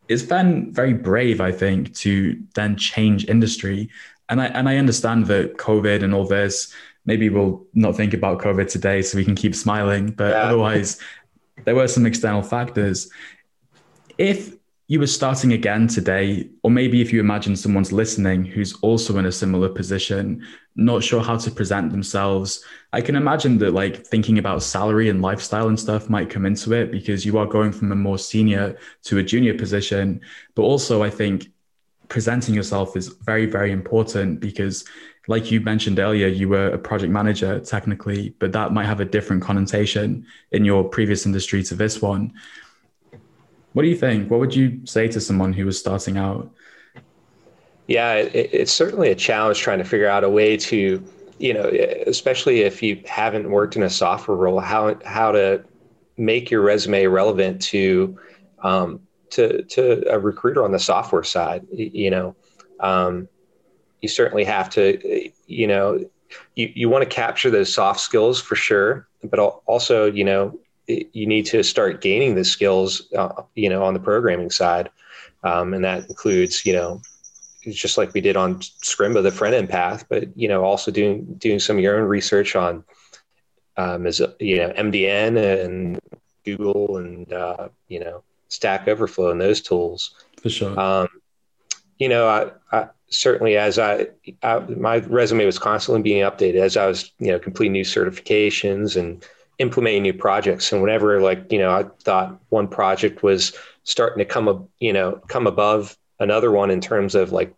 It's 0.07 0.23
been 0.23 0.71
very 0.71 0.93
brave, 0.93 1.41
I 1.41 1.51
think, 1.51 1.93
to 1.95 2.41
then 2.55 2.77
change 2.77 3.27
industry 3.27 3.89
and 4.29 4.41
I 4.41 4.47
and 4.47 4.67
I 4.69 4.77
understand 4.77 5.27
that 5.27 5.57
COVID 5.57 6.03
and 6.03 6.13
all 6.13 6.25
this. 6.25 6.73
Maybe 7.05 7.29
we'll 7.29 7.65
not 7.73 7.95
think 7.95 8.13
about 8.13 8.41
COVID 8.41 8.69
today, 8.69 9.01
so 9.01 9.17
we 9.17 9.25
can 9.25 9.35
keep 9.35 9.55
smiling. 9.55 10.11
But 10.11 10.31
yeah. 10.31 10.43
otherwise, 10.43 10.99
there 11.65 11.75
were 11.75 11.87
some 11.87 12.05
external 12.05 12.41
factors. 12.41 13.09
If 14.17 14.55
you 14.87 14.99
were 14.99 15.07
starting 15.07 15.53
again 15.53 15.87
today, 15.87 16.49
or 16.61 16.69
maybe 16.69 17.01
if 17.01 17.13
you 17.13 17.19
imagine 17.19 17.55
someone's 17.55 17.93
listening 17.93 18.43
who's 18.43 18.73
also 18.81 19.17
in 19.17 19.25
a 19.25 19.31
similar 19.31 19.69
position, 19.69 20.45
not 20.75 21.03
sure 21.03 21.21
how 21.21 21.37
to 21.37 21.51
present 21.51 21.91
themselves, 21.91 22.63
I 22.91 22.99
can 22.99 23.15
imagine 23.15 23.57
that 23.59 23.71
like 23.71 24.05
thinking 24.05 24.39
about 24.39 24.61
salary 24.61 25.09
and 25.09 25.21
lifestyle 25.21 25.69
and 25.69 25.79
stuff 25.79 26.09
might 26.09 26.29
come 26.29 26.45
into 26.45 26.73
it 26.73 26.91
because 26.91 27.25
you 27.25 27.37
are 27.37 27.45
going 27.45 27.71
from 27.71 27.91
a 27.91 27.95
more 27.95 28.17
senior 28.17 28.77
to 29.03 29.19
a 29.19 29.23
junior 29.23 29.57
position. 29.57 30.19
But 30.53 30.63
also, 30.63 31.01
I 31.01 31.09
think 31.09 31.47
presenting 32.09 32.53
yourself 32.53 32.97
is 32.97 33.07
very, 33.07 33.45
very 33.45 33.71
important 33.71 34.41
because, 34.41 34.83
like 35.29 35.49
you 35.49 35.61
mentioned 35.61 35.99
earlier, 35.99 36.27
you 36.27 36.49
were 36.49 36.67
a 36.67 36.77
project 36.77 37.11
manager 37.11 37.61
technically, 37.61 38.35
but 38.39 38.51
that 38.51 38.73
might 38.73 38.85
have 38.85 38.99
a 38.99 39.05
different 39.05 39.41
connotation 39.41 40.25
in 40.51 40.65
your 40.65 40.83
previous 40.83 41.25
industry 41.25 41.63
to 41.63 41.75
this 41.75 42.01
one. 42.01 42.33
What 43.73 43.83
do 43.83 43.89
you 43.89 43.95
think? 43.95 44.29
What 44.29 44.39
would 44.39 44.55
you 44.55 44.85
say 44.85 45.07
to 45.09 45.19
someone 45.19 45.53
who 45.53 45.65
was 45.65 45.79
starting 45.79 46.17
out? 46.17 46.49
Yeah, 47.87 48.13
it, 48.13 48.49
it's 48.53 48.71
certainly 48.71 49.09
a 49.09 49.15
challenge 49.15 49.59
trying 49.59 49.79
to 49.79 49.83
figure 49.83 50.07
out 50.07 50.23
a 50.23 50.29
way 50.29 50.57
to, 50.57 51.03
you 51.39 51.53
know, 51.53 51.69
especially 52.07 52.61
if 52.61 52.81
you 52.81 53.01
haven't 53.05 53.49
worked 53.49 53.75
in 53.75 53.83
a 53.83 53.89
software 53.89 54.37
role, 54.37 54.59
how 54.59 54.97
how 55.05 55.31
to 55.31 55.63
make 56.17 56.51
your 56.51 56.61
resume 56.61 57.05
relevant 57.07 57.61
to 57.63 58.17
um, 58.61 58.99
to 59.31 59.63
to 59.63 60.03
a 60.09 60.19
recruiter 60.19 60.63
on 60.63 60.71
the 60.71 60.79
software 60.79 61.23
side. 61.23 61.65
You 61.71 62.11
know, 62.11 62.35
um, 62.79 63.27
you 64.01 64.07
certainly 64.07 64.43
have 64.43 64.69
to. 64.71 65.31
You 65.47 65.67
know, 65.67 66.05
you 66.55 66.71
you 66.73 66.89
want 66.89 67.03
to 67.03 67.09
capture 67.09 67.49
those 67.49 67.73
soft 67.73 67.99
skills 67.99 68.39
for 68.39 68.55
sure, 68.55 69.07
but 69.23 69.39
also 69.39 70.05
you 70.05 70.23
know 70.23 70.57
you 70.87 71.25
need 71.25 71.45
to 71.47 71.63
start 71.63 72.01
gaining 72.01 72.35
the 72.35 72.43
skills. 72.43 73.11
Uh, 73.13 73.43
you 73.55 73.69
know, 73.69 73.83
on 73.83 73.93
the 73.93 73.99
programming 73.99 74.49
side, 74.49 74.89
um, 75.43 75.73
and 75.73 75.83
that 75.83 76.07
includes 76.09 76.65
you 76.65 76.73
know 76.73 77.01
just 77.69 77.97
like 77.97 78.13
we 78.13 78.21
did 78.21 78.35
on 78.35 78.59
Scrimba, 78.59 79.23
the 79.23 79.31
front 79.31 79.55
end 79.55 79.69
path, 79.69 80.05
but 80.09 80.35
you 80.37 80.47
know, 80.47 80.63
also 80.63 80.91
doing 80.91 81.25
doing 81.35 81.59
some 81.59 81.77
of 81.77 81.83
your 81.83 81.97
own 81.99 82.07
research 82.07 82.55
on 82.55 82.83
um, 83.77 84.05
as 84.05 84.21
you 84.39 84.57
know 84.57 84.69
MDN 84.73 85.63
and 85.65 85.99
Google 86.43 86.97
and 86.97 87.31
uh, 87.31 87.69
you 87.87 87.99
know 87.99 88.23
Stack 88.49 88.87
Overflow 88.87 89.31
and 89.31 89.41
those 89.41 89.61
tools. 89.61 90.15
For 90.41 90.49
sure. 90.49 90.79
Um, 90.79 91.07
you 91.99 92.09
know, 92.09 92.27
I, 92.27 92.77
I, 92.77 92.89
certainly 93.09 93.55
as 93.55 93.79
I, 93.79 94.07
I, 94.41 94.59
my 94.59 94.97
resume 94.97 95.45
was 95.45 95.59
constantly 95.59 96.01
being 96.01 96.23
updated 96.23 96.55
as 96.55 96.75
I 96.75 96.87
was, 96.87 97.11
you 97.19 97.31
know, 97.31 97.39
completing 97.39 97.73
new 97.73 97.83
certifications 97.83 98.97
and 98.97 99.23
implementing 99.59 100.03
new 100.03 100.13
projects. 100.13 100.71
And 100.71 100.81
whenever 100.81 101.21
like, 101.21 101.51
you 101.51 101.59
know, 101.59 101.71
I 101.71 101.83
thought 102.03 102.39
one 102.49 102.67
project 102.67 103.23
was 103.23 103.53
starting 103.83 104.19
to 104.19 104.25
come 104.25 104.47
up, 104.47 104.67
you 104.79 104.93
know, 104.93 105.21
come 105.27 105.47
above 105.47 105.97
another 106.19 106.51
one 106.51 106.71
in 106.71 106.81
terms 106.81 107.15
of 107.15 107.31
like 107.31 107.53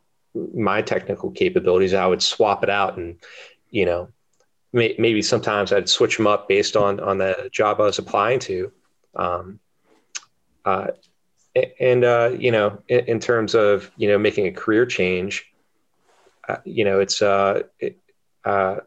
my 0.54 0.82
technical 0.82 1.32
capabilities, 1.32 1.94
I 1.94 2.06
would 2.08 2.22
swap 2.22 2.64
it 2.64 2.70
out 2.70 2.98
and, 2.98 3.18
you 3.70 3.86
know, 3.86 4.10
may, 4.74 4.96
maybe 5.00 5.22
sometimes 5.22 5.72
I'd 5.72 5.90
switch 5.90 6.18
them 6.18 6.28
up 6.28 6.48
based 6.48 6.76
on, 6.76 7.00
on 7.00 7.18
the 7.18 7.50
job 7.52 7.80
I 7.80 7.86
was 7.86 8.00
applying 8.00 8.40
to. 8.40 8.72
Um, 9.16 9.60
uh, 10.66 10.88
and 11.80 12.04
uh, 12.04 12.32
you 12.38 12.52
know, 12.52 12.82
in, 12.88 13.00
in, 13.06 13.20
terms 13.20 13.56
of 13.56 13.90
you 13.98 14.10
know 14.10 14.18
making 14.18 14.48
a 14.48 14.52
career 14.52 14.86
change, 14.86 15.46
uh, 16.50 16.58
you 16.66 16.84
know, 16.84 17.00
it's 17.00 17.22
uh, 17.22 17.64
it, 17.80 17.98
uh, 18.44 18.78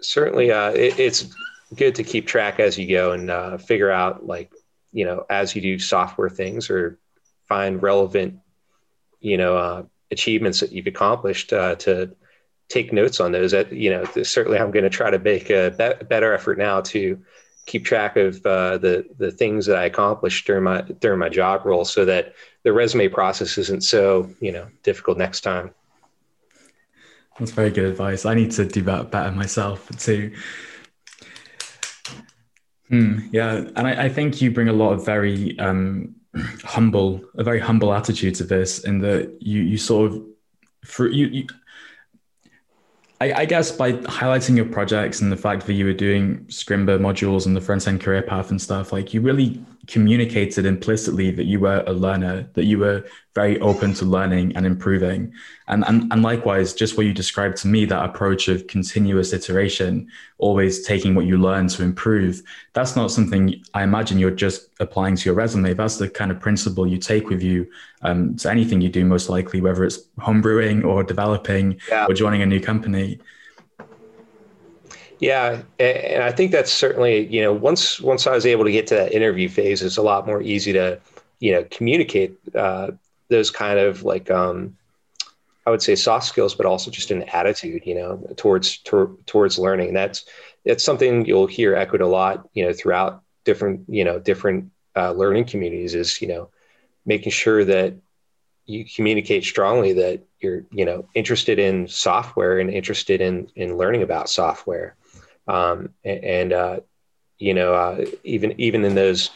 certainly 0.00 0.50
uh, 0.50 0.70
it, 0.70 0.98
it's 0.98 1.34
good 1.74 1.96
to 1.96 2.04
keep 2.04 2.26
track 2.26 2.60
as 2.60 2.78
you 2.78 2.88
go 2.88 3.12
and 3.12 3.30
uh, 3.30 3.58
figure 3.58 3.90
out 3.90 4.26
like 4.26 4.52
you 4.92 5.04
know 5.04 5.24
as 5.28 5.54
you 5.54 5.62
do 5.62 5.78
software 5.78 6.30
things 6.30 6.70
or 6.70 6.98
find 7.48 7.82
relevant 7.82 8.38
you 9.20 9.36
know 9.36 9.56
uh, 9.56 9.82
achievements 10.10 10.60
that 10.60 10.72
you've 10.72 10.86
accomplished 10.86 11.52
uh, 11.52 11.74
to 11.76 12.14
take 12.68 12.92
notes 12.92 13.20
on 13.20 13.32
those. 13.32 13.52
That 13.52 13.72
you 13.72 13.90
know, 13.90 14.04
certainly 14.22 14.58
I'm 14.58 14.70
going 14.70 14.84
to 14.84 14.90
try 14.90 15.10
to 15.10 15.18
make 15.18 15.50
a 15.50 15.70
be- 15.70 16.04
better 16.04 16.32
effort 16.32 16.58
now 16.58 16.80
to 16.82 17.20
keep 17.66 17.84
track 17.84 18.16
of 18.16 18.44
uh, 18.46 18.78
the 18.78 19.06
the 19.18 19.30
things 19.30 19.66
that 19.66 19.76
I 19.76 19.84
accomplished 19.84 20.46
during 20.46 20.64
my 20.64 20.82
during 20.82 21.18
my 21.18 21.28
job 21.28 21.64
role, 21.64 21.84
so 21.84 22.04
that 22.04 22.34
the 22.62 22.72
resume 22.72 23.08
process 23.08 23.58
isn't 23.58 23.82
so 23.82 24.30
you 24.40 24.52
know 24.52 24.68
difficult 24.82 25.18
next 25.18 25.40
time. 25.42 25.72
That's 27.38 27.50
very 27.50 27.70
good 27.70 27.84
advice. 27.84 28.24
I 28.24 28.34
need 28.34 28.52
to 28.52 28.64
do 28.64 28.80
that 28.82 29.10
better 29.10 29.30
myself 29.32 29.88
too. 29.98 30.34
Hmm, 32.88 33.18
yeah, 33.32 33.54
and 33.74 33.86
I, 33.86 34.04
I, 34.04 34.08
think 34.08 34.40
you 34.40 34.52
bring 34.52 34.68
a 34.68 34.72
lot 34.72 34.92
of 34.92 35.04
very 35.04 35.58
um, 35.58 36.14
humble, 36.62 37.20
a 37.34 37.42
very 37.42 37.58
humble 37.58 37.92
attitude 37.92 38.36
to 38.36 38.44
this, 38.44 38.84
in 38.84 39.00
that 39.00 39.36
you 39.40 39.62
you 39.62 39.76
sort 39.76 40.12
of 40.12 40.22
for 40.84 41.08
you, 41.08 41.26
you 41.26 41.46
I, 43.20 43.32
I, 43.32 43.44
guess 43.46 43.72
by 43.72 43.92
highlighting 43.92 44.56
your 44.56 44.66
projects 44.66 45.20
and 45.20 45.32
the 45.32 45.36
fact 45.36 45.66
that 45.66 45.72
you 45.72 45.86
were 45.86 45.94
doing 45.94 46.44
Scrimba 46.46 47.00
modules 47.00 47.46
and 47.46 47.56
the 47.56 47.60
front 47.60 47.88
end 47.88 48.02
career 48.02 48.22
path 48.22 48.50
and 48.50 48.60
stuff, 48.60 48.92
like 48.92 49.14
you 49.14 49.20
really 49.20 49.60
communicated 49.86 50.66
implicitly 50.66 51.30
that 51.30 51.44
you 51.44 51.60
were 51.60 51.84
a 51.86 51.92
learner, 51.92 52.48
that 52.54 52.64
you 52.64 52.78
were 52.78 53.04
very 53.34 53.60
open 53.60 53.92
to 53.94 54.04
learning 54.04 54.56
and 54.56 54.66
improving. 54.66 55.32
And, 55.68 55.84
and, 55.86 56.10
and 56.12 56.22
likewise, 56.22 56.74
just 56.74 56.96
what 56.96 57.06
you 57.06 57.12
described 57.12 57.56
to 57.58 57.68
me, 57.68 57.84
that 57.84 58.04
approach 58.04 58.48
of 58.48 58.66
continuous 58.66 59.32
iteration, 59.32 60.08
always 60.38 60.86
taking 60.86 61.14
what 61.14 61.26
you 61.26 61.38
learn 61.38 61.68
to 61.68 61.82
improve, 61.82 62.42
that's 62.72 62.96
not 62.96 63.10
something 63.10 63.62
I 63.74 63.82
imagine 63.82 64.18
you're 64.18 64.30
just 64.30 64.68
applying 64.80 65.16
to 65.16 65.24
your 65.26 65.34
resume. 65.34 65.74
That's 65.74 65.98
the 65.98 66.08
kind 66.08 66.30
of 66.30 66.40
principle 66.40 66.86
you 66.86 66.98
take 66.98 67.28
with 67.28 67.42
you 67.42 67.66
um, 68.02 68.36
to 68.36 68.50
anything 68.50 68.80
you 68.80 68.88
do, 68.88 69.04
most 69.04 69.28
likely, 69.28 69.60
whether 69.60 69.84
it's 69.84 69.98
homebrewing 70.18 70.84
or 70.84 71.04
developing 71.04 71.78
yeah. 71.88 72.06
or 72.06 72.14
joining 72.14 72.42
a 72.42 72.46
new 72.46 72.60
company. 72.60 73.18
Yeah, 75.18 75.62
and 75.78 76.22
I 76.22 76.30
think 76.30 76.52
that's 76.52 76.72
certainly 76.72 77.26
you 77.26 77.40
know 77.42 77.52
once 77.52 78.00
once 78.00 78.26
I 78.26 78.32
was 78.32 78.44
able 78.44 78.64
to 78.64 78.72
get 78.72 78.86
to 78.88 78.94
that 78.96 79.12
interview 79.12 79.48
phase, 79.48 79.82
it's 79.82 79.96
a 79.96 80.02
lot 80.02 80.26
more 80.26 80.42
easy 80.42 80.72
to 80.74 81.00
you 81.40 81.52
know 81.52 81.64
communicate 81.70 82.36
uh, 82.54 82.90
those 83.28 83.50
kind 83.50 83.78
of 83.78 84.02
like 84.02 84.30
um, 84.30 84.76
I 85.66 85.70
would 85.70 85.82
say 85.82 85.94
soft 85.94 86.26
skills, 86.26 86.54
but 86.54 86.66
also 86.66 86.90
just 86.90 87.10
an 87.10 87.22
attitude 87.24 87.82
you 87.86 87.94
know 87.94 88.28
towards 88.36 88.78
to, 88.78 89.18
towards 89.26 89.58
learning. 89.58 89.88
And 89.88 89.96
that's 89.96 90.26
that's 90.66 90.84
something 90.84 91.24
you'll 91.24 91.46
hear 91.46 91.74
echoed 91.74 92.02
a 92.02 92.06
lot 92.06 92.48
you 92.52 92.64
know 92.66 92.72
throughout 92.74 93.22
different 93.44 93.84
you 93.88 94.04
know 94.04 94.18
different 94.18 94.70
uh, 94.96 95.12
learning 95.12 95.46
communities 95.46 95.94
is 95.94 96.20
you 96.20 96.28
know 96.28 96.50
making 97.06 97.32
sure 97.32 97.64
that 97.64 97.94
you 98.66 98.84
communicate 98.84 99.44
strongly 99.44 99.94
that 99.94 100.20
you're 100.40 100.64
you 100.72 100.84
know 100.84 101.08
interested 101.14 101.58
in 101.58 101.88
software 101.88 102.58
and 102.58 102.68
interested 102.68 103.22
in 103.22 103.48
in 103.54 103.78
learning 103.78 104.02
about 104.02 104.28
software 104.28 104.94
um, 105.46 105.90
and, 106.04 106.52
uh, 106.52 106.80
you 107.38 107.54
know, 107.54 107.74
uh, 107.74 108.04
even 108.24 108.58
even 108.58 108.84
in 108.84 108.94
those 108.94 109.30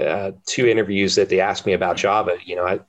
uh, 0.00 0.32
two 0.46 0.66
interviews 0.66 1.14
that 1.14 1.28
they 1.28 1.40
asked 1.40 1.66
me 1.66 1.72
about 1.72 1.96
Java, 1.96 2.36
you 2.44 2.56
know, 2.56 2.66
I, 2.66 2.80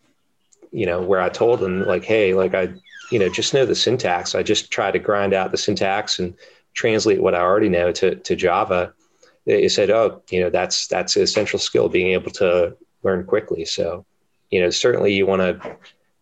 you 0.71 0.85
know, 0.85 1.01
where 1.01 1.21
I 1.21 1.29
told 1.29 1.59
them 1.59 1.85
like, 1.85 2.03
hey, 2.03 2.33
like 2.33 2.53
I, 2.53 2.73
you 3.11 3.19
know, 3.19 3.29
just 3.29 3.53
know 3.53 3.65
the 3.65 3.75
syntax. 3.75 4.35
I 4.35 4.43
just 4.43 4.71
try 4.71 4.91
to 4.91 4.99
grind 4.99 5.33
out 5.33 5.51
the 5.51 5.57
syntax 5.57 6.19
and 6.19 6.33
translate 6.73 7.21
what 7.21 7.35
I 7.35 7.39
already 7.39 7.69
know 7.69 7.91
to, 7.91 8.15
to 8.15 8.35
Java, 8.35 8.93
they 9.45 9.67
said, 9.67 9.89
oh, 9.89 10.21
you 10.29 10.41
know, 10.41 10.49
that's 10.49 10.87
that's 10.87 11.15
an 11.15 11.23
essential 11.23 11.59
skill, 11.59 11.89
being 11.89 12.13
able 12.13 12.31
to 12.31 12.75
learn 13.03 13.25
quickly. 13.25 13.65
So, 13.65 14.05
you 14.49 14.61
know, 14.61 14.69
certainly 14.69 15.13
you 15.13 15.25
want 15.25 15.41
to 15.41 15.77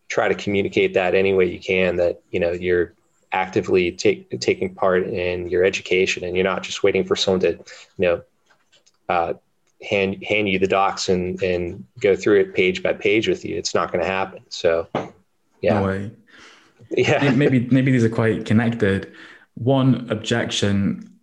try 0.08 0.28
to 0.28 0.34
communicate 0.34 0.94
that 0.94 1.14
any 1.14 1.34
way 1.34 1.44
you 1.44 1.60
can 1.60 1.96
that, 1.96 2.22
you 2.30 2.40
know, 2.40 2.52
you're 2.52 2.94
actively 3.32 3.92
take, 3.92 4.30
taking 4.40 4.74
part 4.74 5.06
in 5.06 5.48
your 5.48 5.64
education 5.64 6.24
and 6.24 6.34
you're 6.34 6.44
not 6.44 6.62
just 6.62 6.82
waiting 6.82 7.04
for 7.04 7.16
someone 7.16 7.40
to, 7.40 7.52
you 7.52 7.64
know, 7.98 8.22
uh, 9.08 9.34
hand 9.82 10.22
hand 10.24 10.48
you 10.48 10.58
the 10.58 10.66
docs 10.66 11.08
and 11.08 11.40
and 11.42 11.84
go 12.00 12.16
through 12.16 12.40
it 12.40 12.54
page 12.54 12.82
by 12.82 12.92
page 12.92 13.28
with 13.28 13.44
you. 13.44 13.56
It's 13.56 13.74
not 13.74 13.92
going 13.92 14.02
to 14.02 14.10
happen. 14.10 14.42
So, 14.48 14.88
yeah. 15.60 15.80
No 15.80 15.86
way. 15.86 16.10
Yeah. 16.90 17.30
maybe 17.32 17.68
maybe 17.70 17.92
these 17.92 18.04
are 18.04 18.08
quite 18.08 18.44
connected. 18.44 19.12
One 19.54 20.10
objection 20.10 21.18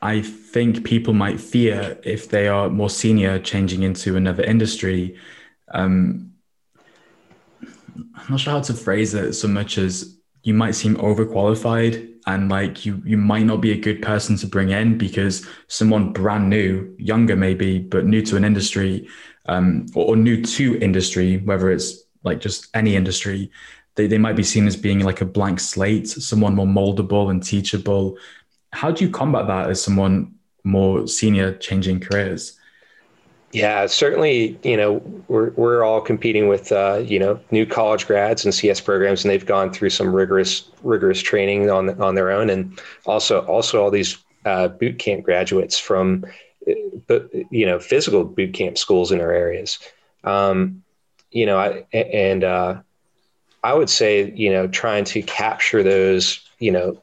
I 0.00 0.20
think 0.20 0.84
people 0.84 1.14
might 1.14 1.40
fear 1.40 1.98
if 2.02 2.28
they 2.28 2.48
are 2.48 2.68
more 2.68 2.90
senior 2.90 3.38
changing 3.38 3.84
into 3.84 4.16
another 4.16 4.42
industry. 4.42 5.16
Um, 5.72 6.32
I'm 7.96 8.26
not 8.30 8.40
sure 8.40 8.54
how 8.54 8.60
to 8.60 8.74
phrase 8.74 9.14
it 9.14 9.34
so 9.34 9.46
much 9.46 9.78
as 9.78 10.18
you 10.42 10.54
might 10.54 10.74
seem 10.74 10.96
overqualified 10.96 12.12
and 12.26 12.48
like 12.48 12.86
you 12.86 13.02
you 13.04 13.16
might 13.16 13.44
not 13.44 13.60
be 13.60 13.72
a 13.72 13.80
good 13.80 14.02
person 14.02 14.36
to 14.36 14.46
bring 14.46 14.70
in 14.70 14.98
because 14.98 15.46
someone 15.68 16.12
brand 16.12 16.48
new, 16.48 16.94
younger 16.98 17.36
maybe, 17.36 17.78
but 17.78 18.04
new 18.04 18.22
to 18.22 18.36
an 18.36 18.44
industry, 18.44 19.08
um, 19.46 19.86
or, 19.94 20.10
or 20.10 20.16
new 20.16 20.42
to 20.42 20.78
industry, 20.78 21.38
whether 21.38 21.70
it's 21.70 22.02
like 22.24 22.40
just 22.40 22.68
any 22.74 22.94
industry, 22.94 23.50
they, 23.96 24.06
they 24.06 24.18
might 24.18 24.36
be 24.36 24.42
seen 24.42 24.66
as 24.66 24.76
being 24.76 25.00
like 25.00 25.20
a 25.20 25.26
blank 25.26 25.60
slate, 25.60 26.08
someone 26.08 26.54
more 26.54 26.66
moldable 26.66 27.30
and 27.30 27.42
teachable. 27.42 28.16
How 28.72 28.90
do 28.90 29.04
you 29.04 29.10
combat 29.10 29.46
that 29.48 29.70
as 29.70 29.82
someone 29.82 30.34
more 30.64 31.06
senior 31.06 31.54
changing 31.54 32.00
careers? 32.00 32.58
Yeah, 33.52 33.84
certainly. 33.86 34.58
You 34.62 34.78
know, 34.78 35.02
we're 35.28 35.50
we're 35.50 35.84
all 35.84 36.00
competing 36.00 36.48
with 36.48 36.72
uh, 36.72 37.02
you 37.04 37.18
know 37.18 37.38
new 37.50 37.66
college 37.66 38.06
grads 38.06 38.44
and 38.44 38.54
CS 38.54 38.80
programs, 38.80 39.24
and 39.24 39.30
they've 39.30 39.44
gone 39.44 39.70
through 39.72 39.90
some 39.90 40.14
rigorous 40.14 40.70
rigorous 40.82 41.20
training 41.20 41.70
on 41.70 42.00
on 42.00 42.14
their 42.14 42.30
own, 42.30 42.48
and 42.48 42.80
also 43.04 43.44
also 43.44 43.82
all 43.82 43.90
these 43.90 44.16
uh, 44.46 44.68
boot 44.68 44.98
camp 44.98 45.24
graduates 45.24 45.78
from 45.78 46.24
uh, 47.10 47.18
you 47.50 47.66
know 47.66 47.78
physical 47.78 48.24
boot 48.24 48.54
camp 48.54 48.78
schools 48.78 49.12
in 49.12 49.20
our 49.20 49.32
areas. 49.32 49.78
Um, 50.24 50.82
you 51.30 51.44
know, 51.44 51.58
I, 51.58 51.84
and 51.92 52.44
uh, 52.44 52.80
I 53.62 53.74
would 53.74 53.90
say 53.90 54.32
you 54.34 54.50
know 54.50 54.66
trying 54.66 55.04
to 55.04 55.20
capture 55.20 55.82
those 55.82 56.40
you 56.58 56.72
know 56.72 57.02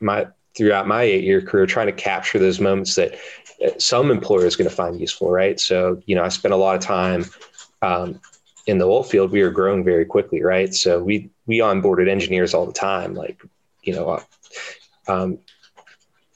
my 0.00 0.26
throughout 0.56 0.88
my 0.88 1.02
eight 1.02 1.22
year 1.22 1.40
career, 1.40 1.66
trying 1.66 1.86
to 1.86 1.92
capture 1.92 2.38
those 2.40 2.58
moments 2.58 2.96
that 2.96 3.14
some 3.78 4.10
employer 4.10 4.46
is 4.46 4.56
going 4.56 4.68
to 4.68 4.74
find 4.74 5.00
useful, 5.00 5.30
right? 5.30 5.58
So, 5.58 6.02
you 6.06 6.14
know, 6.14 6.22
I 6.22 6.28
spent 6.28 6.54
a 6.54 6.56
lot 6.56 6.76
of 6.76 6.82
time 6.82 7.24
um, 7.82 8.20
in 8.66 8.78
the 8.78 8.86
oil 8.86 9.02
field. 9.02 9.30
We 9.30 9.42
were 9.42 9.50
growing 9.50 9.84
very 9.84 10.04
quickly, 10.04 10.42
right? 10.42 10.74
So 10.74 11.02
we 11.02 11.30
we 11.46 11.58
onboarded 11.58 12.08
engineers 12.08 12.54
all 12.54 12.66
the 12.66 12.72
time. 12.72 13.14
Like, 13.14 13.42
you 13.82 13.94
know, 13.94 14.08
uh, 14.10 14.22
um, 15.08 15.38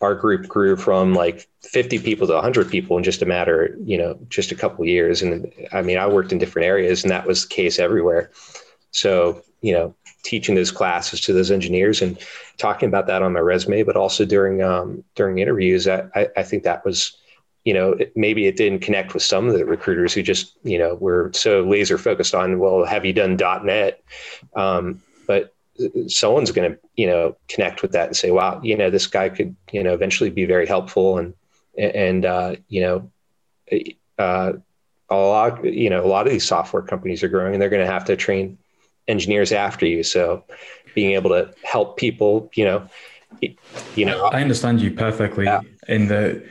our 0.00 0.14
group 0.14 0.48
grew 0.48 0.76
from 0.76 1.12
like 1.14 1.48
50 1.62 1.98
people 1.98 2.26
to 2.26 2.34
100 2.34 2.70
people 2.70 2.96
in 2.96 3.04
just 3.04 3.22
a 3.22 3.26
matter, 3.26 3.76
you 3.84 3.98
know, 3.98 4.18
just 4.28 4.50
a 4.50 4.54
couple 4.54 4.84
years. 4.86 5.20
And 5.20 5.52
I 5.72 5.82
mean, 5.82 5.98
I 5.98 6.06
worked 6.06 6.32
in 6.32 6.38
different 6.38 6.66
areas, 6.66 7.04
and 7.04 7.10
that 7.10 7.26
was 7.26 7.42
the 7.42 7.54
case 7.54 7.78
everywhere. 7.78 8.30
So, 8.92 9.42
you 9.60 9.72
know, 9.72 9.94
teaching 10.22 10.54
those 10.54 10.70
classes 10.70 11.20
to 11.22 11.32
those 11.32 11.50
engineers 11.50 12.02
and 12.02 12.18
talking 12.58 12.88
about 12.88 13.06
that 13.06 13.22
on 13.22 13.32
my 13.32 13.40
resume, 13.40 13.82
but 13.82 13.96
also 13.96 14.24
during 14.24 14.62
um, 14.62 15.04
during 15.14 15.38
interviews, 15.38 15.88
I, 15.88 16.28
I 16.36 16.42
think 16.42 16.64
that 16.64 16.84
was, 16.84 17.16
you 17.64 17.74
know, 17.74 17.98
maybe 18.14 18.46
it 18.46 18.56
didn't 18.56 18.80
connect 18.80 19.14
with 19.14 19.22
some 19.22 19.48
of 19.48 19.54
the 19.54 19.64
recruiters 19.64 20.14
who 20.14 20.22
just, 20.22 20.56
you 20.62 20.78
know, 20.78 20.94
were 20.94 21.30
so 21.34 21.62
laser 21.62 21.98
focused 21.98 22.34
on, 22.34 22.58
well, 22.58 22.84
have 22.84 23.04
you 23.04 23.12
done 23.12 23.36
.NET? 23.36 24.02
Um, 24.54 25.02
but 25.26 25.54
someone's 26.08 26.50
going 26.50 26.72
to, 26.72 26.78
you 26.96 27.06
know, 27.06 27.36
connect 27.48 27.82
with 27.82 27.92
that 27.92 28.08
and 28.08 28.16
say, 28.16 28.30
wow, 28.30 28.60
you 28.62 28.76
know, 28.76 28.90
this 28.90 29.06
guy 29.06 29.28
could, 29.28 29.56
you 29.72 29.82
know, 29.82 29.94
eventually 29.94 30.30
be 30.30 30.44
very 30.44 30.66
helpful 30.66 31.18
and 31.18 31.34
and 31.78 32.24
uh, 32.24 32.56
you 32.68 32.82
know, 32.82 33.10
uh, 34.18 34.52
a 35.08 35.16
lot, 35.16 35.64
you 35.64 35.90
know, 35.90 36.04
a 36.04 36.06
lot 36.06 36.26
of 36.26 36.32
these 36.32 36.44
software 36.44 36.82
companies 36.82 37.22
are 37.22 37.28
growing 37.28 37.54
and 37.54 37.62
they're 37.62 37.68
going 37.68 37.84
to 37.84 37.90
have 37.90 38.04
to 38.04 38.16
train 38.16 38.58
engineers 39.10 39.52
after 39.52 39.86
you. 39.86 40.02
So 40.02 40.44
being 40.94 41.12
able 41.12 41.30
to 41.30 41.52
help 41.62 41.96
people, 41.96 42.50
you 42.54 42.64
know, 42.64 42.88
you 43.94 44.04
know, 44.04 44.26
I 44.26 44.40
understand 44.40 44.80
you 44.80 44.90
perfectly 44.90 45.44
yeah. 45.44 45.60
in 45.88 46.08
the, 46.08 46.44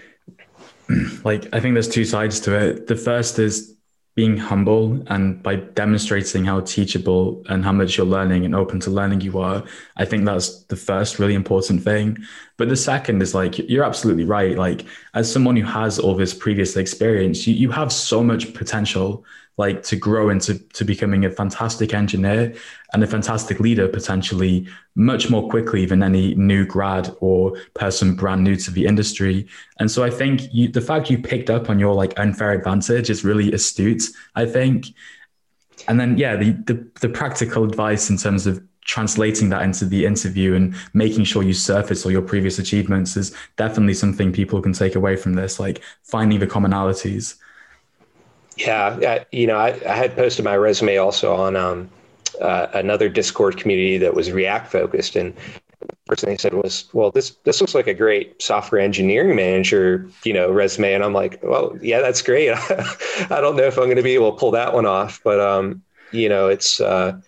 like, 1.23 1.47
I 1.53 1.59
think 1.59 1.75
there's 1.75 1.89
two 1.89 2.05
sides 2.05 2.39
to 2.41 2.57
it. 2.57 2.87
The 2.87 2.95
first 2.95 3.37
is 3.39 3.75
being 4.19 4.35
humble 4.35 5.01
and 5.07 5.41
by 5.41 5.55
demonstrating 5.55 6.43
how 6.43 6.59
teachable 6.59 7.41
and 7.47 7.63
how 7.63 7.71
much 7.71 7.95
you're 7.95 8.05
learning 8.05 8.43
and 8.43 8.53
open 8.53 8.77
to 8.77 8.89
learning 8.89 9.21
you 9.21 9.39
are 9.39 9.63
i 9.95 10.03
think 10.03 10.25
that's 10.25 10.63
the 10.63 10.75
first 10.75 11.19
really 11.19 11.35
important 11.35 11.81
thing 11.81 12.17
but 12.57 12.67
the 12.67 12.75
second 12.75 13.21
is 13.21 13.33
like 13.33 13.57
you're 13.69 13.85
absolutely 13.85 14.25
right 14.25 14.57
like 14.57 14.83
as 15.13 15.31
someone 15.31 15.55
who 15.55 15.63
has 15.63 15.99
all 15.99 16.15
this 16.15 16.33
previous 16.33 16.75
experience 16.75 17.47
you, 17.47 17.53
you 17.53 17.71
have 17.71 17.93
so 17.93 18.21
much 18.21 18.53
potential 18.53 19.23
like 19.59 19.83
to 19.83 19.97
grow 19.97 20.29
into 20.29 20.57
to 20.69 20.85
becoming 20.85 21.25
a 21.25 21.29
fantastic 21.29 21.93
engineer 21.93 22.55
and 22.93 23.03
a 23.03 23.07
fantastic 23.07 23.59
leader 23.59 23.89
potentially 23.89 24.65
much 24.95 25.29
more 25.29 25.49
quickly 25.49 25.85
than 25.85 26.01
any 26.01 26.33
new 26.35 26.65
grad 26.65 27.13
or 27.19 27.53
person 27.73 28.15
brand 28.15 28.41
new 28.41 28.55
to 28.55 28.71
the 28.71 28.85
industry. 28.85 29.45
And 29.79 29.91
so 29.91 30.03
i 30.03 30.09
think 30.09 30.35
you 30.53 30.69
the 30.69 30.81
fact 30.89 31.11
you 31.11 31.17
picked 31.19 31.49
up 31.49 31.69
on 31.69 31.77
your 31.77 31.93
like 31.93 32.17
unfair 32.17 32.51
advantage 32.53 33.09
is 33.09 33.23
really 33.23 33.51
astute 33.51 34.03
i 34.35 34.45
think. 34.45 34.87
And 35.89 35.99
then 35.99 36.17
yeah 36.17 36.37
the 36.37 36.51
the, 36.69 36.75
the 37.01 37.09
practical 37.09 37.65
advice 37.65 38.09
in 38.09 38.17
terms 38.17 38.47
of 38.47 38.63
translating 38.85 39.49
that 39.49 39.61
into 39.61 39.85
the 39.85 40.05
interview 40.05 40.55
and 40.55 40.73
making 40.93 41.25
sure 41.25 41.43
you 41.43 41.53
surface 41.53 42.05
all 42.05 42.11
your 42.11 42.23
previous 42.23 42.57
achievements 42.57 43.17
is 43.17 43.35
definitely 43.55 43.93
something 43.93 44.31
people 44.31 44.61
can 44.61 44.73
take 44.73 44.95
away 44.95 45.15
from 45.15 45.33
this 45.33 45.59
like 45.59 45.81
finding 46.01 46.39
the 46.39 46.47
commonalities 46.47 47.35
yeah, 48.59 48.99
I, 49.01 49.25
you 49.31 49.47
know, 49.47 49.57
I, 49.57 49.69
I, 49.87 49.95
had 49.95 50.15
posted 50.15 50.43
my 50.43 50.57
resume 50.57 50.97
also 50.97 51.33
on 51.33 51.55
um, 51.55 51.89
uh, 52.41 52.67
another 52.73 53.07
Discord 53.07 53.57
community 53.57 53.97
that 53.97 54.13
was 54.13 54.31
React 54.31 54.71
focused, 54.71 55.15
and 55.15 55.33
the 55.79 55.95
first 56.07 56.21
thing 56.21 56.31
they 56.31 56.37
said 56.37 56.53
was, 56.53 56.89
"Well, 56.93 57.11
this 57.11 57.31
this 57.45 57.61
looks 57.61 57.73
like 57.73 57.87
a 57.87 57.93
great 57.93 58.41
software 58.41 58.81
engineering 58.81 59.35
manager, 59.35 60.09
you 60.25 60.33
know, 60.33 60.51
resume." 60.51 60.93
And 60.93 61.03
I'm 61.03 61.13
like, 61.13 61.39
"Well, 61.41 61.77
yeah, 61.81 62.01
that's 62.01 62.21
great. 62.21 62.49
I 63.29 63.39
don't 63.41 63.55
know 63.55 63.63
if 63.63 63.77
I'm 63.77 63.85
going 63.85 63.95
to 63.95 64.03
be 64.03 64.15
able 64.15 64.33
to 64.33 64.37
pull 64.37 64.51
that 64.51 64.73
one 64.73 64.85
off, 64.85 65.21
but 65.23 65.39
um, 65.39 65.81
you 66.11 66.29
know, 66.29 66.47
it's." 66.49 66.81
Uh, 66.81 67.19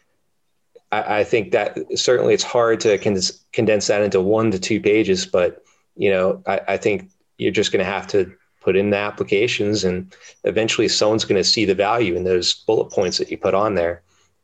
I, 0.93 1.23
think 1.23 1.53
that 1.53 1.77
certainly 1.95 2.33
it's 2.33 2.43
hard 2.43 2.81
to 2.81 2.97
condense, 2.97 3.31
condense 3.53 3.87
that 3.87 4.01
into 4.01 4.19
one 4.19 4.51
to 4.51 4.59
two 4.59 4.81
pages, 4.81 5.25
but 5.25 5.63
you 5.95 6.09
know, 6.09 6.43
I, 6.45 6.59
I 6.67 6.77
think 6.77 7.09
you're 7.37 7.53
just 7.53 7.71
going 7.71 7.79
to 7.79 7.89
have 7.89 8.07
to 8.07 8.29
put 8.61 8.75
in 8.75 8.91
the 8.91 8.97
applications 8.97 9.83
and 9.83 10.15
eventually 10.43 10.87
someone's 10.87 11.25
going 11.25 11.41
to 11.41 11.43
see 11.43 11.65
the 11.65 11.75
value 11.75 12.15
in 12.15 12.23
those 12.23 12.53
bullet 12.53 12.89
points 12.91 13.17
that 13.17 13.29
you 13.29 13.37
put 13.37 13.53
on 13.53 13.75
there 13.75 14.01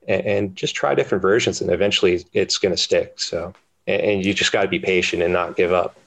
and, 0.08 0.26
and 0.26 0.56
just 0.56 0.76
try 0.76 0.94
different 0.94 1.22
versions 1.22 1.62
and 1.62 1.72
eventually 1.72 2.26
it's 2.34 2.58
going 2.58 2.74
to 2.74 2.82
stick 2.82 3.20
so 3.20 3.54
and, 3.86 4.02
and 4.02 4.26
you 4.26 4.34
just 4.34 4.52
got 4.52 4.64
to 4.64 4.68
be 4.68 4.80
patient 4.80 5.22
and 5.22 5.32
not 5.32 5.56
give 5.56 5.72
up 5.72 5.98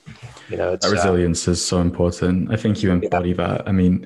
you 0.50 0.56
know 0.56 0.76
uh, 0.84 0.90
resilience 0.90 1.46
uh, 1.48 1.52
is 1.52 1.64
so 1.64 1.80
important. 1.80 2.50
I 2.52 2.56
think 2.56 2.82
you 2.82 2.90
embody 2.90 3.30
yeah. 3.30 3.36
that. 3.36 3.68
I 3.68 3.72
mean 3.72 4.00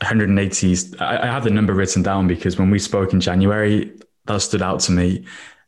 180 0.00 0.98
I, 0.98 1.22
I 1.22 1.26
have 1.26 1.44
the 1.44 1.50
number 1.50 1.72
written 1.72 2.02
down 2.02 2.26
because 2.26 2.58
when 2.58 2.70
we 2.70 2.78
spoke 2.78 3.12
in 3.12 3.20
january 3.20 3.92
that 4.24 4.40
stood 4.40 4.62
out 4.62 4.80
to 4.80 4.92
me 4.92 5.24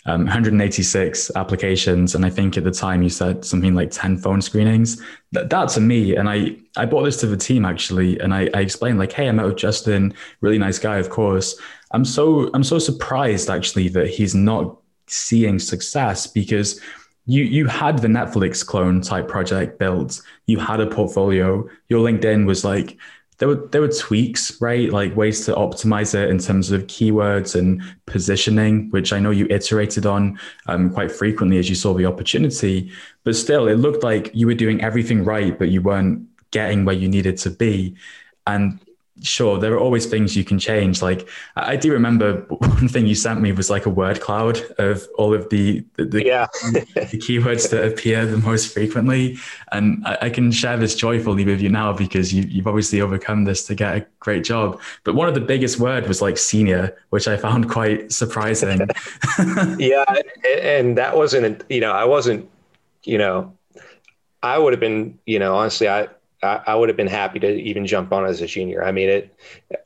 um, 0.06 0.22
186 0.22 1.30
applications 1.36 2.14
and 2.14 2.24
i 2.24 2.30
think 2.30 2.56
at 2.56 2.64
the 2.64 2.70
time 2.70 3.02
you 3.02 3.08
said 3.08 3.44
something 3.44 3.74
like 3.74 3.90
10 3.90 4.18
phone 4.18 4.42
screenings. 4.42 5.00
That, 5.32 5.48
that 5.50 5.68
to 5.70 5.80
me 5.80 6.16
and 6.16 6.28
i 6.28 6.56
i 6.76 6.84
brought 6.84 7.04
this 7.04 7.18
to 7.18 7.26
the 7.26 7.36
team 7.36 7.64
actually 7.64 8.18
and 8.18 8.34
I, 8.34 8.50
I 8.54 8.60
explained 8.60 8.98
like 8.98 9.12
hey 9.12 9.28
i 9.28 9.32
met 9.32 9.46
with 9.46 9.56
justin 9.56 10.14
really 10.40 10.58
nice 10.58 10.78
guy 10.78 10.98
of 10.98 11.10
course. 11.10 11.58
I'm 11.92 12.04
so 12.04 12.50
i'm 12.54 12.64
so 12.64 12.78
surprised 12.78 13.50
actually 13.50 13.88
that 13.90 14.08
he's 14.08 14.34
not 14.34 14.76
seeing 15.06 15.58
success 15.58 16.26
because 16.26 16.80
you 17.26 17.44
you 17.44 17.66
had 17.66 17.98
the 17.98 18.08
netflix 18.08 18.66
clone 18.66 19.00
type 19.00 19.28
project 19.28 19.78
built. 19.78 20.20
You 20.46 20.58
had 20.58 20.80
a 20.80 20.86
portfolio. 20.86 21.68
Your 21.88 22.04
linkedin 22.04 22.46
was 22.46 22.64
like 22.64 22.98
there 23.42 23.48
were 23.48 23.66
there 23.72 23.80
were 23.80 23.88
tweaks, 23.88 24.60
right? 24.60 24.92
Like 24.92 25.16
ways 25.16 25.44
to 25.46 25.54
optimize 25.54 26.14
it 26.14 26.30
in 26.30 26.38
terms 26.38 26.70
of 26.70 26.86
keywords 26.86 27.58
and 27.58 27.82
positioning, 28.06 28.88
which 28.90 29.12
I 29.12 29.18
know 29.18 29.32
you 29.32 29.48
iterated 29.50 30.06
on 30.06 30.38
um, 30.68 30.90
quite 30.90 31.10
frequently 31.10 31.58
as 31.58 31.68
you 31.68 31.74
saw 31.74 31.92
the 31.92 32.06
opportunity. 32.06 32.92
But 33.24 33.34
still, 33.34 33.66
it 33.66 33.80
looked 33.80 34.04
like 34.04 34.30
you 34.32 34.46
were 34.46 34.54
doing 34.54 34.80
everything 34.80 35.24
right, 35.24 35.58
but 35.58 35.70
you 35.70 35.82
weren't 35.82 36.24
getting 36.52 36.84
where 36.84 36.94
you 36.94 37.08
needed 37.08 37.36
to 37.38 37.50
be. 37.50 37.96
And 38.46 38.78
sure 39.22 39.58
there 39.58 39.72
are 39.72 39.78
always 39.78 40.06
things 40.06 40.36
you 40.36 40.44
can 40.44 40.58
change. 40.58 41.02
Like 41.02 41.28
i 41.56 41.76
do 41.76 41.92
remember 41.92 42.42
one 42.48 42.88
thing 42.88 43.06
you 43.06 43.14
sent 43.14 43.40
me 43.40 43.52
was 43.52 43.70
like 43.70 43.86
a 43.86 43.90
word 43.90 44.20
cloud 44.20 44.60
of 44.78 45.06
all 45.16 45.34
of 45.34 45.48
the 45.50 45.84
the, 45.96 46.04
the, 46.04 46.26
yeah. 46.26 46.46
the 46.72 47.18
keywords 47.18 47.70
that 47.70 47.84
appear 47.84 48.26
the 48.26 48.38
most 48.38 48.72
frequently. 48.72 49.36
And 49.72 50.06
I, 50.06 50.18
I, 50.22 50.30
can 50.30 50.50
share 50.52 50.76
this 50.76 50.94
joyfully 50.94 51.44
with 51.44 51.60
you 51.60 51.68
now 51.68 51.92
because 51.92 52.32
you, 52.32 52.42
you've 52.42 52.66
obviously 52.66 53.00
overcome 53.00 53.44
this 53.44 53.66
to 53.66 53.74
get 53.74 53.96
a 53.96 54.06
great 54.20 54.44
job. 54.44 54.80
But 55.04 55.14
one 55.14 55.28
of 55.28 55.34
the 55.34 55.40
biggest 55.40 55.78
word 55.78 56.06
was 56.06 56.20
like 56.22 56.38
senior 56.38 56.96
which 57.10 57.28
i 57.28 57.36
found 57.36 57.70
quite 57.70 58.12
surprising. 58.12 58.88
Yeah 59.78 60.04
and 60.62 60.98
that 60.98 61.16
wasn't 61.16 61.64
you 61.68 61.80
know 61.80 61.92
i 61.92 62.04
wasn't 62.04 62.48
you 63.04 63.18
know 63.18 63.52
i 64.42 64.58
would 64.58 64.72
have 64.72 64.80
been 64.80 65.18
you 65.26 65.38
know 65.38 65.54
honestly 65.56 65.88
i 65.88 66.08
I, 66.42 66.60
I, 66.66 66.74
would 66.74 66.88
have 66.88 66.96
been 66.96 67.06
happy 67.06 67.38
to 67.40 67.48
even 67.48 67.86
jump 67.86 68.12
on 68.12 68.24
as 68.24 68.40
a 68.40 68.46
junior. 68.46 68.84
I 68.84 68.92
mean, 68.92 69.08
it 69.08 69.36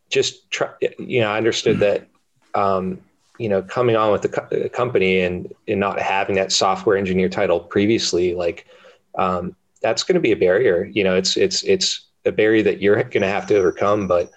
just, 0.08 0.50
try, 0.50 0.70
you 0.98 1.20
know, 1.20 1.30
I 1.30 1.36
understood 1.36 1.78
that, 1.80 2.08
um, 2.54 3.00
you 3.38 3.48
know, 3.48 3.62
coming 3.62 3.96
on 3.96 4.12
with 4.12 4.22
the 4.22 4.28
co- 4.28 4.68
company 4.70 5.20
and, 5.20 5.52
and 5.68 5.80
not 5.80 6.00
having 6.00 6.36
that 6.36 6.52
software 6.52 6.96
engineer 6.96 7.28
title 7.28 7.60
previously, 7.60 8.34
like, 8.34 8.66
um, 9.16 9.54
that's 9.82 10.02
going 10.02 10.14
to 10.14 10.20
be 10.20 10.32
a 10.32 10.36
barrier. 10.36 10.84
You 10.84 11.04
know, 11.04 11.14
it's, 11.14 11.36
it's, 11.36 11.62
it's 11.64 12.06
a 12.24 12.32
barrier 12.32 12.62
that 12.62 12.80
you're 12.80 12.96
going 12.96 13.22
to 13.22 13.28
have 13.28 13.46
to 13.48 13.56
overcome. 13.56 14.08
But, 14.08 14.30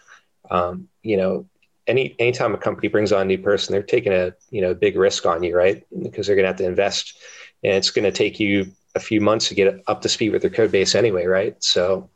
um, 0.51 0.89
you 1.01 1.15
know, 1.17 1.45
any, 1.87 2.15
anytime 2.19 2.53
a 2.53 2.57
company 2.57 2.87
brings 2.89 3.11
on 3.11 3.21
a 3.21 3.25
new 3.25 3.37
person, 3.37 3.71
they're 3.71 3.81
taking 3.81 4.13
a, 4.13 4.33
you 4.51 4.61
know, 4.61 4.73
big 4.73 4.97
risk 4.97 5.25
on 5.25 5.43
you, 5.43 5.55
right? 5.55 5.85
Because 6.03 6.27
they're 6.27 6.35
going 6.35 6.43
to 6.43 6.49
have 6.49 6.57
to 6.57 6.65
invest 6.65 7.17
and 7.63 7.73
it's 7.73 7.89
going 7.89 8.05
to 8.05 8.11
take 8.11 8.39
you 8.39 8.71
a 8.95 8.99
few 8.99 9.21
months 9.21 9.47
to 9.49 9.55
get 9.55 9.83
up 9.87 10.01
to 10.01 10.09
speed 10.09 10.31
with 10.31 10.41
their 10.41 10.51
code 10.51 10.71
base 10.71 10.95
anyway, 10.95 11.25
right? 11.25 11.61
So, 11.63 12.09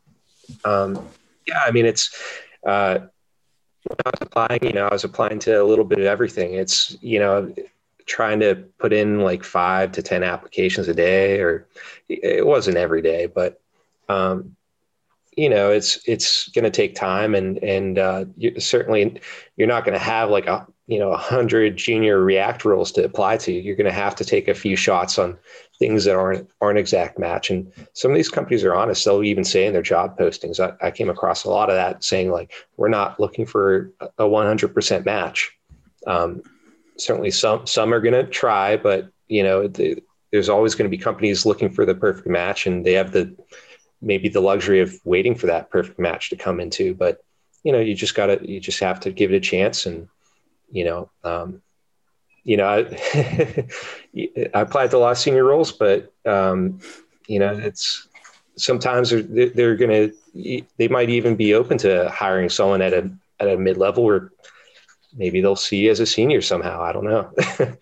um, 0.64 1.06
yeah, 1.46 1.60
I 1.64 1.70
mean, 1.70 1.86
it's 1.86 2.14
uh, 2.66 2.98
I 4.04 4.10
was 4.10 4.20
applying. 4.20 4.64
You 4.64 4.72
know, 4.72 4.86
I 4.86 4.92
was 4.92 5.04
applying 5.04 5.38
to 5.40 5.62
a 5.62 5.64
little 5.64 5.84
bit 5.84 5.98
of 5.98 6.06
everything. 6.06 6.54
It's 6.54 6.96
you 7.00 7.18
know, 7.18 7.54
trying 8.06 8.40
to 8.40 8.56
put 8.78 8.92
in 8.92 9.20
like 9.20 9.44
five 9.44 9.92
to 9.92 10.02
ten 10.02 10.22
applications 10.22 10.88
a 10.88 10.94
day, 10.94 11.40
or 11.40 11.66
it 12.08 12.46
wasn't 12.46 12.76
every 12.76 13.02
day, 13.02 13.26
but 13.26 13.60
um, 14.08 14.56
you 15.36 15.48
know, 15.48 15.70
it's 15.70 16.00
it's 16.06 16.48
going 16.48 16.64
to 16.64 16.70
take 16.70 16.94
time, 16.94 17.34
and 17.34 17.58
and 17.58 17.98
uh, 17.98 18.24
you, 18.36 18.58
certainly 18.60 19.20
you're 19.56 19.68
not 19.68 19.84
going 19.84 19.98
to 19.98 20.04
have 20.04 20.30
like 20.30 20.46
a 20.46 20.66
you 20.86 20.98
know 20.98 21.12
a 21.12 21.16
hundred 21.16 21.76
junior 21.76 22.20
React 22.20 22.64
roles 22.64 22.92
to 22.92 23.04
apply 23.04 23.38
to. 23.38 23.52
You're 23.52 23.76
going 23.76 23.86
to 23.86 23.92
have 23.92 24.14
to 24.16 24.24
take 24.24 24.48
a 24.48 24.54
few 24.54 24.76
shots 24.76 25.18
on 25.18 25.38
things 25.78 26.04
that 26.04 26.16
aren't 26.16 26.48
aren't 26.60 26.78
exact 26.78 27.18
match. 27.18 27.50
And 27.50 27.72
some 27.94 28.10
of 28.10 28.16
these 28.16 28.28
companies 28.28 28.64
are 28.64 28.74
honest; 28.74 29.04
they'll 29.04 29.22
even 29.22 29.44
say 29.44 29.66
in 29.66 29.72
their 29.72 29.82
job 29.82 30.18
postings. 30.18 30.60
I, 30.60 30.86
I 30.86 30.90
came 30.90 31.08
across 31.08 31.44
a 31.44 31.50
lot 31.50 31.70
of 31.70 31.76
that 31.76 32.04
saying 32.04 32.30
like, 32.30 32.52
"We're 32.76 32.88
not 32.88 33.18
looking 33.18 33.46
for 33.46 33.92
a 34.18 34.24
100% 34.24 35.04
match." 35.04 35.52
Um, 36.06 36.42
certainly, 36.98 37.30
some 37.30 37.66
some 37.66 37.94
are 37.94 38.00
going 38.00 38.14
to 38.14 38.24
try, 38.24 38.76
but 38.76 39.08
you 39.28 39.42
know, 39.42 39.66
the, 39.68 40.02
there's 40.32 40.50
always 40.50 40.74
going 40.74 40.90
to 40.90 40.96
be 40.96 41.02
companies 41.02 41.46
looking 41.46 41.70
for 41.70 41.86
the 41.86 41.94
perfect 41.94 42.26
match, 42.26 42.66
and 42.66 42.84
they 42.84 42.92
have 42.92 43.12
the 43.12 43.34
maybe 44.02 44.28
the 44.28 44.40
luxury 44.40 44.80
of 44.80 44.94
waiting 45.04 45.34
for 45.34 45.46
that 45.46 45.70
perfect 45.70 45.98
match 45.98 46.28
to 46.28 46.36
come 46.36 46.60
into. 46.60 46.94
But 46.94 47.24
you 47.62 47.72
know, 47.72 47.80
you 47.80 47.94
just 47.94 48.14
got 48.14 48.26
to 48.26 48.38
you 48.46 48.60
just 48.60 48.80
have 48.80 49.00
to 49.00 49.10
give 49.10 49.32
it 49.32 49.36
a 49.36 49.40
chance 49.40 49.86
and 49.86 50.08
you 50.74 50.84
know, 50.84 51.10
um, 51.22 51.62
you 52.42 52.58
know, 52.58 52.66
I, 52.66 53.66
I 54.54 54.60
applied 54.60 54.90
to 54.90 54.96
a 54.96 54.98
lot 54.98 55.12
of 55.12 55.18
senior 55.18 55.44
roles, 55.44 55.72
but 55.72 56.12
um, 56.26 56.80
you 57.28 57.38
know, 57.38 57.56
it's 57.56 58.08
sometimes 58.56 59.10
they're, 59.10 59.48
they're 59.48 59.76
going 59.76 60.10
to, 60.34 60.62
they 60.76 60.88
might 60.88 61.10
even 61.10 61.36
be 61.36 61.54
open 61.54 61.78
to 61.78 62.10
hiring 62.10 62.48
someone 62.48 62.82
at 62.82 62.92
a, 62.92 63.10
at 63.40 63.48
a 63.48 63.56
mid 63.56 63.76
level 63.76 64.04
or 64.04 64.32
maybe 65.16 65.40
they'll 65.40 65.56
see 65.56 65.84
you 65.84 65.90
as 65.90 66.00
a 66.00 66.06
senior 66.06 66.42
somehow. 66.42 66.82
I 66.82 66.92
don't 66.92 67.04
know. 67.04 67.32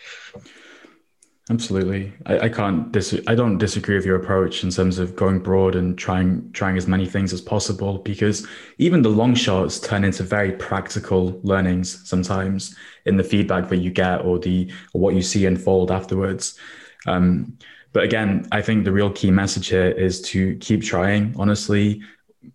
Absolutely, 1.53 2.11
I, 2.25 2.39
I 2.39 2.49
can't. 2.49 2.91
Dis- 2.93 3.21
I 3.27 3.35
don't 3.35 3.59
disagree 3.59 3.95
with 3.95 4.07
your 4.07 4.17
approach 4.17 4.65
in 4.65 4.71
terms 4.71 4.99
of 4.99 5.15
going 5.15 5.41
broad 5.41 5.75
and 5.75 5.99
trying 5.99 6.51
trying 6.53 6.79
as 6.79 6.89
many 6.89 7.05
things 7.05 7.31
as 7.35 7.43
possible. 7.43 7.99
Because 7.99 8.47
even 8.79 9.03
the 9.03 9.11
long 9.11 9.35
shots 9.35 9.79
turn 9.79 10.03
into 10.03 10.23
very 10.23 10.53
practical 10.53 11.39
learnings 11.43 12.09
sometimes 12.09 12.75
in 13.05 13.19
the 13.19 13.23
feedback 13.23 13.69
that 13.69 13.77
you 13.77 13.91
get 13.91 14.25
or 14.25 14.39
the 14.39 14.73
or 14.95 15.03
what 15.03 15.15
you 15.15 15.21
see 15.21 15.45
unfold 15.45 15.91
afterwards. 15.91 16.59
Um, 17.07 17.59
but 17.93 18.05
again, 18.05 18.49
I 18.51 18.63
think 18.63 18.85
the 18.87 18.93
real 18.93 19.11
key 19.11 19.31
message 19.31 19.69
here 19.69 19.91
is 19.91 20.23
to 20.31 20.57
keep 20.57 20.83
trying. 20.83 21.35
Honestly, 21.39 22.01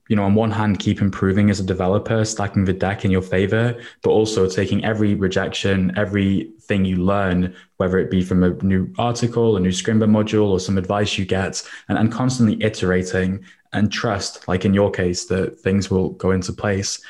you 0.08 0.16
know, 0.16 0.24
on 0.24 0.36
one 0.36 0.52
hand, 0.52 0.80
keep 0.80 1.02
improving 1.02 1.50
as 1.50 1.60
a 1.60 1.64
developer, 1.64 2.24
stacking 2.24 2.66
the 2.66 2.74
deck 2.74 3.04
in 3.04 3.12
your 3.12 3.22
favor, 3.22 3.80
but 4.02 4.10
also 4.10 4.50
taking 4.50 4.84
every 4.86 5.16
rejection, 5.16 5.92
everything 5.98 6.86
you 6.86 6.98
learn, 6.98 7.54
whether 7.78 7.98
it 8.00 8.10
be 8.10 8.22
from 8.22 8.44
a 8.44 8.50
new 8.64 8.92
article, 8.98 9.58
a 9.58 9.60
new 9.60 9.70
Scrimba 9.70 10.10
module, 10.10 10.48
or 10.48 10.60
some 10.60 10.78
advice 10.78 11.18
you 11.18 11.26
get, 11.26 11.62
and, 11.90 11.98
and 11.98 12.12
constantly 12.12 12.62
iterating 12.64 13.44
and 13.74 13.92
trust, 13.92 14.48
like 14.48 14.66
in 14.66 14.74
your 14.74 14.92
case, 14.92 15.26
that 15.26 15.60
things 15.60 15.92
will 15.92 16.10
go 16.12 16.32
into 16.32 16.54
place. 16.54 17.02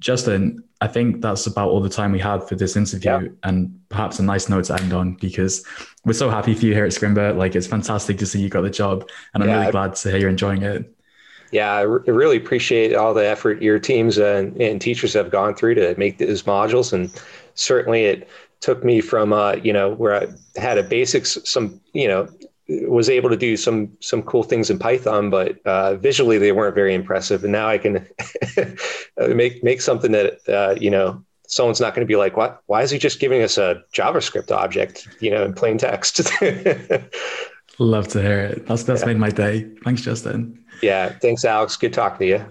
Justin, 0.00 0.62
I 0.80 0.86
think 0.86 1.22
that's 1.22 1.46
about 1.46 1.70
all 1.70 1.80
the 1.80 1.88
time 1.88 2.12
we 2.12 2.20
have 2.20 2.48
for 2.48 2.54
this 2.54 2.76
interview, 2.76 3.10
yeah. 3.10 3.28
and 3.42 3.80
perhaps 3.88 4.18
a 4.18 4.22
nice 4.22 4.48
note 4.48 4.66
to 4.66 4.80
end 4.80 4.92
on 4.92 5.14
because 5.14 5.64
we're 6.04 6.12
so 6.12 6.30
happy 6.30 6.54
for 6.54 6.66
you 6.66 6.74
here 6.74 6.84
at 6.84 6.92
Scrimba. 6.92 7.36
Like, 7.36 7.56
it's 7.56 7.66
fantastic 7.66 8.18
to 8.18 8.26
see 8.26 8.40
you 8.40 8.48
got 8.48 8.62
the 8.62 8.70
job, 8.70 9.08
and 9.32 9.42
I'm 9.42 9.48
yeah, 9.48 9.60
really 9.60 9.72
glad 9.72 9.96
to 9.96 10.10
hear 10.10 10.18
you're 10.20 10.30
enjoying 10.30 10.62
it 10.62 10.94
yeah, 11.54 11.72
I, 11.72 11.82
re- 11.82 12.02
really 12.06 12.36
appreciate 12.36 12.96
all 12.96 13.14
the 13.14 13.24
effort 13.24 13.62
your 13.62 13.78
teams 13.78 14.18
and, 14.18 14.60
and, 14.60 14.80
teachers 14.80 15.12
have 15.12 15.30
gone 15.30 15.54
through 15.54 15.76
to 15.76 15.94
make 15.96 16.18
these 16.18 16.42
modules. 16.42 16.92
And 16.92 17.12
certainly 17.54 18.06
it 18.06 18.28
took 18.58 18.82
me 18.82 19.00
from, 19.00 19.32
uh, 19.32 19.52
you 19.62 19.72
know, 19.72 19.94
where 19.94 20.14
I 20.20 20.26
had 20.60 20.78
a 20.78 20.82
basics, 20.82 21.38
some, 21.44 21.80
you 21.92 22.08
know, 22.08 22.28
was 22.88 23.08
able 23.08 23.30
to 23.30 23.36
do 23.36 23.56
some 23.56 23.92
some 24.00 24.22
cool 24.22 24.42
things 24.42 24.68
in 24.68 24.80
Python, 24.80 25.30
but 25.30 25.64
uh, 25.64 25.94
visually 25.94 26.38
they 26.38 26.50
weren't 26.50 26.74
very 26.74 26.92
impressive. 26.92 27.44
And 27.44 27.52
now 27.52 27.68
I 27.68 27.78
can 27.78 28.04
make 29.28 29.62
make 29.62 29.80
something 29.80 30.10
that 30.10 30.38
uh, 30.48 30.74
you 30.80 30.90
know 30.90 31.22
someone's 31.46 31.80
not 31.80 31.94
going 31.94 32.06
to 32.06 32.10
be 32.10 32.16
like, 32.16 32.38
"What? 32.38 32.62
Why 32.66 32.82
is 32.82 32.90
he 32.90 32.98
just 32.98 33.20
giving 33.20 33.42
us 33.42 33.58
a 33.58 33.82
JavaScript 33.92 34.50
object?" 34.50 35.06
You 35.20 35.30
know, 35.30 35.44
in 35.44 35.52
plain 35.52 35.76
text. 35.76 36.22
Love 37.78 38.08
to 38.08 38.22
hear 38.22 38.40
it. 38.40 38.66
That's 38.66 38.84
that's 38.84 39.02
yeah. 39.02 39.08
made 39.08 39.18
my 39.18 39.30
day. 39.30 39.68
Thanks, 39.84 40.00
Justin. 40.00 40.63
Yeah. 40.82 41.10
Thanks, 41.20 41.44
Alex. 41.44 41.76
Good 41.76 41.92
talking 41.92 42.18
to 42.18 42.26
you. 42.26 42.42